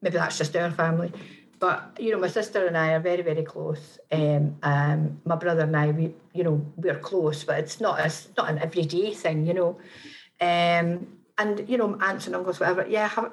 maybe 0.02 0.18
that's 0.18 0.38
just 0.38 0.56
our 0.56 0.72
family. 0.72 1.12
But 1.60 1.98
you 2.00 2.12
know, 2.12 2.20
my 2.20 2.28
sister 2.28 2.68
and 2.68 2.78
I 2.78 2.94
are 2.94 3.00
very, 3.00 3.22
very 3.22 3.44
close. 3.44 4.00
Um, 4.12 4.56
um, 4.64 5.22
my 5.26 5.36
brother 5.36 5.62
and 5.62 5.76
I, 5.76 5.92
we, 5.92 6.14
you 6.34 6.44
know, 6.44 6.66
we're 6.76 7.00
close, 7.00 7.44
but 7.44 7.60
it's 7.60 7.80
not 7.80 8.00
a, 8.00 8.06
it's 8.06 8.30
not 8.38 8.50
an 8.50 8.60
everyday 8.60 9.14
thing, 9.14 9.48
you 9.48 9.54
know. 9.54 9.78
Um, 10.44 10.88
and 11.38 11.68
you 11.68 11.78
know, 11.78 11.98
aunts 12.02 12.28
and 12.28 12.36
uncles, 12.36 12.60
whatever. 12.60 12.86
Yeah, 12.88 13.08
have, 13.08 13.32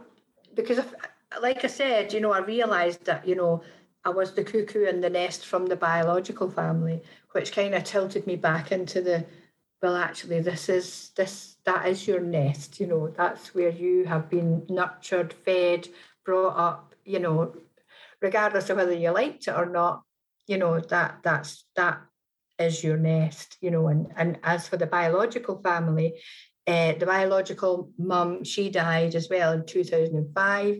because 0.54 0.78
if, 0.78 0.94
like 1.40 1.64
I 1.64 1.68
said, 1.68 2.12
you 2.12 2.20
know, 2.20 2.32
I 2.32 2.40
realised 2.40 3.04
that 3.04 3.26
you 3.26 3.34
know 3.34 3.62
I 4.04 4.10
was 4.10 4.32
the 4.32 4.44
cuckoo 4.44 4.84
in 4.84 5.00
the 5.00 5.10
nest 5.10 5.46
from 5.46 5.66
the 5.66 5.76
biological 5.76 6.50
family, 6.50 7.02
which 7.32 7.52
kind 7.52 7.74
of 7.74 7.84
tilted 7.84 8.26
me 8.26 8.36
back 8.36 8.72
into 8.72 9.00
the 9.02 9.26
well, 9.82 9.96
actually, 9.96 10.40
this 10.40 10.68
is 10.68 11.10
this 11.16 11.56
that 11.64 11.88
is 11.88 12.06
your 12.06 12.20
nest. 12.20 12.80
You 12.80 12.86
know, 12.86 13.08
that's 13.08 13.54
where 13.54 13.70
you 13.70 14.04
have 14.04 14.28
been 14.28 14.66
nurtured, 14.68 15.32
fed, 15.32 15.88
brought 16.24 16.56
up. 16.56 16.94
You 17.04 17.18
know, 17.18 17.54
regardless 18.20 18.68
of 18.68 18.76
whether 18.76 18.92
you 18.92 19.10
liked 19.10 19.48
it 19.48 19.56
or 19.56 19.66
not. 19.66 20.02
You 20.46 20.58
know 20.58 20.80
that 20.80 21.20
that's 21.22 21.64
that 21.76 22.00
is 22.58 22.84
your 22.84 22.98
nest. 22.98 23.56
You 23.60 23.70
know, 23.70 23.88
and 23.88 24.12
and 24.16 24.38
as 24.42 24.68
for 24.68 24.76
the 24.76 24.86
biological 24.86 25.60
family, 25.62 26.14
uh, 26.70 26.92
the 26.98 27.06
biological 27.06 27.90
mum, 27.98 28.44
she 28.44 28.70
died 28.70 29.14
as 29.14 29.28
well 29.28 29.52
in 29.52 29.66
2005. 29.66 30.78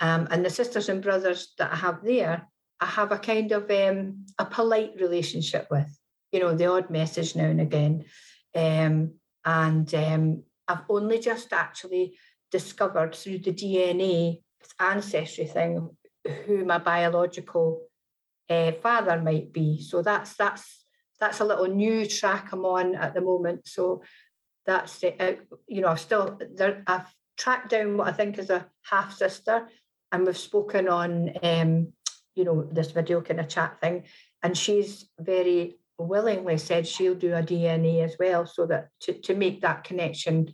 Um, 0.00 0.28
and 0.30 0.44
the 0.44 0.50
sisters 0.50 0.88
and 0.88 1.02
brothers 1.02 1.54
that 1.58 1.72
I 1.72 1.76
have 1.76 2.04
there, 2.04 2.48
I 2.80 2.86
have 2.86 3.12
a 3.12 3.18
kind 3.18 3.52
of 3.52 3.70
um, 3.70 4.26
a 4.38 4.44
polite 4.44 4.92
relationship 5.00 5.68
with, 5.70 5.88
you 6.32 6.40
know, 6.40 6.54
the 6.54 6.66
odd 6.66 6.90
message 6.90 7.36
now 7.36 7.44
and 7.44 7.60
again. 7.60 8.04
Um, 8.54 9.14
and 9.44 9.94
um, 9.94 10.42
I've 10.68 10.84
only 10.88 11.18
just 11.18 11.52
actually 11.52 12.18
discovered 12.50 13.14
through 13.14 13.38
the 13.38 13.52
DNA 13.52 14.42
ancestry 14.78 15.46
thing 15.46 15.90
who 16.46 16.64
my 16.64 16.78
biological 16.78 17.86
uh, 18.50 18.72
father 18.72 19.20
might 19.20 19.52
be. 19.52 19.80
So 19.80 20.02
that's 20.02 20.34
that's 20.34 20.84
that's 21.20 21.40
a 21.40 21.44
little 21.44 21.68
new 21.68 22.06
track 22.06 22.52
I'm 22.52 22.64
on 22.64 22.96
at 22.96 23.14
the 23.14 23.20
moment. 23.20 23.68
So 23.68 24.02
that's 24.66 25.02
it. 25.02 25.16
Uh, 25.20 25.32
you 25.66 25.80
know, 25.80 25.88
I've 25.88 26.00
still 26.00 26.38
there. 26.54 26.82
I've 26.86 27.06
tracked 27.36 27.70
down 27.70 27.96
what 27.96 28.08
I 28.08 28.12
think 28.12 28.38
is 28.38 28.50
a 28.50 28.66
half 28.82 29.14
sister, 29.14 29.68
and 30.10 30.26
we've 30.26 30.36
spoken 30.36 30.88
on, 30.88 31.32
um, 31.42 31.92
you 32.34 32.44
know, 32.44 32.62
this 32.70 32.90
video 32.90 33.20
kind 33.20 33.40
of 33.40 33.48
chat 33.48 33.80
thing, 33.80 34.04
and 34.42 34.56
she's 34.56 35.08
very 35.18 35.78
willingly 35.98 36.58
said 36.58 36.86
she'll 36.86 37.14
do 37.14 37.34
a 37.34 37.42
DNA 37.42 38.02
as 38.02 38.16
well, 38.18 38.46
so 38.46 38.66
that 38.66 38.88
to 39.00 39.12
to 39.20 39.34
make 39.34 39.60
that 39.60 39.84
connection, 39.84 40.52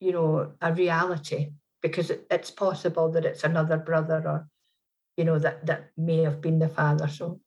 you 0.00 0.12
know, 0.12 0.52
a 0.60 0.72
reality, 0.72 1.50
because 1.82 2.10
it, 2.10 2.26
it's 2.30 2.50
possible 2.50 3.10
that 3.12 3.24
it's 3.24 3.44
another 3.44 3.76
brother 3.76 4.22
or, 4.26 4.48
you 5.16 5.24
know, 5.24 5.38
that 5.38 5.66
that 5.66 5.90
may 5.96 6.22
have 6.22 6.40
been 6.40 6.58
the 6.58 6.68
father. 6.68 7.08
So 7.08 7.40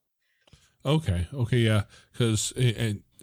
Okay. 0.86 1.28
Okay. 1.34 1.58
Yeah. 1.58 1.84
Because 2.12 2.54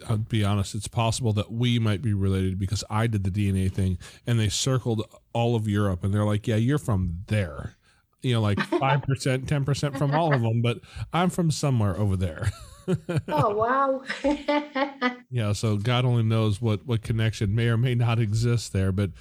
I'll 0.07 0.17
be 0.17 0.43
honest, 0.43 0.75
it's 0.75 0.87
possible 0.87 1.33
that 1.33 1.51
we 1.51 1.79
might 1.79 2.01
be 2.01 2.13
related 2.13 2.59
because 2.59 2.83
I 2.89 3.07
did 3.07 3.23
the 3.23 3.31
DNA 3.31 3.71
thing 3.71 3.97
and 4.25 4.39
they 4.39 4.49
circled 4.49 5.03
all 5.33 5.55
of 5.55 5.67
Europe 5.67 6.03
and 6.03 6.13
they're 6.13 6.25
like, 6.25 6.47
yeah, 6.47 6.55
you're 6.55 6.77
from 6.77 7.23
there. 7.27 7.75
You 8.21 8.35
know, 8.35 8.41
like 8.41 8.57
5%, 8.57 9.45
10% 9.45 9.97
from 9.97 10.13
all 10.13 10.33
of 10.33 10.41
them, 10.41 10.61
but 10.61 10.79
I'm 11.13 11.29
from 11.29 11.51
somewhere 11.51 11.97
over 11.97 12.15
there. 12.15 12.51
oh, 13.27 13.53
wow. 13.53 14.03
yeah. 15.29 15.53
So 15.53 15.77
God 15.77 16.05
only 16.05 16.23
knows 16.23 16.61
what, 16.61 16.85
what 16.85 17.01
connection 17.01 17.53
may 17.53 17.67
or 17.67 17.77
may 17.77 17.95
not 17.95 18.19
exist 18.19 18.73
there. 18.73 18.91
But, 18.91 19.11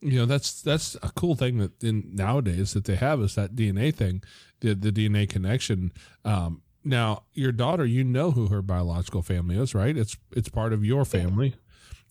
you 0.00 0.18
know, 0.18 0.26
that's, 0.26 0.62
that's 0.62 0.94
a 0.96 1.10
cool 1.14 1.34
thing 1.34 1.58
that 1.58 1.82
in 1.82 2.10
nowadays 2.12 2.72
that 2.74 2.84
they 2.84 2.96
have 2.96 3.20
is 3.20 3.34
that 3.34 3.54
DNA 3.54 3.94
thing, 3.94 4.22
the, 4.60 4.74
the 4.74 4.92
DNA 4.92 5.28
connection. 5.28 5.92
Um, 6.24 6.62
now, 6.86 7.24
your 7.32 7.50
daughter, 7.50 7.84
you 7.84 8.04
know 8.04 8.30
who 8.30 8.46
her 8.46 8.62
biological 8.62 9.20
family 9.20 9.58
is, 9.58 9.74
right? 9.74 9.96
It's 9.96 10.16
it's 10.30 10.48
part 10.48 10.72
of 10.72 10.84
your 10.84 11.04
family. 11.04 11.56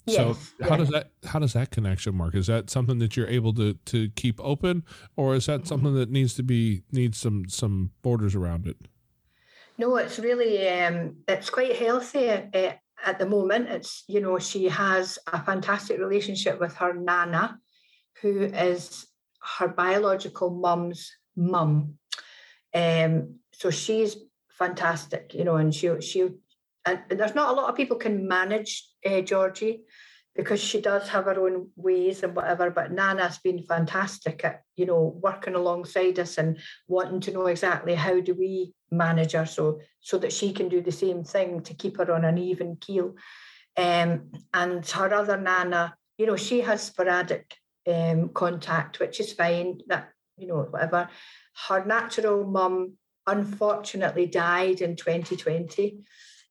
Yes, 0.06 0.18
so 0.18 0.66
how 0.66 0.72
yeah. 0.72 0.78
does 0.78 0.90
that 0.90 1.12
how 1.26 1.40
does 1.40 1.54
that 1.54 1.72
connection 1.72 2.18
work? 2.18 2.36
Is 2.36 2.48
that 2.48 2.70
something 2.70 3.00
that 3.00 3.16
you're 3.16 3.28
able 3.28 3.54
to 3.54 3.74
to 3.74 4.10
keep 4.10 4.40
open, 4.44 4.84
or 5.16 5.34
is 5.34 5.46
that 5.46 5.66
something 5.66 5.96
that 5.96 6.12
needs 6.12 6.34
to 6.36 6.44
be 6.44 6.84
needs 6.92 7.18
some 7.18 7.48
some 7.48 7.92
borders 8.02 8.36
around 8.36 8.68
it? 8.68 8.76
No, 9.78 9.96
it's 9.96 10.20
really 10.20 10.68
um, 10.68 11.18
it's 11.28 11.50
quite 11.50 11.78
healthy 11.78 12.30
uh, 12.30 12.74
at 13.06 13.18
the 13.18 13.26
moment. 13.26 13.70
It's 13.70 14.04
you 14.08 14.20
know 14.20 14.38
she 14.40 14.66
has 14.66 15.18
a 15.32 15.42
fantastic 15.42 16.00
relationship 16.00 16.60
with 16.60 16.76
her 16.76 16.94
nana, 16.94 17.60
who 18.22 18.42
is 18.44 19.08
her 19.58 19.70
biological 19.70 20.50
mum's 20.50 21.16
mum. 21.38 21.98
Um, 22.74 23.40
so 23.54 23.70
she's 23.70 24.18
fantastic, 24.58 25.34
you 25.34 25.44
know, 25.44 25.56
and 25.56 25.74
she 25.74 25.90
she 26.02 26.30
and 26.86 27.00
there's 27.10 27.36
not 27.36 27.50
a 27.50 27.54
lot 27.54 27.70
of 27.70 27.76
people 27.76 27.98
can 27.98 28.28
manage 28.28 28.88
uh, 29.06 29.22
Georgie 29.22 29.82
because 30.36 30.62
she 30.62 30.82
does 30.82 31.08
have 31.10 31.26
her 31.26 31.40
own 31.40 31.70
ways 31.76 32.22
and 32.22 32.36
whatever. 32.36 32.70
But 32.70 32.92
Nana's 32.92 33.38
been 33.38 33.64
fantastic 33.64 34.44
at 34.44 34.62
you 34.76 34.86
know 34.86 35.18
working 35.22 35.56
alongside 35.56 36.20
us 36.20 36.38
and 36.38 36.60
wanting 36.88 37.22
to 37.22 37.32
know 37.32 37.48
exactly 37.48 37.96
how 37.96 38.20
do 38.20 38.34
we 38.34 38.74
manage 38.92 39.32
her 39.32 39.46
so 39.46 39.80
so 40.02 40.18
that 40.20 40.34
she 40.34 40.54
can 40.54 40.70
do 40.70 40.82
the 40.82 40.92
same 40.92 41.24
thing 41.24 41.62
to 41.62 41.74
keep 41.74 41.98
her 41.98 42.14
on 42.14 42.26
an 42.26 42.38
even 42.38 42.78
keel. 42.78 43.16
Um, 43.78 44.32
and 44.54 44.88
her 44.88 45.14
other 45.14 45.38
Nana, 45.38 45.96
you 46.18 46.26
know, 46.26 46.38
she 46.38 46.62
has 46.62 46.82
sporadic 46.82 47.56
um, 47.88 48.30
contact, 48.30 49.00
which 49.00 49.20
is 49.20 49.34
fine. 49.34 49.80
That 49.88 50.10
you 50.38 50.48
know 50.48 50.68
whatever. 50.70 51.10
Her 51.68 51.86
natural 51.86 52.46
mum 52.46 52.98
unfortunately 53.28 54.26
died 54.26 54.82
in 54.82 54.96
2020. 54.96 56.00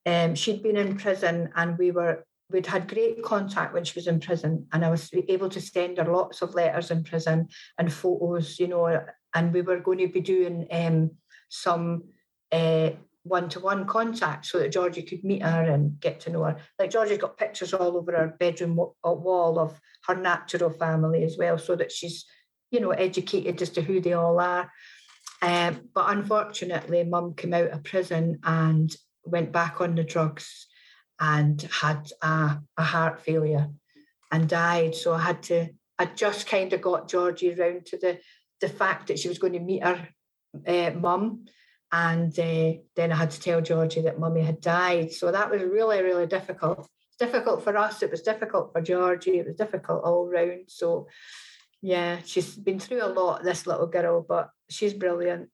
Um, 0.07 0.35
she'd 0.35 0.62
been 0.62 0.77
in 0.77 0.97
prison 0.97 1.51
and 1.57 1.79
we 1.79 1.91
were 1.91 2.25
we'd 2.51 2.66
had 2.66 2.89
great 2.89 3.22
contact 3.22 3.72
when 3.72 3.85
she 3.85 3.99
was 3.99 4.07
in 4.07 4.20
prison 4.20 4.66
and 4.72 4.85
I 4.85 4.91
was 4.91 5.11
able 5.29 5.49
to 5.49 5.61
send 5.61 5.97
her 5.97 6.05
lots 6.05 6.43
of 6.43 6.55
letters 6.55 6.91
in 6.91 7.03
prison 7.03 7.49
and 7.79 7.93
photos, 7.93 8.61
you 8.61 8.68
know, 8.68 9.03
and 9.35 9.53
we 9.53 9.62
were 9.62 9.81
going 9.81 9.99
to 9.99 10.09
be 10.09 10.20
doing 10.20 10.66
um, 10.70 11.11
some 11.49 12.05
uh, 12.53 12.91
one-to-one 13.25 13.87
contact 13.87 14.47
so 14.47 14.59
that 14.59 14.72
Georgie 14.72 15.03
could 15.03 15.25
meet 15.25 15.43
her 15.43 15.62
and 15.62 15.99
get 16.01 16.20
to 16.20 16.31
know 16.31 16.45
her. 16.45 16.57
Like 16.79 16.91
Georgie's 16.91 17.18
got 17.18 17.39
pictures 17.39 17.72
all 17.72 17.97
over 17.97 18.12
her 18.12 18.37
bedroom 18.39 18.77
wall 18.77 19.59
of 19.59 19.81
her 20.07 20.14
natural 20.14 20.70
family 20.70 21.25
as 21.25 21.37
well, 21.39 21.59
so 21.59 21.75
that 21.77 21.91
she's, 21.91 22.27
you 22.70 22.81
know, 22.81 22.91
educated 22.91 23.61
as 23.62 23.70
to 23.70 23.83
who 23.83 24.01
they 24.01 24.12
all 24.12 24.39
are. 24.39 24.70
Um, 25.45 25.91
but 25.95 26.07
unfortunately, 26.09 27.05
mum 27.05 27.35
came 27.35 27.53
out 27.53 27.69
of 27.69 27.85
prison 27.85 28.39
and 28.45 28.91
went 29.25 29.53
back 29.53 29.83
on 29.83 29.95
the 29.95 30.03
drugs 30.03 30.67
and 31.21 31.61
had 31.61 32.11
a, 32.23 32.59
a 32.79 32.83
heart 32.83 33.21
failure 33.21 33.69
and 34.33 34.49
died. 34.49 34.95
So 34.95 35.13
I 35.13 35.21
had 35.21 35.43
to, 35.45 35.69
I 35.99 36.07
just 36.07 36.47
kind 36.47 36.73
of 36.73 36.81
got 36.81 37.11
Georgie 37.11 37.55
round 37.55 37.85
to 37.87 37.99
the, 37.99 38.21
the 38.63 38.71
fact 38.71 39.09
that 39.09 39.19
she 39.19 39.29
was 39.29 39.39
going 39.39 39.53
to 39.53 39.61
meet 39.61 39.85
her 39.85 40.09
uh, 40.67 40.93
mum. 40.99 41.45
And 41.93 42.37
uh, 42.39 42.81
then 42.97 43.13
I 43.13 43.17
had 43.17 43.31
to 43.33 43.41
tell 43.41 43.61
Georgie 43.61 44.01
that 44.01 44.19
mummy 44.19 44.41
had 44.41 44.63
died. 44.63 45.13
So 45.13 45.31
that 45.31 45.51
was 45.51 45.61
really, 45.61 46.01
really 46.03 46.27
difficult. 46.27 46.89
Difficult 47.21 47.63
for 47.63 47.77
us. 47.77 48.03
It 48.03 48.11
was 48.11 48.23
difficult 48.23 48.73
for 48.73 48.81
Georgie. 48.81 49.41
It 49.41 49.47
was 49.47 49.57
difficult 49.57 50.05
all 50.05 50.27
round. 50.27 50.65
So 50.69 51.07
yeah, 51.83 52.21
she's 52.25 52.57
been 52.57 52.81
through 52.81 53.05
a 53.05 53.13
lot, 53.13 53.45
this 53.45 53.67
little 53.67 53.87
girl, 53.87 54.25
but 54.27 54.49
she's 54.75 54.95
brilliant. 54.95 55.49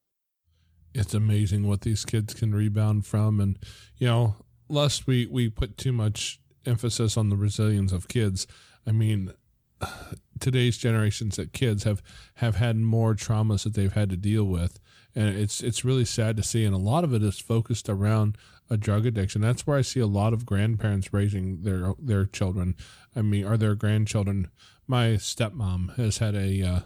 It's 0.95 1.15
amazing 1.15 1.69
what 1.69 1.83
these 1.83 2.05
kids 2.05 2.35
can 2.35 2.55
rebound 2.55 3.07
from. 3.07 3.41
And, 3.41 3.59
you 3.99 4.09
know, 4.09 4.37
lest 4.69 5.07
we, 5.07 5.27
we 5.27 5.49
put 5.49 5.77
too 5.77 5.93
much 5.93 6.41
emphasis 6.67 7.17
on 7.17 7.29
the 7.29 7.37
resilience 7.37 7.93
of 7.93 8.09
kids, 8.09 8.47
I 8.87 8.93
mean, 8.93 9.33
today's 10.41 10.79
generations 10.79 11.39
of 11.39 11.53
kids 11.53 11.85
have, 11.85 12.03
have 12.37 12.57
had 12.57 12.77
more 12.77 13.15
traumas 13.15 13.65
that 13.65 13.75
they've 13.75 13.93
had 13.93 14.11
to 14.11 14.17
deal 14.17 14.45
with. 14.45 14.81
And 15.15 15.37
it's 15.37 15.61
it's 15.61 15.85
really 15.85 16.05
sad 16.05 16.37
to 16.37 16.43
see. 16.45 16.65
And 16.65 16.73
a 16.73 16.79
lot 16.79 17.03
of 17.03 17.13
it 17.13 17.21
is 17.21 17.41
focused 17.41 17.89
around 17.89 18.39
a 18.71 18.77
drug 18.77 19.07
addiction. 19.07 19.41
That's 19.41 19.67
where 19.67 19.77
I 19.77 19.83
see 19.83 19.99
a 19.99 20.07
lot 20.07 20.33
of 20.33 20.47
grandparents 20.47 21.13
raising 21.13 21.63
their 21.63 21.95
their 21.99 22.27
children. 22.27 22.77
I 23.17 23.23
mean, 23.23 23.45
are 23.45 23.57
their 23.57 23.75
grandchildren. 23.75 24.51
My 24.87 25.15
stepmom 25.15 25.97
has 25.97 26.19
had 26.19 26.37
a 26.37 26.63
uh, 26.63 26.81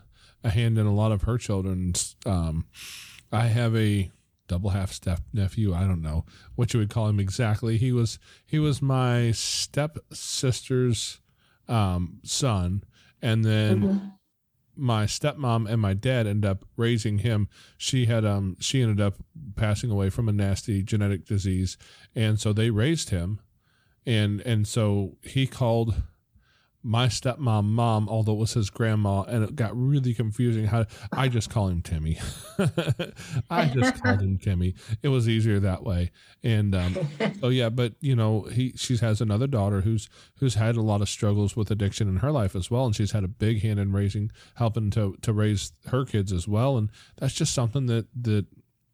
a 0.45 0.51
hand 0.51 0.78
in 0.78 0.86
a 0.86 0.95
lot 0.95 1.11
of 1.11 1.22
her 1.22 1.38
children's. 1.38 2.14
Um, 2.24 2.66
I 3.32 3.47
have 3.47 3.74
a 3.74 4.11
double 4.47 4.70
half 4.70 4.92
step 4.92 5.20
nephew. 5.32 5.74
I 5.74 5.80
don't 5.80 6.03
know 6.03 6.24
what 6.55 6.72
you 6.72 6.80
would 6.80 6.90
call 6.90 7.09
him 7.09 7.18
exactly. 7.18 7.78
He 7.78 7.90
was 7.90 8.18
he 8.45 8.59
was 8.59 8.82
my 8.82 9.32
step 9.32 9.99
sister's 10.12 11.20
um, 11.66 12.20
son, 12.22 12.84
and 13.22 13.45
then 13.45 13.82
mm-hmm. 13.82 14.07
my 14.76 15.07
stepmom 15.07 15.68
and 15.68 15.80
my 15.80 15.95
dad 15.95 16.26
ended 16.26 16.49
up 16.49 16.64
raising 16.76 17.18
him. 17.18 17.49
She 17.78 18.07
had 18.07 18.24
um 18.24 18.57
she 18.61 18.82
ended 18.82 19.01
up 19.01 19.14
passing 19.57 19.90
away 19.90 20.11
from 20.11 20.28
a 20.28 20.32
nasty 20.32 20.82
genetic 20.82 21.24
disease, 21.24 21.78
and 22.14 22.38
so 22.38 22.53
they 22.53 22.70
raised 22.70 23.11
him, 23.11 23.40
and 24.05 24.40
and 24.42 24.68
so 24.68 25.16
he 25.22 25.47
called 25.47 26.03
my 26.87 27.07
stepmom 27.07 27.64
mom, 27.64 28.11
although 28.11 28.35
it 28.35 28.39
was 28.39 28.53
his 28.53 28.68
grandma, 28.68 29.22
and 29.22 29.43
it 29.43 29.57
got 29.57 29.72
really 29.74 30.12
confusing. 30.12 30.66
How 30.66 30.85
I 31.12 31.28
just 31.28 31.49
call 31.49 31.68
him 31.68 31.80
Timmy. 31.80 32.18
I 33.51 33.66
just 33.66 34.03
called 34.03 34.20
him 34.20 34.37
Timmy. 34.37 34.74
It 35.03 35.09
was 35.09 35.26
easier 35.26 35.59
that 35.61 35.82
way. 35.82 36.12
And 36.43 36.74
um, 36.74 36.97
so 37.41 37.49
yeah, 37.49 37.70
but 37.70 37.95
you 38.01 38.14
know, 38.14 38.43
he 38.43 38.74
she 38.76 38.99
has 38.99 39.22
another 39.22 39.47
daughter 39.47 39.80
who's 39.80 40.11
who's 40.39 40.57
had 40.57 40.76
a 40.76 40.82
lot 40.82 41.01
of 41.01 41.09
struggles 41.09 41.57
with 41.57 41.70
addiction 41.70 42.07
in 42.07 42.16
her 42.16 42.30
life 42.30 42.55
as 42.55 42.70
well, 42.70 42.85
and 42.85 42.95
she's 42.95 43.12
had 43.12 43.24
a 43.24 43.28
big 43.28 43.62
hand 43.62 43.80
in 43.80 43.91
raising, 43.93 44.30
helping 44.57 44.91
to 44.91 45.16
to 45.22 45.32
raise 45.32 45.72
her 45.87 46.05
kids 46.05 46.32
as 46.32 46.47
well. 46.47 46.76
And 46.76 46.91
that's 47.16 47.35
just 47.35 47.55
something 47.55 47.87
that 47.87 48.09
that 48.22 48.45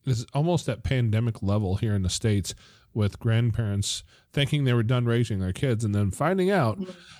is 0.06 0.24
almost 0.32 0.68
at 0.68 0.84
pandemic 0.84 1.42
level 1.42 1.76
here 1.76 1.94
in 1.94 2.02
the 2.02 2.08
states 2.08 2.54
with 2.94 3.18
grandparents 3.18 4.02
thinking 4.32 4.64
they 4.64 4.72
were 4.72 4.82
done 4.82 5.04
raising 5.04 5.40
their 5.40 5.52
kids 5.52 5.84
and 5.84 5.94
then 5.94 6.10
finding 6.10 6.50
out, 6.50 6.78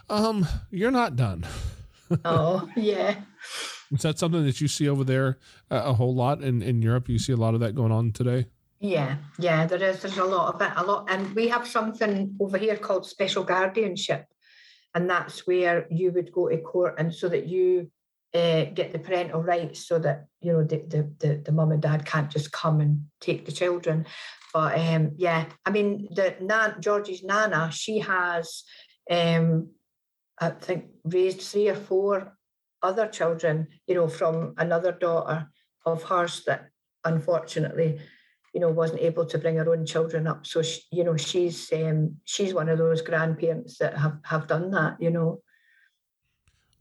um, 0.09 0.47
you're 0.71 0.91
not 0.91 1.17
done. 1.17 1.47
oh, 2.25 2.69
yeah. 2.77 3.17
Is 3.93 4.03
that 4.03 4.19
something 4.19 4.45
that 4.45 4.61
you 4.61 4.69
see 4.69 4.89
over 4.89 5.05
there 5.05 5.39
uh, 5.71 5.83
a 5.85 5.95
whole 5.95 6.15
lot 6.15 6.43
in, 6.43 6.63
in 6.63 6.83
Europe? 6.83 7.09
You 7.09 7.19
see 7.19 7.33
a 7.33 7.37
lot 7.37 7.55
of 7.55 7.61
that 7.61 7.75
going 7.75 7.93
on 7.93 8.13
today? 8.13 8.47
Yeah, 8.81 9.17
yeah, 9.39 9.67
there 9.67 9.83
is. 9.83 10.01
There's 10.01 10.17
a 10.17 10.25
lot 10.25 10.55
of 10.55 10.63
it, 10.63 10.73
a 10.75 10.83
lot, 10.83 11.11
and 11.11 11.35
we 11.35 11.49
have 11.49 11.67
something 11.67 12.35
over 12.41 12.57
here 12.57 12.77
called 12.77 13.05
special 13.05 13.45
guardianship, 13.45 14.25
and 14.95 15.09
that's 15.09 15.47
where 15.47 15.87
you 15.91 16.13
would 16.13 16.33
go 16.33 16.49
to 16.49 16.57
court, 16.57 16.95
and 16.97 17.15
so 17.15 17.29
that 17.29 17.47
you 17.47 17.91
uh, 18.33 18.65
get 18.73 18.93
the 18.93 18.99
parental 18.99 19.43
rights, 19.43 19.87
so 19.87 19.99
that 19.99 20.29
you 20.41 20.53
know 20.53 20.65
the, 20.65 20.79
the 20.89 21.13
the 21.19 21.43
the 21.45 21.53
mum 21.53 21.73
and 21.73 21.83
dad 21.83 22.07
can't 22.07 22.31
just 22.31 22.53
come 22.53 22.81
and 22.81 23.05
take 23.21 23.45
the 23.45 23.53
children. 23.53 24.07
But 24.53 24.79
um, 24.79 25.13
yeah, 25.17 25.47
I 25.65 25.71
mean, 25.71 26.09
the 26.15 26.37
Nan, 26.41 26.81
nana, 27.25 27.71
she 27.73 27.99
has, 28.01 28.65
um, 29.11 29.71
I 30.39 30.51
think, 30.51 30.87
raised 31.05 31.43
three 31.43 31.69
or 31.69 31.75
four 31.75 32.37
other 32.83 33.07
children, 33.07 33.69
you 33.87 33.95
know, 33.95 34.09
from 34.09 34.55
another 34.57 34.93
daughter 34.93 35.49
of 35.87 36.03
hers 36.03 36.45
that 36.47 36.71
unfortunately, 37.05 38.01
you 38.55 38.61
know, 38.61 38.69
wasn't 38.69 39.01
able 39.01 39.25
to 39.27 39.39
bring 39.39 39.57
her 39.57 39.73
own 39.73 39.87
children 39.87 40.27
up. 40.27 40.47
So, 40.47 40.63
she, 40.63 40.81
you 40.91 41.05
know, 41.05 41.17
she's 41.17 41.73
um, 41.73 42.17
she's 42.25 42.53
one 42.53 42.69
of 42.69 42.79
those 42.79 43.03
grandparents 43.03 43.79
that 43.79 43.97
have 43.97 44.19
have 44.25 44.47
done 44.49 44.71
that, 44.73 44.97
you 45.01 45.11
know. 45.11 45.43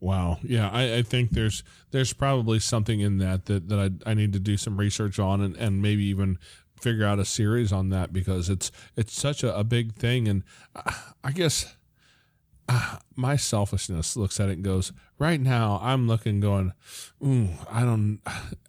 Wow. 0.02 0.40
Yeah, 0.42 0.70
I, 0.70 0.96
I, 0.96 1.02
think 1.02 1.32
there's 1.32 1.62
there's 1.92 2.14
probably 2.14 2.60
something 2.60 3.02
in 3.02 3.18
that 3.18 3.46
that, 3.48 3.68
that 3.68 3.80
I, 4.06 4.12
I 4.12 4.14
need 4.14 4.32
to 4.34 4.40
do 4.40 4.56
some 4.56 4.78
research 4.78 5.20
on 5.20 5.42
and, 5.42 5.58
and 5.58 5.82
maybe 5.82 6.06
even 6.06 6.40
figure 6.82 7.06
out 7.06 7.20
a 7.20 7.26
series 7.26 7.72
on 7.72 7.90
that 7.90 8.14
because 8.14 8.50
it's 8.50 8.72
it's 8.96 9.14
such 9.14 9.44
a, 9.44 9.56
a 9.58 9.64
big 9.64 9.96
thing 9.96 10.28
and 10.28 10.44
I 11.24 11.32
guess 11.32 11.76
uh, 12.68 12.98
my 13.16 13.36
selfishness 13.36 14.16
looks 14.16 14.40
at 14.40 14.50
it 14.50 14.54
and 14.54 14.64
goes 14.64 14.92
right 15.18 15.40
now 15.40 15.80
I'm 15.82 16.08
looking 16.08 16.40
going 16.40 16.74
ooh 17.26 17.50
I 17.70 17.82
don't 17.82 18.20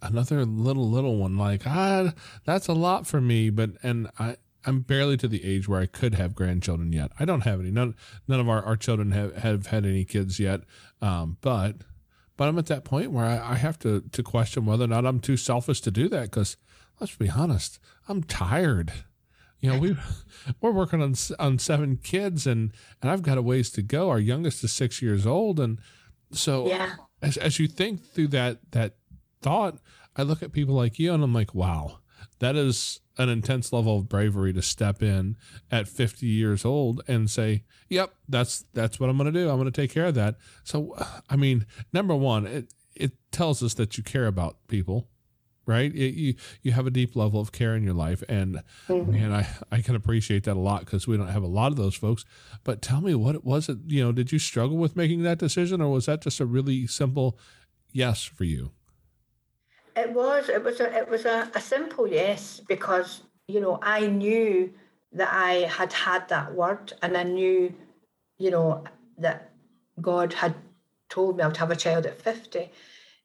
another 0.01 0.45
little 0.45 0.89
little 0.89 1.17
one 1.17 1.37
like 1.37 1.63
ah 1.65 2.13
that's 2.45 2.67
a 2.67 2.73
lot 2.73 3.07
for 3.07 3.21
me 3.21 3.49
but 3.49 3.71
and 3.83 4.09
I 4.19 4.37
I'm 4.65 4.81
barely 4.81 5.17
to 5.17 5.27
the 5.27 5.43
age 5.43 5.67
where 5.67 5.81
I 5.81 5.85
could 5.85 6.15
have 6.15 6.35
grandchildren 6.35 6.93
yet. 6.93 7.11
I 7.19 7.25
don't 7.25 7.41
have 7.41 7.59
any. 7.59 7.71
None 7.71 7.95
none 8.27 8.39
of 8.39 8.47
our, 8.47 8.63
our 8.63 8.77
children 8.77 9.11
have, 9.11 9.35
have 9.37 9.67
had 9.67 9.85
any 9.85 10.05
kids 10.05 10.39
yet. 10.39 10.61
Um, 11.01 11.37
but 11.41 11.77
but 12.37 12.47
I'm 12.47 12.57
at 12.57 12.67
that 12.67 12.83
point 12.83 13.11
where 13.11 13.25
I, 13.25 13.53
I 13.53 13.55
have 13.55 13.79
to 13.79 14.01
to 14.01 14.23
question 14.23 14.65
whether 14.65 14.83
or 14.83 14.87
not 14.87 15.05
I'm 15.05 15.19
too 15.19 15.37
selfish 15.37 15.81
to 15.81 15.91
do 15.91 16.07
that. 16.09 16.23
Because 16.23 16.57
let's 17.01 17.15
be 17.15 17.29
honest, 17.29 17.79
I'm 18.07 18.23
tired. 18.23 18.93
You 19.59 19.71
know, 19.73 19.79
we 19.79 19.97
we're 20.61 20.71
working 20.71 21.01
on 21.01 21.15
on 21.39 21.59
seven 21.59 21.97
kids, 21.97 22.47
and 22.47 22.71
and 23.01 23.11
I've 23.11 23.21
got 23.23 23.37
a 23.37 23.41
ways 23.41 23.69
to 23.71 23.81
go. 23.81 24.09
Our 24.09 24.19
youngest 24.19 24.63
is 24.63 24.71
six 24.71 25.01
years 25.01 25.25
old, 25.27 25.59
and 25.59 25.79
so 26.31 26.67
Yeah. 26.67 26.93
as 27.21 27.35
as 27.37 27.59
you 27.59 27.67
think 27.67 28.05
through 28.05 28.29
that 28.29 28.59
that 28.71 28.95
thought, 29.41 29.79
I 30.15 30.23
look 30.23 30.41
at 30.41 30.51
people 30.53 30.75
like 30.75 30.97
you, 30.99 31.13
and 31.13 31.23
I'm 31.23 31.33
like, 31.33 31.53
wow, 31.53 31.97
that 32.39 32.55
is 32.55 32.99
an 33.17 33.29
intense 33.29 33.73
level 33.73 33.97
of 33.97 34.07
bravery 34.09 34.53
to 34.53 34.61
step 34.61 35.03
in 35.03 35.35
at 35.69 35.87
50 35.87 36.25
years 36.25 36.63
old 36.65 37.01
and 37.07 37.29
say, 37.29 37.63
"Yep, 37.89 38.13
that's 38.29 38.65
that's 38.73 38.99
what 38.99 39.09
I'm 39.09 39.17
going 39.17 39.31
to 39.31 39.39
do. 39.39 39.49
I'm 39.49 39.57
going 39.57 39.65
to 39.71 39.81
take 39.81 39.91
care 39.91 40.05
of 40.07 40.15
that." 40.15 40.37
So, 40.63 40.95
I 41.29 41.35
mean, 41.35 41.65
number 41.93 42.15
one, 42.15 42.47
it 42.47 42.73
it 42.95 43.11
tells 43.31 43.61
us 43.61 43.73
that 43.75 43.97
you 43.97 44.03
care 44.03 44.25
about 44.27 44.57
people, 44.67 45.07
right? 45.71 45.93
It, 45.95 46.13
you 46.15 46.35
you 46.61 46.73
have 46.73 46.85
a 46.85 46.91
deep 46.91 47.15
level 47.15 47.39
of 47.39 47.51
care 47.51 47.75
in 47.75 47.83
your 47.83 47.93
life, 47.93 48.23
and 48.27 48.61
and 48.87 49.33
I 49.33 49.47
I 49.71 49.81
can 49.81 49.95
appreciate 49.95 50.43
that 50.43 50.57
a 50.57 50.59
lot 50.59 50.81
because 50.81 51.07
we 51.07 51.17
don't 51.17 51.27
have 51.27 51.43
a 51.43 51.47
lot 51.47 51.71
of 51.71 51.77
those 51.77 51.95
folks. 51.95 52.25
But 52.63 52.81
tell 52.81 53.01
me, 53.01 53.15
what 53.15 53.43
was 53.43 53.69
it? 53.69 53.77
You 53.87 54.03
know, 54.03 54.11
did 54.11 54.31
you 54.31 54.39
struggle 54.39 54.77
with 54.77 54.95
making 54.95 55.23
that 55.23 55.39
decision, 55.39 55.81
or 55.81 55.91
was 55.91 56.05
that 56.05 56.21
just 56.21 56.39
a 56.39 56.45
really 56.45 56.85
simple 56.87 57.39
yes 57.91 58.23
for 58.23 58.43
you? 58.43 58.71
It 59.95 60.11
was. 60.11 60.49
It 60.49 60.63
was. 60.63 60.79
A, 60.79 60.95
it 60.95 61.09
was 61.09 61.25
a, 61.25 61.49
a 61.55 61.61
simple 61.61 62.07
yes 62.07 62.61
because 62.67 63.21
you 63.47 63.61
know 63.61 63.79
I 63.81 64.07
knew 64.07 64.71
that 65.13 65.29
I 65.31 65.67
had 65.67 65.93
had 65.93 66.27
that 66.29 66.53
word, 66.53 66.93
and 67.01 67.17
I 67.17 67.23
knew, 67.23 67.73
you 68.37 68.51
know, 68.51 68.83
that 69.17 69.51
God 70.01 70.33
had 70.33 70.55
told 71.09 71.37
me 71.37 71.43
I 71.43 71.47
would 71.47 71.57
have 71.57 71.71
a 71.71 71.75
child 71.75 72.05
at 72.05 72.21
fifty, 72.21 72.69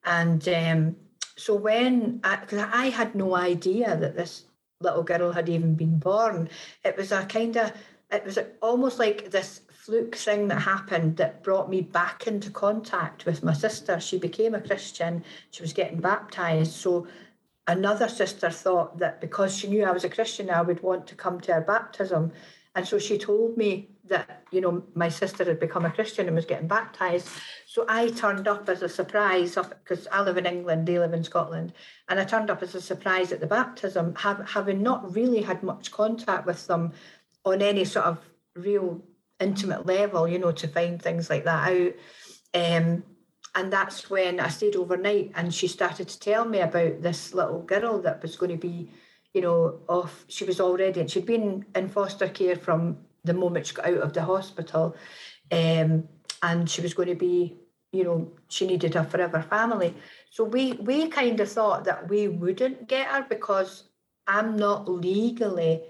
and 0.04 0.48
um, 0.48 0.96
so 1.36 1.54
when 1.54 2.20
I, 2.24 2.36
cause 2.36 2.58
I 2.72 2.86
had 2.86 3.14
no 3.14 3.34
idea 3.34 3.96
that 3.96 4.16
this 4.16 4.44
little 4.80 5.02
girl 5.02 5.32
had 5.32 5.48
even 5.48 5.74
been 5.74 5.98
born, 5.98 6.48
it 6.84 6.96
was 6.96 7.12
a 7.12 7.24
kind 7.26 7.56
of. 7.56 7.72
It 8.08 8.24
was 8.24 8.38
almost 8.62 9.00
like 9.00 9.32
this 9.32 9.62
fluke 9.72 10.14
thing 10.14 10.46
that 10.48 10.60
happened 10.60 11.16
that 11.16 11.42
brought 11.42 11.68
me 11.68 11.80
back 11.80 12.28
into 12.28 12.50
contact 12.50 13.26
with 13.26 13.42
my 13.42 13.52
sister. 13.52 13.98
She 13.98 14.16
became 14.16 14.54
a 14.54 14.60
Christian, 14.60 15.24
she 15.50 15.62
was 15.62 15.72
getting 15.72 16.00
baptized. 16.00 16.72
So 16.72 17.08
another 17.66 18.08
sister 18.08 18.48
thought 18.50 18.98
that 18.98 19.20
because 19.20 19.56
she 19.56 19.68
knew 19.68 19.84
I 19.84 19.90
was 19.90 20.04
a 20.04 20.08
Christian, 20.08 20.50
I 20.50 20.62
would 20.62 20.82
want 20.84 21.06
to 21.08 21.14
come 21.16 21.40
to 21.42 21.54
her 21.54 21.60
baptism. 21.60 22.32
And 22.76 22.86
so 22.86 22.98
she 22.98 23.18
told 23.18 23.56
me 23.56 23.90
that, 24.08 24.44
you 24.50 24.60
know, 24.60 24.84
my 24.94 25.08
sister 25.08 25.44
had 25.44 25.60
become 25.60 25.84
a 25.84 25.90
Christian 25.90 26.26
and 26.26 26.36
was 26.36 26.44
getting 26.44 26.68
baptized. 26.68 27.28
So 27.66 27.84
I 27.88 28.08
turned 28.08 28.48
up 28.48 28.68
as 28.68 28.82
a 28.82 28.88
surprise 28.88 29.56
because 29.56 30.06
I 30.10 30.22
live 30.22 30.38
in 30.38 30.46
England, 30.46 30.86
they 30.86 30.98
live 30.98 31.12
in 31.12 31.24
Scotland. 31.24 31.72
And 32.08 32.18
I 32.18 32.24
turned 32.24 32.50
up 32.50 32.62
as 32.62 32.74
a 32.74 32.80
surprise 32.80 33.32
at 33.32 33.40
the 33.40 33.46
baptism, 33.46 34.14
have, 34.16 34.48
having 34.48 34.82
not 34.82 35.14
really 35.14 35.42
had 35.42 35.62
much 35.62 35.90
contact 35.90 36.46
with 36.46 36.66
them 36.66 36.92
on 37.44 37.62
any 37.62 37.84
sort 37.84 38.06
of 38.06 38.18
real 38.54 39.02
intimate 39.40 39.86
level, 39.86 40.26
you 40.26 40.38
know, 40.38 40.52
to 40.52 40.68
find 40.68 41.00
things 41.00 41.28
like 41.28 41.44
that 41.44 41.70
out. 41.70 41.92
Um, 42.54 43.04
and 43.54 43.72
that's 43.72 44.10
when 44.10 44.38
I 44.38 44.48
stayed 44.48 44.76
overnight 44.76 45.32
and 45.34 45.52
she 45.52 45.66
started 45.66 46.08
to 46.08 46.20
tell 46.20 46.44
me 46.44 46.60
about 46.60 47.02
this 47.02 47.34
little 47.34 47.62
girl 47.62 48.00
that 48.02 48.22
was 48.22 48.36
going 48.36 48.52
to 48.52 48.58
be, 48.58 48.90
you 49.32 49.40
know, 49.40 49.80
off. 49.88 50.24
She 50.28 50.44
was 50.44 50.60
already, 50.60 51.00
and 51.00 51.10
she'd 51.10 51.26
been 51.26 51.64
in 51.74 51.88
foster 51.88 52.28
care 52.28 52.56
from 52.56 52.98
the 53.26 53.34
moment 53.34 53.66
she 53.66 53.74
got 53.74 53.86
out 53.86 53.98
of 53.98 54.12
the 54.12 54.22
hospital. 54.22 54.96
Um, 55.50 56.08
and 56.42 56.68
she 56.68 56.80
was 56.80 56.94
going 56.94 57.08
to 57.08 57.14
be, 57.14 57.56
you 57.92 58.04
know, 58.04 58.30
she 58.48 58.66
needed 58.66 58.96
a 58.96 59.04
forever 59.04 59.42
family. 59.42 59.94
So 60.30 60.44
we 60.44 60.74
we 60.74 61.08
kind 61.08 61.38
of 61.40 61.50
thought 61.50 61.84
that 61.84 62.08
we 62.08 62.28
wouldn't 62.28 62.88
get 62.88 63.06
her 63.08 63.26
because 63.28 63.84
I'm 64.26 64.56
not 64.56 64.88
legally 64.88 65.82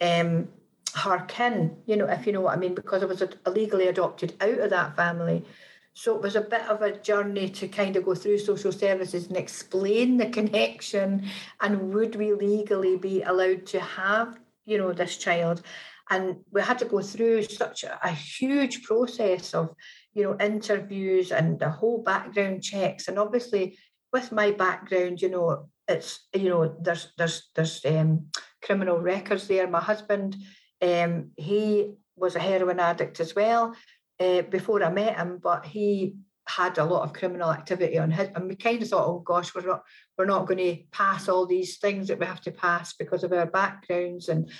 um 0.00 0.48
her 0.94 1.24
kin, 1.28 1.76
you 1.86 1.96
know, 1.96 2.06
if 2.06 2.26
you 2.26 2.32
know 2.32 2.40
what 2.40 2.56
I 2.56 2.56
mean, 2.56 2.74
because 2.74 3.02
I 3.02 3.06
was 3.06 3.22
illegally 3.46 3.88
adopted 3.88 4.34
out 4.40 4.58
of 4.58 4.70
that 4.70 4.96
family. 4.96 5.44
So 5.92 6.14
it 6.14 6.22
was 6.22 6.36
a 6.36 6.40
bit 6.40 6.62
of 6.62 6.82
a 6.82 6.96
journey 6.98 7.48
to 7.50 7.68
kind 7.68 7.96
of 7.96 8.04
go 8.04 8.14
through 8.14 8.38
social 8.38 8.72
services 8.72 9.28
and 9.28 9.36
explain 9.36 10.16
the 10.16 10.26
connection 10.28 11.26
and 11.60 11.94
would 11.94 12.16
we 12.16 12.32
legally 12.32 12.96
be 12.96 13.22
allowed 13.22 13.66
to 13.66 13.80
have, 13.80 14.38
you 14.64 14.78
know, 14.78 14.92
this 14.92 15.16
child. 15.16 15.62
And 16.08 16.36
we 16.52 16.62
had 16.62 16.78
to 16.78 16.84
go 16.84 17.00
through 17.00 17.42
such 17.44 17.84
a, 17.84 18.10
huge 18.10 18.84
process 18.84 19.54
of, 19.54 19.74
you 20.14 20.22
know, 20.22 20.36
interviews 20.38 21.32
and 21.32 21.58
the 21.58 21.68
whole 21.68 22.02
background 22.02 22.62
checks. 22.62 23.08
And 23.08 23.18
obviously 23.18 23.76
with 24.12 24.30
my 24.30 24.52
background, 24.52 25.20
you 25.20 25.30
know, 25.30 25.68
it's 25.88 26.26
you 26.34 26.48
know, 26.48 26.76
there's 26.80 27.12
there's 27.18 27.50
there's 27.54 27.84
um 27.84 28.26
criminal 28.62 28.98
records 28.98 29.46
there. 29.48 29.68
My 29.68 29.80
husband 29.80 30.36
um, 30.82 31.30
he 31.36 31.94
was 32.16 32.36
a 32.36 32.40
heroin 32.40 32.80
addict 32.80 33.20
as 33.20 33.34
well 33.34 33.74
uh, 34.20 34.42
before 34.42 34.82
I 34.82 34.90
met 34.90 35.16
him, 35.16 35.38
but 35.42 35.66
he 35.66 36.16
had 36.48 36.78
a 36.78 36.84
lot 36.84 37.02
of 37.02 37.12
criminal 37.12 37.50
activity 37.50 37.98
on 37.98 38.10
his, 38.10 38.28
and 38.34 38.48
we 38.48 38.56
kind 38.56 38.80
of 38.82 38.88
thought, 38.88 39.06
oh 39.06 39.18
gosh, 39.18 39.54
we're 39.54 39.66
not 39.66 39.82
we're 40.16 40.26
not 40.26 40.46
going 40.46 40.58
to 40.58 40.82
pass 40.92 41.28
all 41.28 41.46
these 41.46 41.78
things 41.78 42.08
that 42.08 42.18
we 42.18 42.26
have 42.26 42.40
to 42.42 42.52
pass 42.52 42.94
because 42.94 43.24
of 43.24 43.32
our 43.32 43.46
backgrounds, 43.46 44.28
and 44.28 44.50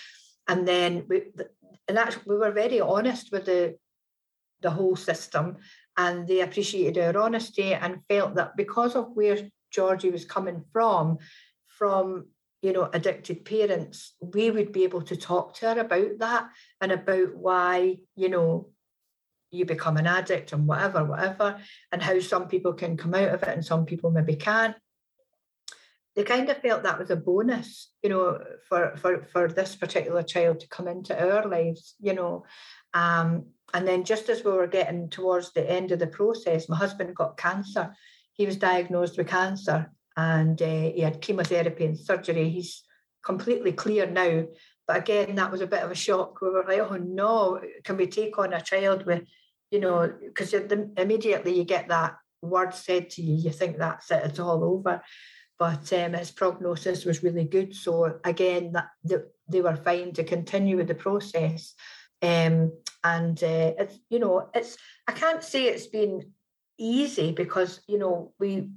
and 0.49 0.67
then 0.67 1.05
we 1.09 1.23
and 1.89 1.99
actually 1.99 2.25
we 2.27 2.37
were 2.37 2.53
very 2.53 2.81
honest 2.81 3.33
with 3.33 3.47
the 3.47 3.77
the 4.63 4.71
whole 4.71 4.97
system, 4.97 5.57
and 5.97 6.27
they 6.27 6.41
appreciated 6.41 7.17
our 7.17 7.23
honesty 7.23 7.75
and 7.75 8.01
felt 8.09 8.35
that 8.35 8.57
because 8.57 8.97
of 8.97 9.11
where 9.15 9.39
Georgie 9.71 10.11
was 10.11 10.25
coming 10.25 10.65
from, 10.73 11.19
from 11.69 12.27
you 12.63 12.73
know, 12.73 12.89
addicted 12.93 13.45
parents, 13.45 14.15
we 14.21 14.51
would 14.51 14.73
be 14.73 14.85
able 14.85 15.03
to 15.03 15.17
talk 15.17 15.55
to 15.55 15.67
her 15.67 15.81
about 15.81 16.19
that 16.19 16.49
and 16.81 16.91
about 16.91 17.35
why, 17.37 17.97
you 18.17 18.29
know, 18.29 18.71
you 19.51 19.65
become 19.65 19.97
an 19.97 20.07
addict 20.07 20.53
and 20.53 20.67
whatever, 20.67 21.05
whatever, 21.05 21.61
and 21.93 22.03
how 22.03 22.19
some 22.19 22.49
people 22.49 22.73
can 22.73 22.97
come 22.97 23.15
out 23.15 23.29
of 23.29 23.43
it 23.43 23.49
and 23.49 23.65
some 23.65 23.85
people 23.85 24.11
maybe 24.11 24.35
can't. 24.35 24.75
They 26.17 26.25
kind 26.25 26.49
of 26.49 26.57
felt 26.59 26.83
that 26.83 26.99
was 26.99 27.11
a 27.11 27.17
bonus, 27.17 27.93
you 28.03 28.09
know, 28.09 28.39
for 28.69 28.97
for 28.97 29.23
for 29.33 29.49
this 29.49 29.77
particular 29.77 30.23
child 30.23 30.61
to 30.61 30.69
come 30.69 30.89
into 30.89 31.15
our 31.15 31.47
lives, 31.47 31.95
you 32.01 32.15
know. 32.15 32.45
Um, 32.95 33.47
and 33.75 33.87
then 33.87 34.05
just 34.05 34.29
as 34.29 34.43
we 34.43 34.53
were 34.53 34.67
getting 34.67 35.11
towards 35.11 35.53
the 35.53 35.69
end 35.69 35.93
of 35.93 35.99
the 35.99 36.07
process, 36.07 36.69
my 36.69 36.77
husband 36.77 37.15
got 37.15 37.37
cancer. 37.37 37.95
He 38.33 38.47
was 38.47 38.57
diagnosed 38.57 39.19
with 39.19 39.29
cancer 39.29 39.91
and 40.17 40.61
uh, 40.61 40.67
he 40.67 41.01
had 41.01 41.21
chemotherapy 41.21 41.85
and 41.85 41.99
surgery. 41.99 42.49
He's 42.49 42.83
completely 43.25 43.73
clear 43.73 44.07
now. 44.07 44.45
But 44.87 44.99
again, 44.99 45.35
that 45.35 45.51
was 45.51 45.61
a 45.61 45.67
bit 45.67 45.83
of 45.83 45.91
a 45.91 45.97
shock. 45.97 46.41
We 46.41 46.49
were 46.49 46.65
like, 46.67 46.79
oh 46.79 46.97
no, 46.97 47.61
can 47.85 47.97
we 47.97 48.07
take 48.07 48.39
on 48.39 48.53
a 48.53 48.61
child 48.61 49.05
with, 49.05 49.25
you 49.71 49.81
know, 49.81 50.13
because 50.25 50.55
immediately 50.55 51.59
you 51.59 51.65
get 51.65 51.89
that 51.89 52.17
word 52.41 52.73
said 52.73 53.11
to 53.11 53.23
you, 53.23 53.35
you 53.35 53.51
think 53.51 53.79
that's 53.79 54.11
it, 54.11 54.23
it's 54.25 54.39
all 54.39 54.63
over. 54.63 55.03
But 55.59 55.93
um, 55.93 56.13
his 56.13 56.31
prognosis 56.31 57.05
was 57.05 57.23
really 57.23 57.45
good. 57.45 57.75
So 57.75 58.19
again, 58.25 58.73
that 58.73 58.89
the, 59.05 59.29
they 59.49 59.61
were 59.61 59.77
fine 59.77 60.13
to 60.15 60.25
continue 60.25 60.77
with 60.77 60.89
the 60.89 60.95
process. 60.95 61.75
Um, 62.23 62.73
and 63.05 63.43
uh, 63.43 63.73
it's, 63.79 63.99
you 64.11 64.19
know, 64.19 64.51
it's 64.55 64.77
I 65.07 65.13
can't 65.13 65.43
say 65.43 65.65
it's 65.65 65.87
been 65.87 66.33
easy 66.79 67.33
because 67.33 67.81
you 67.87 67.99
know 67.99 68.33
we 68.39 68.69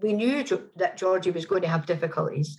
we 0.00 0.12
knew 0.12 0.44
that 0.76 0.96
Georgie 0.96 1.30
was 1.30 1.46
going 1.46 1.62
to 1.62 1.68
have 1.68 1.86
difficulties, 1.86 2.58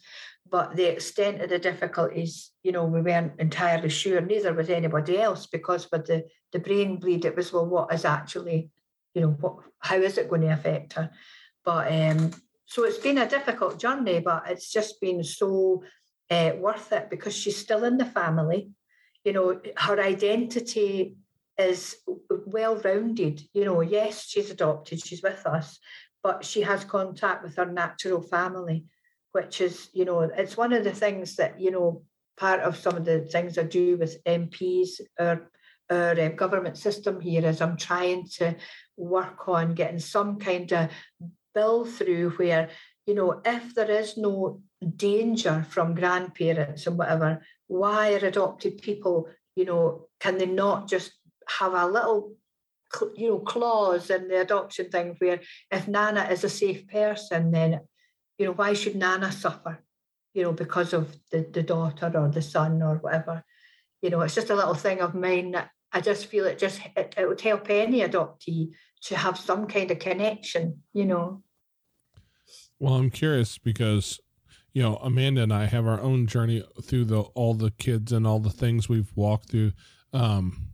but 0.50 0.76
the 0.76 0.86
extent 0.86 1.42
of 1.42 1.50
the 1.50 1.60
difficulties, 1.60 2.52
you 2.64 2.72
know, 2.72 2.86
we 2.86 3.02
weren't 3.02 3.34
entirely 3.40 3.90
sure. 3.90 4.22
Neither 4.22 4.54
was 4.54 4.70
anybody 4.70 5.20
else 5.20 5.46
because 5.48 5.92
with 5.92 6.06
the 6.06 6.26
the 6.52 6.60
brain 6.60 6.98
bleed, 6.98 7.26
it 7.26 7.36
was 7.36 7.52
well, 7.52 7.66
what 7.66 7.94
is 7.94 8.06
actually, 8.06 8.70
you 9.14 9.22
know, 9.22 9.36
what 9.40 9.58
how 9.80 9.98
is 9.98 10.18
it 10.18 10.30
going 10.30 10.42
to 10.42 10.54
affect 10.54 10.94
her? 10.94 11.12
But 11.66 11.92
um, 11.92 12.32
so 12.74 12.86
it's 12.86 12.98
been 12.98 13.20
a 13.20 13.30
difficult 13.30 13.78
journey, 13.78 14.20
but 14.20 14.46
it's 14.50 14.72
just 14.72 15.00
been 15.00 15.24
so 15.24 15.84
uh, 16.32 16.54
worth 16.58 16.92
it 16.92 17.08
because 17.08 17.36
she's 17.36 17.56
still 17.56 17.84
in 17.84 18.00
the 18.00 18.06
family. 18.06 18.72
You 19.24 19.34
know, 19.34 19.62
her 19.78 20.02
identity 20.02 21.18
is 21.56 21.98
well 22.28 22.78
rounded. 22.78 23.44
You 23.54 23.66
know, 23.66 23.82
yes, 23.82 24.26
she's 24.28 24.50
adopted, 24.50 25.06
she's 25.06 25.22
with 25.22 25.46
us, 25.46 25.78
but 26.24 26.44
she 26.44 26.62
has 26.62 26.84
contact 26.84 27.44
with 27.44 27.58
her 27.58 27.68
natural 27.68 28.24
family, 28.24 28.86
which 29.34 29.62
is, 29.62 29.90
you 29.94 30.06
know, 30.06 30.22
it's 30.22 30.58
one 30.58 30.74
of 30.74 30.84
the 30.84 30.96
things 30.96 31.36
that, 31.36 31.60
you 31.60 31.70
know, 31.70 32.02
part 32.38 32.62
of 32.62 32.76
some 32.76 32.98
of 32.98 33.06
the 33.06 33.20
things 33.20 33.60
I 33.60 33.64
do 33.66 33.98
with 33.98 34.24
MPs, 34.24 35.00
or 35.20 35.52
our 35.92 36.20
uh, 36.20 36.30
government 36.30 36.80
system 36.80 37.22
here 37.22 37.46
is 37.46 37.62
I'm 37.62 37.78
trying 37.78 38.26
to 38.38 38.56
work 38.98 39.48
on 39.48 39.76
getting 39.76 40.00
some 40.00 40.40
kind 40.40 40.74
of 40.74 40.90
bill 41.54 41.86
through 41.86 42.32
where, 42.32 42.70
you 43.06 43.16
know, 43.16 43.42
if 43.46 43.76
there 43.76 43.92
is 43.92 44.18
no 44.18 44.62
danger 44.96 45.66
from 45.70 45.96
grandparents 45.96 46.88
and 46.88 46.98
whatever, 46.98 47.44
why 47.68 48.14
are 48.14 48.26
adopted 48.26 48.82
people, 48.82 49.30
you 49.56 49.66
know, 49.66 50.08
can 50.20 50.38
they 50.38 50.46
not 50.46 50.88
just 50.88 51.14
have 51.60 51.74
a 51.74 51.88
little, 51.88 52.34
you 53.16 53.30
know, 53.30 53.40
clause 53.40 54.10
in 54.10 54.28
the 54.28 54.42
adoption 54.42 54.90
thing 54.90 55.16
where 55.20 55.40
if 55.72 55.88
Nana 55.88 56.28
is 56.32 56.44
a 56.44 56.50
safe 56.50 56.88
person, 56.88 57.52
then, 57.52 57.82
you 58.38 58.46
know, 58.46 58.54
why 58.54 58.74
should 58.74 58.96
Nana 58.96 59.32
suffer, 59.32 59.80
you 60.34 60.44
know, 60.44 60.54
because 60.54 60.94
of 60.94 61.16
the, 61.32 61.42
the 61.52 61.64
daughter 61.64 62.12
or 62.16 62.30
the 62.30 62.42
son 62.42 62.82
or 62.82 62.96
whatever? 62.98 63.44
You 64.02 64.10
know, 64.10 64.22
it's 64.22 64.36
just 64.36 64.50
a 64.50 64.56
little 64.56 64.74
thing 64.74 65.00
of 65.00 65.16
mine 65.16 65.52
that 65.52 65.70
I 65.94 66.02
just 66.02 66.26
feel 66.26 66.46
it 66.46 66.58
just 66.58 66.82
it, 66.96 67.14
it 67.18 67.28
would 67.28 67.42
help 67.42 67.70
any 67.70 68.02
adoptee 68.02 68.72
to 69.04 69.16
have 69.16 69.38
some 69.38 69.68
kind 69.68 69.92
of 69.92 70.00
connection, 70.00 70.82
you 70.94 71.06
know. 71.06 71.44
Well, 72.80 72.96
I'm 72.96 73.12
curious 73.12 73.58
because 73.58 74.20
you 74.74 74.82
know 74.82 74.96
Amanda 74.98 75.44
and 75.44 75.54
I 75.54 75.66
have 75.66 75.86
our 75.86 76.02
own 76.02 76.28
journey 76.28 76.64
through 76.84 77.06
the 77.06 77.22
all 77.22 77.54
the 77.54 77.72
kids 77.72 78.12
and 78.12 78.26
all 78.26 78.40
the 78.40 78.50
things 78.50 78.90
we've 78.90 79.12
walked 79.16 79.50
through. 79.50 79.74
Um, 80.12 80.74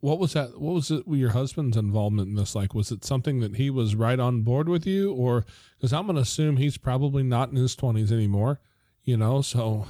what 0.00 0.18
was 0.18 0.32
that? 0.32 0.60
What 0.60 0.74
was 0.74 0.90
it? 0.90 1.04
Your 1.06 1.30
husband's 1.30 1.76
involvement 1.76 2.28
in 2.28 2.34
this 2.34 2.54
like? 2.54 2.74
Was 2.74 2.90
it 2.90 3.04
something 3.04 3.40
that 3.40 3.56
he 3.56 3.70
was 3.70 3.94
right 3.94 4.18
on 4.18 4.42
board 4.42 4.68
with 4.68 4.86
you, 4.86 5.12
or 5.12 5.44
because 5.76 5.92
I'm 5.92 6.06
going 6.06 6.16
to 6.16 6.22
assume 6.22 6.56
he's 6.56 6.78
probably 6.78 7.22
not 7.22 7.50
in 7.50 7.56
his 7.56 7.76
20s 7.76 8.10
anymore, 8.10 8.60
you 9.04 9.16
know? 9.16 9.42
So 9.42 9.86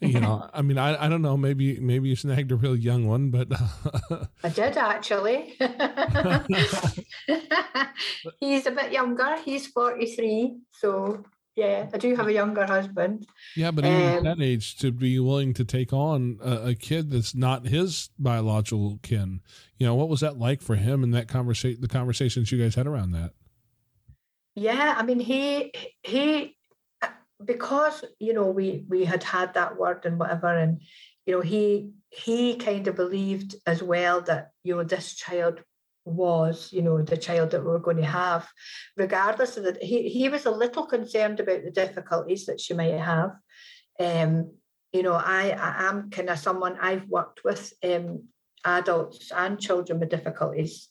you 0.00 0.20
know, 0.20 0.48
I 0.54 0.62
mean, 0.62 0.78
I, 0.78 1.06
I 1.06 1.08
don't 1.08 1.22
know. 1.22 1.36
Maybe 1.36 1.80
maybe 1.80 2.08
you 2.08 2.16
snagged 2.16 2.52
a 2.52 2.56
real 2.56 2.76
young 2.76 3.06
one, 3.06 3.30
but 3.30 3.48
I 4.44 4.48
did 4.48 4.76
actually. 4.76 5.56
He's 8.40 8.66
a 8.66 8.70
bit 8.70 8.92
younger. 8.92 9.36
He's 9.42 9.66
forty 9.66 10.06
three, 10.06 10.58
so 10.72 11.24
yeah, 11.56 11.88
I 11.92 11.98
do 11.98 12.14
have 12.14 12.28
a 12.28 12.32
younger 12.32 12.66
husband. 12.66 13.26
Yeah, 13.56 13.70
but 13.70 13.86
even 13.86 14.18
um, 14.18 14.24
that 14.24 14.40
age, 14.42 14.76
to 14.78 14.92
be 14.92 15.18
willing 15.18 15.54
to 15.54 15.64
take 15.64 15.92
on 15.92 16.38
a, 16.42 16.68
a, 16.68 16.74
kid 16.74 17.10
that's 17.10 17.34
not 17.34 17.66
his 17.66 18.10
biological 18.18 18.98
kin, 19.02 19.40
you 19.78 19.86
know, 19.86 19.94
what 19.94 20.10
was 20.10 20.20
that 20.20 20.38
like 20.38 20.60
for 20.60 20.76
him 20.76 21.02
and 21.02 21.14
that 21.14 21.28
conversation? 21.28 21.80
The 21.80 21.88
conversations 21.88 22.52
you 22.52 22.62
guys 22.62 22.74
had 22.74 22.86
around 22.86 23.12
that. 23.12 23.32
Yeah, 24.54 24.94
I 24.96 25.02
mean, 25.02 25.20
he 25.20 25.72
he 26.02 26.55
because 27.44 28.04
you 28.18 28.32
know 28.32 28.46
we 28.46 28.84
we 28.88 29.04
had 29.04 29.22
had 29.22 29.54
that 29.54 29.76
word 29.76 30.04
and 30.04 30.18
whatever 30.18 30.48
and 30.48 30.80
you 31.26 31.34
know 31.34 31.40
he 31.40 31.90
he 32.10 32.56
kind 32.56 32.88
of 32.88 32.96
believed 32.96 33.54
as 33.66 33.82
well 33.82 34.20
that 34.22 34.50
you 34.64 34.74
know 34.74 34.84
this 34.84 35.14
child 35.14 35.62
was 36.04 36.72
you 36.72 36.82
know 36.82 37.02
the 37.02 37.16
child 37.16 37.50
that 37.50 37.62
we 37.62 37.68
were 37.68 37.80
going 37.80 37.96
to 37.96 38.06
have 38.06 38.48
regardless 38.96 39.56
of 39.56 39.64
that 39.64 39.82
he, 39.82 40.08
he 40.08 40.28
was 40.28 40.46
a 40.46 40.50
little 40.50 40.86
concerned 40.86 41.40
about 41.40 41.62
the 41.64 41.70
difficulties 41.70 42.46
that 42.46 42.60
she 42.60 42.74
might 42.74 42.98
have. 42.98 43.32
Um 43.98 44.52
you 44.92 45.02
know 45.02 45.14
i 45.14 45.50
i 45.50 45.88
am 45.88 46.10
kind 46.10 46.30
of 46.30 46.38
someone 46.38 46.76
i've 46.80 47.06
worked 47.08 47.42
with 47.44 47.72
um 47.84 48.22
adults 48.64 49.30
and 49.32 49.60
children 49.60 50.00
with 50.00 50.08
difficulties 50.08 50.88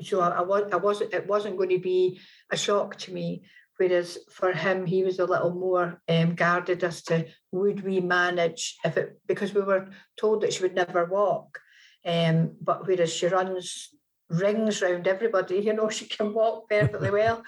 so 0.00 0.20
I, 0.20 0.28
I 0.28 0.40
was 0.42 0.72
i 0.72 0.76
wasn't 0.76 1.14
it 1.14 1.26
wasn't 1.26 1.56
going 1.56 1.70
to 1.70 1.78
be 1.78 2.20
a 2.50 2.56
shock 2.56 2.96
to 2.98 3.12
me 3.12 3.42
Whereas 3.78 4.18
for 4.30 4.52
him, 4.52 4.86
he 4.86 5.02
was 5.02 5.18
a 5.18 5.24
little 5.24 5.54
more 5.54 6.00
um, 6.08 6.34
guarded 6.34 6.84
as 6.84 7.02
to 7.04 7.26
would 7.52 7.82
we 7.82 8.00
manage 8.00 8.76
if 8.84 8.96
it 8.96 9.18
because 9.26 9.54
we 9.54 9.62
were 9.62 9.88
told 10.18 10.42
that 10.42 10.52
she 10.52 10.62
would 10.62 10.74
never 10.74 11.04
walk. 11.06 11.58
Um, 12.04 12.56
but 12.60 12.86
whereas 12.86 13.12
she 13.12 13.26
runs 13.26 13.88
rings 14.28 14.82
round 14.82 15.06
everybody, 15.06 15.56
you 15.56 15.72
know, 15.72 15.88
she 15.90 16.06
can 16.06 16.32
walk 16.32 16.68
perfectly 16.68 17.10
well. 17.18 17.42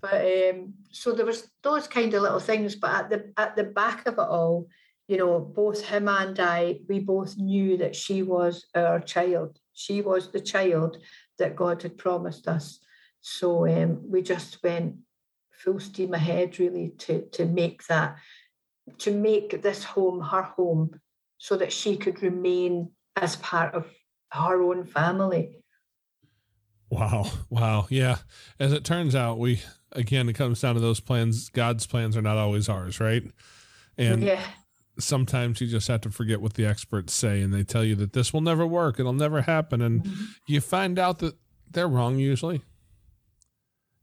But 0.00 0.24
um, 0.24 0.74
so 0.90 1.12
there 1.12 1.26
was 1.26 1.50
those 1.62 1.88
kind 1.88 2.12
of 2.12 2.22
little 2.22 2.40
things. 2.40 2.76
But 2.76 2.90
at 2.90 3.10
the 3.10 3.32
at 3.36 3.56
the 3.56 3.64
back 3.64 4.06
of 4.06 4.14
it 4.14 4.20
all, 4.20 4.68
you 5.08 5.16
know, 5.16 5.40
both 5.40 5.84
him 5.84 6.08
and 6.08 6.38
I, 6.38 6.80
we 6.88 7.00
both 7.00 7.36
knew 7.38 7.76
that 7.78 7.96
she 7.96 8.22
was 8.22 8.66
our 8.74 9.00
child. 9.00 9.58
She 9.72 10.02
was 10.02 10.30
the 10.30 10.40
child 10.40 10.98
that 11.38 11.56
God 11.56 11.82
had 11.82 11.98
promised 11.98 12.48
us. 12.48 12.80
So 13.20 13.66
um, 13.66 14.00
we 14.10 14.22
just 14.22 14.62
went 14.62 14.96
full 15.64 15.80
steam 15.80 16.14
ahead 16.14 16.58
really 16.58 16.90
to 16.98 17.22
to 17.32 17.46
make 17.46 17.86
that 17.86 18.16
to 18.98 19.10
make 19.10 19.62
this 19.62 19.82
home 19.82 20.20
her 20.20 20.42
home 20.42 21.00
so 21.38 21.56
that 21.56 21.72
she 21.72 21.96
could 21.96 22.22
remain 22.22 22.90
as 23.16 23.36
part 23.36 23.74
of 23.74 23.86
her 24.30 24.62
own 24.62 24.84
family. 24.84 25.58
Wow. 26.90 27.30
Wow. 27.48 27.86
Yeah. 27.88 28.18
As 28.60 28.72
it 28.72 28.84
turns 28.84 29.14
out 29.14 29.38
we 29.38 29.62
again 29.92 30.28
it 30.28 30.34
comes 30.34 30.60
down 30.60 30.74
to 30.74 30.80
those 30.80 31.00
plans. 31.00 31.48
God's 31.48 31.86
plans 31.86 32.16
are 32.16 32.22
not 32.22 32.36
always 32.36 32.68
ours 32.68 33.00
right? 33.00 33.22
And 33.96 34.22
yeah. 34.22 34.44
sometimes 34.98 35.60
you 35.60 35.66
just 35.66 35.88
have 35.88 36.02
to 36.02 36.10
forget 36.10 36.40
what 36.40 36.54
the 36.54 36.66
experts 36.66 37.14
say 37.14 37.40
and 37.40 37.54
they 37.54 37.64
tell 37.64 37.84
you 37.84 37.94
that 37.96 38.12
this 38.12 38.32
will 38.32 38.40
never 38.40 38.66
work 38.66 38.98
it'll 38.98 39.12
never 39.12 39.42
happen 39.42 39.80
and 39.80 40.02
mm-hmm. 40.02 40.24
you 40.46 40.60
find 40.60 40.98
out 40.98 41.20
that 41.20 41.34
they're 41.70 41.88
wrong 41.88 42.18
usually. 42.18 42.62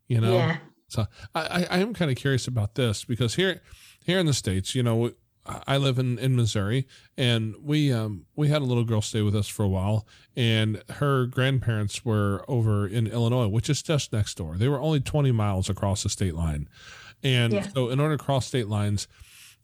You 0.08 0.22
know? 0.22 0.34
Yeah. 0.34 0.58
So 0.92 1.08
I, 1.34 1.68
I 1.70 1.78
am 1.80 1.94
kind 1.94 2.12
of 2.12 2.18
curious 2.18 2.48
about 2.48 2.76
this 2.76 3.06
because 3.06 3.36
here, 3.36 3.62
here 4.04 4.20
in 4.20 4.26
the 4.26 4.34
states, 4.34 4.76
you 4.76 4.84
know, 4.84 5.12
I 5.46 5.78
live 5.78 5.98
in, 5.98 6.20
in 6.20 6.36
Missouri, 6.36 6.88
and 7.18 7.56
we 7.62 7.92
um 7.92 8.26
we 8.36 8.50
had 8.50 8.62
a 8.62 8.66
little 8.66 8.84
girl 8.84 9.02
stay 9.02 9.24
with 9.24 9.36
us 9.36 9.48
for 9.48 9.64
a 9.64 9.68
while, 9.68 10.06
and 10.36 10.84
her 10.90 11.26
grandparents 11.26 12.06
were 12.06 12.46
over 12.48 12.88
in 12.88 13.08
Illinois, 13.08 13.48
which 13.48 13.70
is 13.70 13.82
just 13.82 14.14
next 14.14 14.36
door. 14.38 14.56
They 14.56 14.68
were 14.68 14.80
only 14.80 15.00
twenty 15.00 15.32
miles 15.32 15.68
across 15.68 16.04
the 16.04 16.10
state 16.10 16.36
line, 16.36 16.70
and 17.24 17.54
yeah. 17.54 17.68
so 17.70 17.90
in 17.90 18.00
order 18.00 18.18
to 18.18 18.24
cross 18.24 18.46
state 18.46 18.68
lines, 18.68 19.08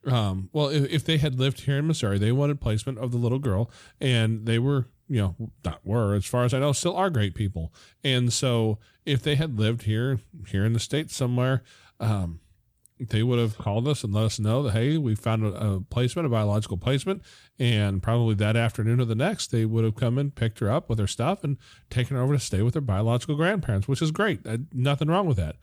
um, 0.08 0.50
well, 0.54 0.70
if, 0.70 0.90
if 0.92 1.06
they 1.06 1.18
had 1.18 1.40
lived 1.40 1.62
here 1.62 1.78
in 1.78 1.88
Missouri, 1.88 2.18
they 2.18 2.32
wanted 2.32 2.62
placement 2.62 2.98
of 2.98 3.12
the 3.12 3.18
little 3.18 3.40
girl, 3.40 3.70
and 4.00 4.46
they 4.46 4.60
were 4.60 4.88
you 5.10 5.22
know, 5.22 5.52
not 5.64 5.86
were, 5.86 6.14
as 6.16 6.26
far 6.26 6.44
as 6.44 6.54
I 6.54 6.60
know, 6.60 6.74
still 6.74 6.96
are 6.96 7.10
great 7.10 7.34
people. 7.34 7.74
And 8.04 8.32
so 8.32 8.78
if 9.06 9.22
they 9.22 9.36
had 9.36 9.58
lived 9.58 9.84
here, 9.84 10.20
here 10.48 10.66
in 10.66 10.74
the 10.74 10.80
States 10.80 11.16
somewhere, 11.16 11.64
um, 12.00 12.42
they 13.00 13.22
would 13.24 13.40
have 13.40 13.58
called 13.58 13.88
us 13.88 14.04
and 14.04 14.14
let 14.14 14.26
us 14.26 14.40
know 14.40 14.64
that, 14.64 14.72
hey, 14.72 14.98
we 14.98 15.14
found 15.16 15.46
a, 15.46 15.54
a, 15.54 15.82
placement, 15.82 16.26
a 16.26 16.30
biological 16.30 16.78
placement. 16.78 17.22
And 17.60 18.02
probably 18.02 18.36
that 18.36 18.56
afternoon 18.56 19.00
or 19.00 19.06
the 19.06 19.16
next, 19.16 19.52
they 19.52 19.66
would 19.66 19.84
have 19.84 19.96
come 19.96 20.18
and 20.18 20.34
picked 20.34 20.60
her 20.60 20.70
up 20.70 20.90
with 20.90 21.00
her 21.00 21.08
stuff 21.08 21.44
and 21.44 21.58
taken 21.90 22.18
her 22.18 22.24
over 22.24 22.34
to 22.34 22.40
stay 22.40 22.62
with 22.62 22.74
her 22.74 22.82
biological 22.82 23.36
grandparents, 23.36 23.88
which 23.88 24.02
is 24.02 24.12
great. 24.12 24.46
Uh, 24.46 24.58
nothing 24.74 25.08
wrong 25.08 25.28
with 25.28 25.38
that. 25.38 25.58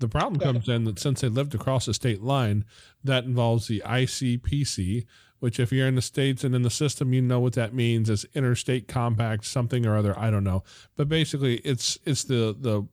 The 0.00 0.08
problem 0.08 0.40
comes 0.40 0.68
in 0.68 0.84
that 0.84 0.98
since 0.98 1.20
they 1.20 1.28
lived 1.28 1.54
across 1.54 1.86
the 1.86 1.94
state 1.94 2.22
line, 2.22 2.64
that 3.04 3.24
involves 3.24 3.68
the 3.68 3.82
ICPC, 3.84 5.04
which 5.40 5.60
if 5.60 5.72
you're 5.72 5.86
in 5.86 5.94
the 5.94 6.02
states 6.02 6.42
and 6.42 6.54
in 6.54 6.62
the 6.62 6.70
system, 6.70 7.12
you 7.12 7.20
know 7.20 7.38
what 7.38 7.52
that 7.52 7.74
means 7.74 8.08
as 8.08 8.24
interstate 8.34 8.88
compact 8.88 9.44
something 9.44 9.86
or 9.86 9.96
other. 9.96 10.18
I 10.18 10.30
don't 10.30 10.44
know, 10.44 10.64
but 10.96 11.08
basically, 11.08 11.56
it's 11.58 11.98
it's 12.04 12.24
the 12.24 12.56
the 12.58 12.86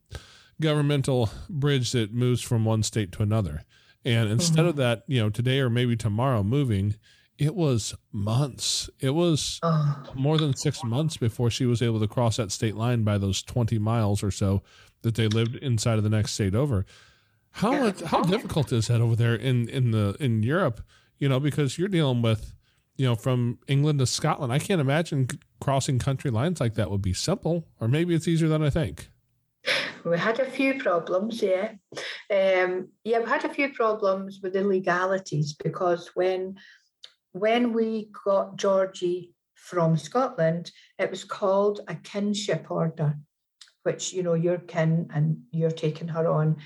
governmental 0.60 1.30
bridge 1.50 1.92
that 1.94 2.14
moves 2.14 2.42
from 2.42 2.66
one 2.66 2.84
state 2.84 3.12
to 3.14 3.24
another. 3.24 3.64
And 4.04 4.30
instead 4.30 4.60
mm-hmm. 4.60 4.70
of 4.70 4.76
that, 4.78 5.04
you 5.08 5.22
know, 5.22 5.30
today 5.30 5.60
or 5.60 5.70
maybe 5.70 5.96
tomorrow 5.96 6.44
moving, 6.44 6.96
it 7.38 7.56
was 7.56 7.96
months. 8.12 8.90
It 9.00 9.12
was 9.12 9.60
more 10.16 10.38
than 10.38 10.56
six 10.56 10.84
months 10.84 11.18
before 11.18 11.50
she 11.50 11.66
was 11.66 11.82
able 11.82 12.00
to 12.00 12.08
cross 12.08 12.38
that 12.38 12.52
state 12.52 12.76
line 12.76 13.04
by 13.04 13.18
those 13.18 13.44
20 13.44 13.78
miles 13.80 14.24
or 14.24 14.32
so 14.32 14.64
that 15.02 15.16
they 15.16 15.28
lived 15.28 15.56
inside 15.56 15.98
of 15.98 16.04
the 16.04 16.10
next 16.10 16.34
state 16.34 16.56
over. 16.56 16.86
How 17.52 17.92
how 18.06 18.22
difficult 18.22 18.72
is 18.72 18.88
that 18.88 19.02
over 19.02 19.16
there 19.16 19.36
in, 19.36 19.68
in 19.70 19.92
the 19.92 20.16
in 20.20 20.44
Europe 20.44 20.82
you 21.20 21.30
know, 21.30 21.40
because 21.40 21.78
you're 21.78 21.88
dealing 21.88 22.22
with, 22.22 22.54
you 22.96 23.06
know, 23.06 23.16
from 23.16 23.60
England 23.68 24.00
to 24.00 24.06
Scotland. 24.06 24.54
I 24.54 24.60
can't 24.60 24.82
imagine 24.82 25.28
crossing 25.60 26.00
country 26.00 26.32
lines 26.32 26.60
like 26.60 26.76
that 26.76 26.92
would 26.92 27.02
be 27.02 27.14
simple, 27.14 27.68
or 27.80 27.88
maybe 27.88 28.14
it's 28.14 28.28
easier 28.28 28.48
than 28.48 28.64
I 28.64 28.70
think. 28.70 29.10
We 30.06 30.18
had 30.18 30.40
a 30.40 30.46
few 30.46 30.80
problems, 30.80 31.42
yeah. 31.42 31.72
Um, 32.32 32.90
yeah, 33.04 33.20
we 33.20 33.26
had 33.26 33.46
a 33.46 33.54
few 33.54 33.74
problems 33.74 34.40
with 34.42 34.54
the 34.54 34.64
legalities 34.64 35.54
because 35.54 36.12
when 36.14 36.58
when 37.34 37.74
we 37.74 38.10
got 38.26 38.56
Georgie 38.56 39.34
from 39.56 39.98
Scotland, 39.98 40.72
it 40.98 41.12
was 41.12 41.24
called 41.24 41.82
a 41.88 41.96
kinship 41.96 42.72
order, 42.72 43.16
which 43.88 44.12
you 44.12 44.22
know 44.22 44.34
you're 44.34 44.66
kin 44.74 45.10
and 45.14 45.38
you're 45.52 45.80
taking 45.86 46.10
her 46.10 46.28
on. 46.28 46.58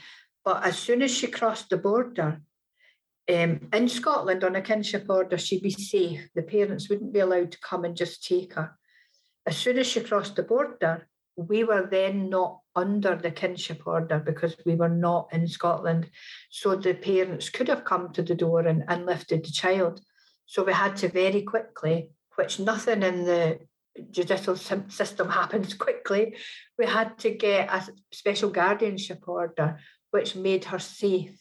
But 0.43 0.65
as 0.65 0.75
soon 0.77 1.03
as 1.03 1.11
she 1.11 1.27
crossed 1.27 1.69
the 1.69 1.77
border, 1.77 2.41
um, 3.31 3.69
in 3.71 3.87
Scotland, 3.87 4.43
on 4.43 4.55
a 4.55 4.61
kinship 4.61 5.05
order, 5.07 5.37
she'd 5.37 5.61
be 5.61 5.69
safe. 5.69 6.27
The 6.33 6.41
parents 6.41 6.89
wouldn't 6.89 7.13
be 7.13 7.19
allowed 7.19 7.51
to 7.51 7.59
come 7.59 7.85
and 7.85 7.95
just 7.95 8.25
take 8.25 8.55
her. 8.55 8.75
As 9.45 9.55
soon 9.55 9.77
as 9.77 9.85
she 9.85 10.01
crossed 10.01 10.35
the 10.35 10.43
border, 10.43 11.07
we 11.35 11.63
were 11.63 11.87
then 11.89 12.29
not 12.29 12.59
under 12.75 13.15
the 13.15 13.31
kinship 13.31 13.85
order 13.85 14.19
because 14.19 14.55
we 14.65 14.75
were 14.75 14.89
not 14.89 15.29
in 15.31 15.47
Scotland. 15.47 16.09
So 16.49 16.75
the 16.75 16.95
parents 16.95 17.49
could 17.51 17.67
have 17.67 17.85
come 17.85 18.11
to 18.13 18.23
the 18.23 18.35
door 18.35 18.61
and, 18.61 18.83
and 18.87 19.05
lifted 19.05 19.45
the 19.45 19.51
child. 19.51 20.01
So 20.47 20.63
we 20.63 20.73
had 20.73 20.97
to 20.97 21.07
very 21.07 21.43
quickly, 21.43 22.09
which 22.35 22.59
nothing 22.59 23.03
in 23.03 23.25
the 23.25 23.59
judicial 24.11 24.55
system 24.55 25.29
happens 25.29 25.73
quickly, 25.85 26.35
we 26.77 26.85
had 26.85 27.17
to 27.19 27.31
get 27.31 27.69
a 27.69 27.87
special 28.11 28.49
guardianship 28.49 29.27
order, 29.27 29.79
which 30.11 30.35
made 30.35 30.65
her 30.65 30.79
safe 30.79 31.37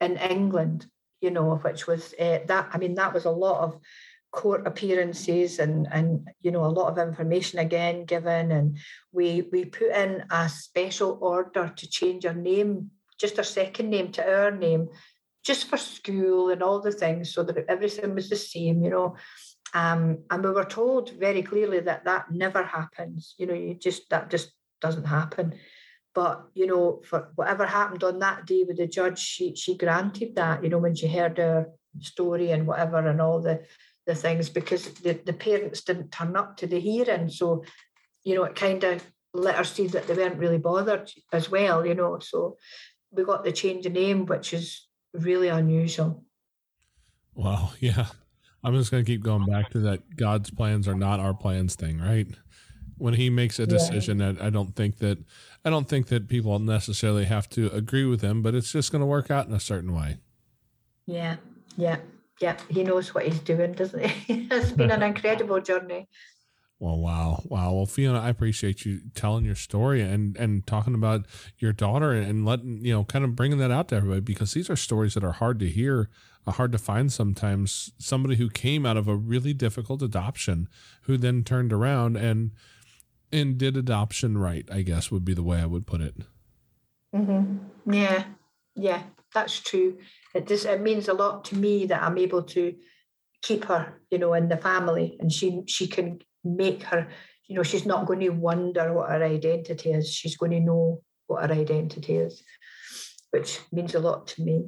in 0.00 0.16
England 0.16 0.86
you 1.22 1.30
know, 1.30 1.54
which 1.62 1.86
was 1.86 2.12
uh, 2.20 2.40
that. 2.46 2.68
I 2.72 2.78
mean, 2.78 2.94
that 2.94 3.14
was 3.14 3.24
a 3.24 3.30
lot 3.30 3.62
of 3.62 3.78
court 4.32 4.66
appearances 4.66 5.58
and 5.58 5.86
and 5.92 6.26
you 6.40 6.50
know 6.50 6.64
a 6.64 6.76
lot 6.78 6.90
of 6.90 7.06
information 7.06 7.58
again 7.58 8.06
given 8.06 8.50
and 8.50 8.78
we 9.12 9.46
we 9.52 9.66
put 9.66 9.90
in 9.94 10.24
a 10.30 10.48
special 10.48 11.18
order 11.20 11.70
to 11.76 11.86
change 11.86 12.24
her 12.24 12.32
name 12.32 12.90
just 13.20 13.36
her 13.36 13.42
second 13.42 13.90
name 13.90 14.10
to 14.10 14.26
our 14.26 14.50
name 14.50 14.88
just 15.44 15.66
for 15.68 15.76
school 15.76 16.48
and 16.48 16.62
all 16.62 16.80
the 16.80 16.90
things 16.90 17.34
so 17.34 17.42
that 17.42 17.66
everything 17.68 18.14
was 18.14 18.30
the 18.30 18.36
same 18.36 18.82
you 18.82 18.88
know 18.88 19.14
um, 19.74 20.18
and 20.30 20.44
we 20.44 20.50
were 20.50 20.64
told 20.64 21.10
very 21.10 21.42
clearly 21.42 21.80
that 21.80 22.04
that 22.04 22.30
never 22.30 22.62
happens 22.62 23.34
you 23.38 23.46
know 23.46 23.54
you 23.54 23.74
just 23.74 24.08
that 24.10 24.30
just 24.30 24.52
doesn't 24.80 25.04
happen 25.04 25.54
but 26.14 26.44
you 26.54 26.66
know 26.66 27.00
for 27.04 27.30
whatever 27.36 27.64
happened 27.66 28.04
on 28.04 28.18
that 28.18 28.46
day 28.46 28.64
with 28.66 28.76
the 28.76 28.86
judge 28.86 29.18
she 29.18 29.54
she 29.54 29.76
granted 29.76 30.34
that 30.34 30.62
you 30.62 30.68
know 30.68 30.78
when 30.78 30.94
she 30.94 31.06
heard 31.06 31.38
her 31.38 31.66
story 32.00 32.50
and 32.50 32.66
whatever 32.66 33.06
and 33.06 33.20
all 33.20 33.40
the 33.40 33.62
the 34.06 34.14
things 34.14 34.48
because 34.48 34.86
the, 34.94 35.20
the 35.24 35.32
parents 35.32 35.82
didn't 35.82 36.10
turn 36.10 36.36
up 36.36 36.56
to 36.58 36.66
the 36.66 36.80
hearing. 36.80 37.28
So, 37.28 37.64
you 38.24 38.34
know, 38.34 38.44
it 38.44 38.56
kind 38.56 38.82
of 38.84 39.04
let 39.32 39.56
her 39.56 39.64
see 39.64 39.86
that 39.88 40.06
they 40.06 40.14
weren't 40.14 40.38
really 40.38 40.58
bothered 40.58 41.10
as 41.32 41.50
well, 41.50 41.86
you 41.86 41.94
know. 41.94 42.18
So 42.18 42.56
we 43.10 43.24
got 43.24 43.44
the 43.44 43.52
change 43.52 43.86
of 43.86 43.92
name, 43.92 44.26
which 44.26 44.52
is 44.52 44.86
really 45.14 45.48
unusual. 45.48 46.24
Wow. 47.34 47.72
Yeah. 47.80 48.06
I'm 48.64 48.74
just 48.76 48.90
going 48.90 49.04
to 49.04 49.10
keep 49.10 49.22
going 49.22 49.44
back 49.44 49.70
to 49.70 49.80
that 49.80 50.16
God's 50.16 50.50
plans 50.50 50.86
are 50.86 50.94
not 50.94 51.20
our 51.20 51.34
plans 51.34 51.74
thing, 51.74 51.98
right? 51.98 52.26
When 52.98 53.14
he 53.14 53.30
makes 53.30 53.58
a 53.58 53.66
decision, 53.66 54.20
yeah. 54.20 54.34
I 54.40 54.50
don't 54.50 54.76
think 54.76 54.98
that 54.98 55.18
I 55.64 55.70
don't 55.70 55.88
think 55.88 56.06
that 56.08 56.28
people 56.28 56.58
necessarily 56.58 57.24
have 57.24 57.48
to 57.50 57.68
agree 57.70 58.04
with 58.04 58.20
him, 58.20 58.42
but 58.42 58.54
it's 58.54 58.70
just 58.70 58.92
going 58.92 59.00
to 59.00 59.06
work 59.06 59.30
out 59.30 59.48
in 59.48 59.54
a 59.54 59.60
certain 59.60 59.94
way. 59.94 60.18
Yeah. 61.06 61.36
Yeah 61.76 61.96
yeah, 62.42 62.56
he 62.68 62.82
knows 62.82 63.14
what 63.14 63.24
he's 63.24 63.38
doing, 63.38 63.72
doesn't 63.72 64.04
he? 64.04 64.48
it's 64.50 64.72
been 64.72 64.90
an 64.90 65.02
incredible 65.10 65.60
journey. 65.60 66.08
Well, 66.82 66.98
wow, 66.98 67.44
wow. 67.44 67.72
Well, 67.72 67.86
Fiona, 67.86 68.18
I 68.18 68.28
appreciate 68.28 68.84
you 68.84 69.02
telling 69.14 69.44
your 69.44 69.54
story 69.54 70.02
and 70.02 70.36
and 70.36 70.66
talking 70.66 70.94
about 70.94 71.26
your 71.58 71.72
daughter 71.72 72.10
and 72.10 72.44
letting 72.44 72.84
you 72.84 72.92
know, 72.92 73.04
kind 73.04 73.24
of 73.24 73.36
bringing 73.36 73.58
that 73.58 73.70
out 73.70 73.86
to 73.88 73.94
everybody 73.94 74.20
because 74.20 74.52
these 74.52 74.68
are 74.68 74.74
stories 74.74 75.14
that 75.14 75.22
are 75.22 75.30
hard 75.30 75.60
to 75.60 75.68
hear, 75.68 76.10
uh, 76.44 76.50
hard 76.50 76.72
to 76.72 76.78
find 76.78 77.12
sometimes. 77.12 77.92
Somebody 77.98 78.34
who 78.34 78.50
came 78.50 78.84
out 78.84 78.96
of 78.96 79.06
a 79.06 79.14
really 79.14 79.52
difficult 79.54 80.02
adoption, 80.02 80.68
who 81.02 81.16
then 81.16 81.44
turned 81.44 81.72
around 81.72 82.16
and 82.16 82.50
and 83.30 83.56
did 83.56 83.76
adoption 83.76 84.36
right. 84.36 84.68
I 84.68 84.82
guess 84.82 85.12
would 85.12 85.24
be 85.24 85.34
the 85.34 85.44
way 85.44 85.60
I 85.60 85.66
would 85.66 85.86
put 85.86 86.00
it. 86.00 86.16
Mm-hmm. 87.14 87.92
Yeah, 87.92 88.24
yeah, 88.74 89.04
that's 89.32 89.60
true 89.60 89.98
it 90.34 90.48
just 90.48 90.66
it 90.66 90.80
means 90.80 91.08
a 91.08 91.14
lot 91.14 91.44
to 91.44 91.56
me 91.56 91.86
that 91.86 92.02
I'm 92.02 92.18
able 92.18 92.42
to 92.42 92.74
keep 93.42 93.64
her, 93.66 94.00
you 94.10 94.18
know, 94.18 94.34
in 94.34 94.48
the 94.48 94.56
family, 94.56 95.16
and 95.20 95.32
she 95.32 95.62
she 95.66 95.86
can 95.86 96.20
make 96.44 96.82
her, 96.84 97.08
you 97.46 97.56
know, 97.56 97.62
she's 97.62 97.86
not 97.86 98.06
going 98.06 98.20
to 98.20 98.30
wonder 98.30 98.92
what 98.92 99.10
her 99.10 99.22
identity 99.22 99.92
is. 99.92 100.12
She's 100.12 100.36
going 100.36 100.52
to 100.52 100.60
know 100.60 101.02
what 101.26 101.48
her 101.48 101.54
identity 101.54 102.16
is, 102.16 102.42
which 103.30 103.60
means 103.70 103.94
a 103.94 104.00
lot 104.00 104.26
to 104.28 104.42
me. 104.42 104.64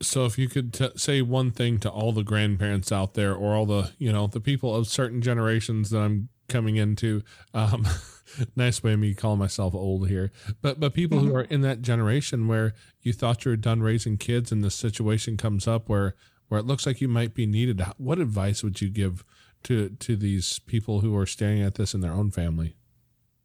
So, 0.00 0.24
if 0.26 0.38
you 0.38 0.48
could 0.48 0.72
t- 0.72 0.90
say 0.96 1.22
one 1.22 1.50
thing 1.50 1.78
to 1.80 1.90
all 1.90 2.12
the 2.12 2.22
grandparents 2.22 2.92
out 2.92 3.14
there, 3.14 3.34
or 3.34 3.56
all 3.56 3.66
the 3.66 3.90
you 3.98 4.12
know 4.12 4.28
the 4.28 4.40
people 4.40 4.74
of 4.74 4.86
certain 4.86 5.20
generations 5.20 5.90
that 5.90 5.98
I'm 5.98 6.28
coming 6.48 6.76
into, 6.76 7.22
um, 7.52 7.84
nice 8.56 8.80
way 8.82 8.92
of 8.92 9.00
me 9.00 9.14
calling 9.14 9.40
myself 9.40 9.74
old 9.74 10.08
here, 10.08 10.30
but 10.62 10.78
but 10.78 10.94
people 10.94 11.18
who 11.18 11.28
mm-hmm. 11.28 11.36
are 11.36 11.42
in 11.42 11.62
that 11.62 11.82
generation 11.82 12.46
where 12.46 12.74
you 13.02 13.12
thought 13.12 13.44
you 13.44 13.50
were 13.50 13.56
done 13.56 13.82
raising 13.82 14.18
kids, 14.18 14.52
and 14.52 14.62
the 14.62 14.70
situation 14.70 15.36
comes 15.36 15.66
up 15.66 15.88
where 15.88 16.14
where 16.48 16.60
it 16.60 16.66
looks 16.66 16.86
like 16.86 17.00
you 17.00 17.08
might 17.08 17.34
be 17.34 17.46
needed. 17.46 17.82
What 17.96 18.20
advice 18.20 18.62
would 18.62 18.80
you 18.80 18.90
give 18.90 19.24
to 19.68 19.90
to 19.90 20.16
these 20.16 20.58
people 20.60 21.00
who 21.00 21.14
are 21.14 21.26
staring 21.26 21.62
at 21.62 21.74
this 21.74 21.94
in 21.94 22.00
their 22.00 22.12
own 22.12 22.30
family? 22.30 22.74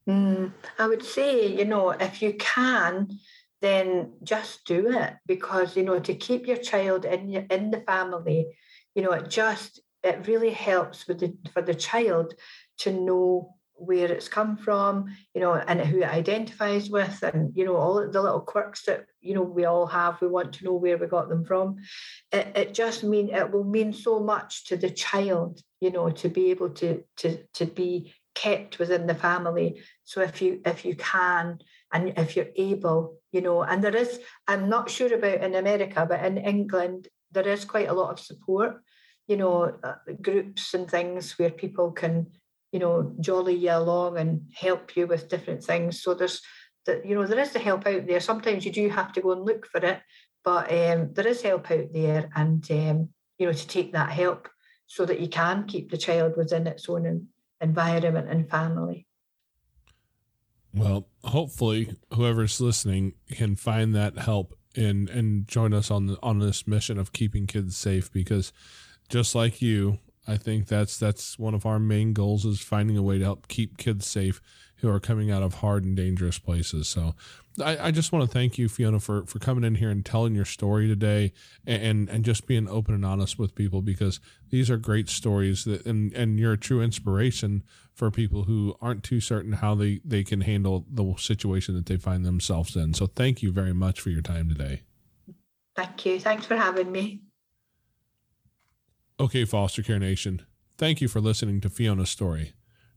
Mm, 0.07 0.53
I 0.79 0.87
would 0.87 1.03
say, 1.03 1.47
you 1.47 1.65
know, 1.65 1.91
if 1.91 2.21
you 2.21 2.33
can, 2.39 3.09
then 3.61 4.13
just 4.23 4.65
do 4.65 4.91
it 4.91 5.13
because 5.27 5.75
you 5.75 5.83
know 5.83 5.99
to 5.99 6.15
keep 6.15 6.47
your 6.47 6.57
child 6.57 7.03
in 7.03 7.45
in 7.49 7.71
the 7.71 7.81
family, 7.81 8.47
you 8.95 9.03
know, 9.03 9.11
it 9.11 9.29
just 9.29 9.81
it 10.01 10.25
really 10.27 10.51
helps 10.51 11.07
with 11.07 11.19
the 11.19 11.35
for 11.53 11.61
the 11.61 11.75
child 11.75 12.33
to 12.79 12.91
know 12.91 13.55
where 13.75 14.11
it's 14.11 14.27
come 14.27 14.55
from, 14.57 15.05
you 15.33 15.41
know, 15.41 15.53
and 15.53 15.81
who 15.81 15.99
it 16.01 16.09
identifies 16.09 16.89
with, 16.89 17.21
and 17.23 17.51
you 17.55 17.65
know, 17.65 17.75
all 17.75 17.95
the 17.95 18.21
little 18.21 18.41
quirks 18.41 18.85
that 18.85 19.05
you 19.21 19.33
know 19.33 19.41
we 19.41 19.65
all 19.65 19.87
have. 19.87 20.21
We 20.21 20.27
want 20.27 20.53
to 20.53 20.65
know 20.65 20.73
where 20.73 20.97
we 20.97 21.07
got 21.07 21.29
them 21.29 21.45
from. 21.45 21.77
It, 22.31 22.51
it 22.55 22.73
just 22.73 23.03
mean 23.03 23.29
it 23.29 23.51
will 23.51 23.63
mean 23.63 23.93
so 23.93 24.19
much 24.19 24.65
to 24.65 24.77
the 24.77 24.89
child, 24.89 25.61
you 25.79 25.91
know, 25.91 26.09
to 26.09 26.29
be 26.29 26.51
able 26.51 26.69
to 26.71 27.03
to 27.17 27.39
to 27.55 27.65
be 27.65 28.13
kept 28.35 28.79
within 28.79 29.07
the 29.07 29.15
family. 29.15 29.81
So 30.03 30.21
if 30.21 30.41
you 30.41 30.61
if 30.65 30.85
you 30.85 30.95
can 30.95 31.59
and 31.91 32.13
if 32.17 32.35
you're 32.35 32.47
able, 32.55 33.17
you 33.31 33.41
know, 33.41 33.61
and 33.61 33.83
there 33.83 33.95
is, 33.95 34.19
I'm 34.47 34.67
not 34.67 34.89
sure 34.89 35.13
about 35.13 35.43
in 35.43 35.55
America, 35.55 36.05
but 36.09 36.25
in 36.25 36.37
England 36.37 37.07
there 37.31 37.47
is 37.47 37.65
quite 37.65 37.89
a 37.89 37.93
lot 37.93 38.11
of 38.11 38.19
support, 38.19 38.81
you 39.27 39.37
know, 39.37 39.75
uh, 39.83 39.95
groups 40.21 40.73
and 40.73 40.89
things 40.89 41.37
where 41.37 41.51
people 41.51 41.91
can 41.91 42.27
you 42.73 42.79
know, 42.79 43.13
jolly 43.19 43.53
you 43.55 43.71
along 43.71 44.17
and 44.17 44.41
help 44.51 44.97
you 44.97 45.05
with 45.05 45.29
different 45.29 45.63
things. 45.63 46.01
So 46.01 46.15
there's 46.15 46.41
that, 46.85 47.05
you 47.05 47.15
know, 47.15 47.25
there 47.25 47.39
is 47.39 47.51
the 47.51 47.59
help 47.59 47.85
out 47.85 48.07
there. 48.07 48.19
Sometimes 48.19 48.65
you 48.65 48.71
do 48.71 48.89
have 48.89 49.13
to 49.13 49.21
go 49.21 49.31
and 49.31 49.45
look 49.45 49.67
for 49.67 49.77
it, 49.77 50.01
but 50.43 50.69
um, 50.71 51.13
there 51.13 51.27
is 51.27 51.41
help 51.41 51.71
out 51.71 51.93
there, 51.93 52.29
and 52.35 52.69
um, 52.71 53.09
you 53.37 53.45
know, 53.45 53.53
to 53.53 53.67
take 53.67 53.93
that 53.93 54.09
help 54.09 54.49
so 54.87 55.05
that 55.05 55.19
you 55.19 55.27
can 55.29 55.65
keep 55.65 55.91
the 55.91 55.97
child 55.97 56.35
within 56.35 56.67
its 56.67 56.89
own 56.89 57.27
environment 57.61 58.27
and 58.29 58.49
family. 58.49 59.07
Well, 60.73 61.07
hopefully, 61.23 61.95
whoever's 62.13 62.59
listening 62.59 63.13
can 63.31 63.55
find 63.55 63.95
that 63.95 64.17
help 64.17 64.57
and 64.75 65.07
and 65.09 65.47
join 65.47 65.73
us 65.73 65.91
on 65.91 66.07
the, 66.07 66.17
on 66.23 66.39
this 66.39 66.67
mission 66.67 66.97
of 66.97 67.13
keeping 67.13 67.45
kids 67.45 67.77
safe 67.77 68.11
because 68.11 68.51
just 69.09 69.35
like 69.35 69.61
you 69.61 69.99
I 70.27 70.37
think 70.37 70.67
that's 70.67 70.97
that's 70.97 71.37
one 71.37 71.53
of 71.53 71.65
our 71.65 71.79
main 71.79 72.13
goals 72.13 72.45
is 72.45 72.61
finding 72.61 72.97
a 72.97 73.01
way 73.01 73.17
to 73.17 73.23
help 73.23 73.47
keep 73.47 73.77
kids 73.77 74.07
safe 74.07 74.41
who 74.77 74.89
are 74.89 74.99
coming 74.99 75.31
out 75.31 75.41
of 75.41 75.55
hard 75.55 75.85
and 75.85 75.95
dangerous 75.95 76.37
places. 76.37 76.89
So 76.89 77.15
I, 77.63 77.87
I 77.87 77.91
just 77.91 78.11
want 78.11 78.29
to 78.29 78.31
thank 78.31 78.57
you, 78.57 78.67
Fiona, 78.67 78.99
for, 78.99 79.25
for 79.25 79.39
coming 79.39 79.63
in 79.63 79.75
here 79.75 79.89
and 79.89 80.05
telling 80.05 80.35
your 80.35 80.43
story 80.43 80.89
today 80.89 81.31
and, 81.65 82.09
and 82.09 82.25
just 82.25 82.47
being 82.47 82.67
open 82.67 82.93
and 82.93 83.05
honest 83.05 83.39
with 83.39 83.55
people 83.55 83.81
because 83.81 84.19
these 84.49 84.69
are 84.69 84.75
great 84.75 85.07
stories 85.07 85.63
that 85.63 85.85
and, 85.85 86.11
and 86.13 86.37
you're 86.37 86.51
a 86.51 86.57
true 86.57 86.81
inspiration 86.81 87.63
for 87.93 88.11
people 88.11 88.43
who 88.43 88.75
aren't 88.81 89.03
too 89.03 89.21
certain 89.21 89.53
how 89.53 89.73
they, 89.73 90.01
they 90.03 90.23
can 90.23 90.41
handle 90.41 90.85
the 90.91 91.13
situation 91.17 91.75
that 91.75 91.85
they 91.85 91.95
find 91.95 92.25
themselves 92.25 92.75
in. 92.75 92.93
So 92.93 93.07
thank 93.07 93.41
you 93.41 93.53
very 93.53 93.73
much 93.73 94.01
for 94.01 94.09
your 94.09 94.21
time 94.21 94.49
today. 94.49 94.81
Thank 95.77 96.05
you. 96.05 96.19
Thanks 96.19 96.45
for 96.45 96.57
having 96.57 96.91
me. 96.91 97.21
Okay, 99.23 99.45
Foster 99.45 99.81
Care 99.81 99.99
Nation, 99.99 100.41
thank 100.77 100.99
you 100.99 101.07
for 101.07 101.21
listening 101.21 101.61
to 101.61 101.69
Fiona's 101.69 102.09
story. 102.09 102.51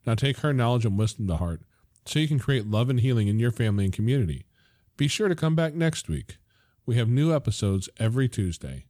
Now 0.05 0.17
take 0.17 0.39
her 0.39 0.53
knowledge 0.53 0.85
and 0.85 0.99
wisdom 0.99 1.29
to 1.29 1.37
heart 1.37 1.63
so 2.05 2.19
you 2.19 2.27
can 2.27 2.41
create 2.41 2.67
love 2.67 2.91
and 2.91 2.99
healing 2.99 3.29
in 3.29 3.39
your 3.39 3.53
family 3.53 3.85
and 3.85 3.95
community. 3.95 4.45
Be 4.97 5.07
sure 5.07 5.29
to 5.29 5.37
come 5.37 5.55
back 5.55 5.75
next 5.75 6.09
week. 6.09 6.39
We 6.85 6.97
have 6.97 7.09
new 7.09 7.33
episodes 7.33 7.89
every 8.01 8.29
Tuesday. 8.29 8.87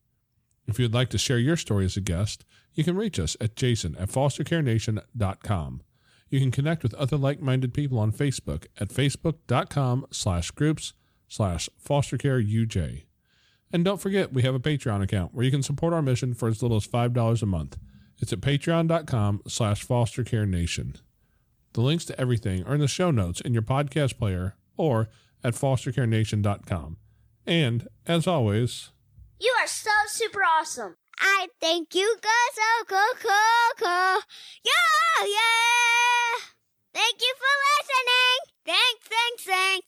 If 0.66 0.78
you'd 0.78 0.94
like 0.94 1.10
to 1.10 1.18
share 1.18 1.38
your 1.38 1.58
story 1.58 1.84
as 1.84 1.98
a 1.98 2.00
guest, 2.00 2.46
you 2.72 2.84
can 2.84 2.96
reach 2.96 3.20
us 3.20 3.36
at 3.38 3.54
jason 3.54 3.96
at 3.96 4.08
fostercarenation.com. 4.08 5.82
You 6.30 6.40
can 6.40 6.50
connect 6.50 6.82
with 6.82 6.94
other 6.94 7.18
like-minded 7.18 7.74
people 7.74 7.98
on 7.98 8.12
Facebook 8.12 8.64
at 8.80 8.88
facebook.com 8.88 10.06
slash 10.10 10.52
groups 10.52 10.94
slash 11.28 11.68
fostercareuj. 11.86 13.05
And 13.76 13.84
don't 13.84 14.00
forget, 14.00 14.32
we 14.32 14.40
have 14.40 14.54
a 14.54 14.58
Patreon 14.58 15.02
account 15.02 15.34
where 15.34 15.44
you 15.44 15.50
can 15.50 15.62
support 15.62 15.92
our 15.92 16.00
mission 16.00 16.32
for 16.32 16.48
as 16.48 16.62
little 16.62 16.78
as 16.78 16.86
$5 16.86 17.42
a 17.42 17.44
month. 17.44 17.76
It's 18.18 18.32
at 18.32 18.40
patreon.com 18.40 19.42
slash 19.46 19.86
fostercarenation. 19.86 21.02
The 21.74 21.82
links 21.82 22.06
to 22.06 22.18
everything 22.18 22.64
are 22.64 22.72
in 22.72 22.80
the 22.80 22.88
show 22.88 23.10
notes 23.10 23.42
in 23.42 23.52
your 23.52 23.60
podcast 23.60 24.16
player 24.16 24.56
or 24.78 25.10
at 25.44 25.52
fostercarenation.com. 25.52 26.96
And, 27.44 27.86
as 28.06 28.26
always... 28.26 28.92
You 29.38 29.54
are 29.60 29.66
so 29.66 29.90
super 30.06 30.40
awesome. 30.40 30.96
I 31.20 31.48
think 31.60 31.94
you 31.94 32.16
go 32.22 32.30
so 32.54 32.84
cool, 32.86 33.20
cool, 33.20 33.76
cool. 33.76 34.22
Yeah, 34.64 35.26
yeah. 35.26 36.46
Thank 36.94 37.20
you 37.20 37.34
for 37.36 37.52
listening. 37.76 38.54
Thanks, 38.64 39.06
thanks, 39.06 39.44
thanks. 39.44 39.86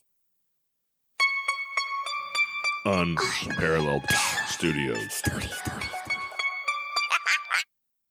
Unparalleled 2.89 4.09
Studios. 4.47 5.13
Studios. 5.13 5.88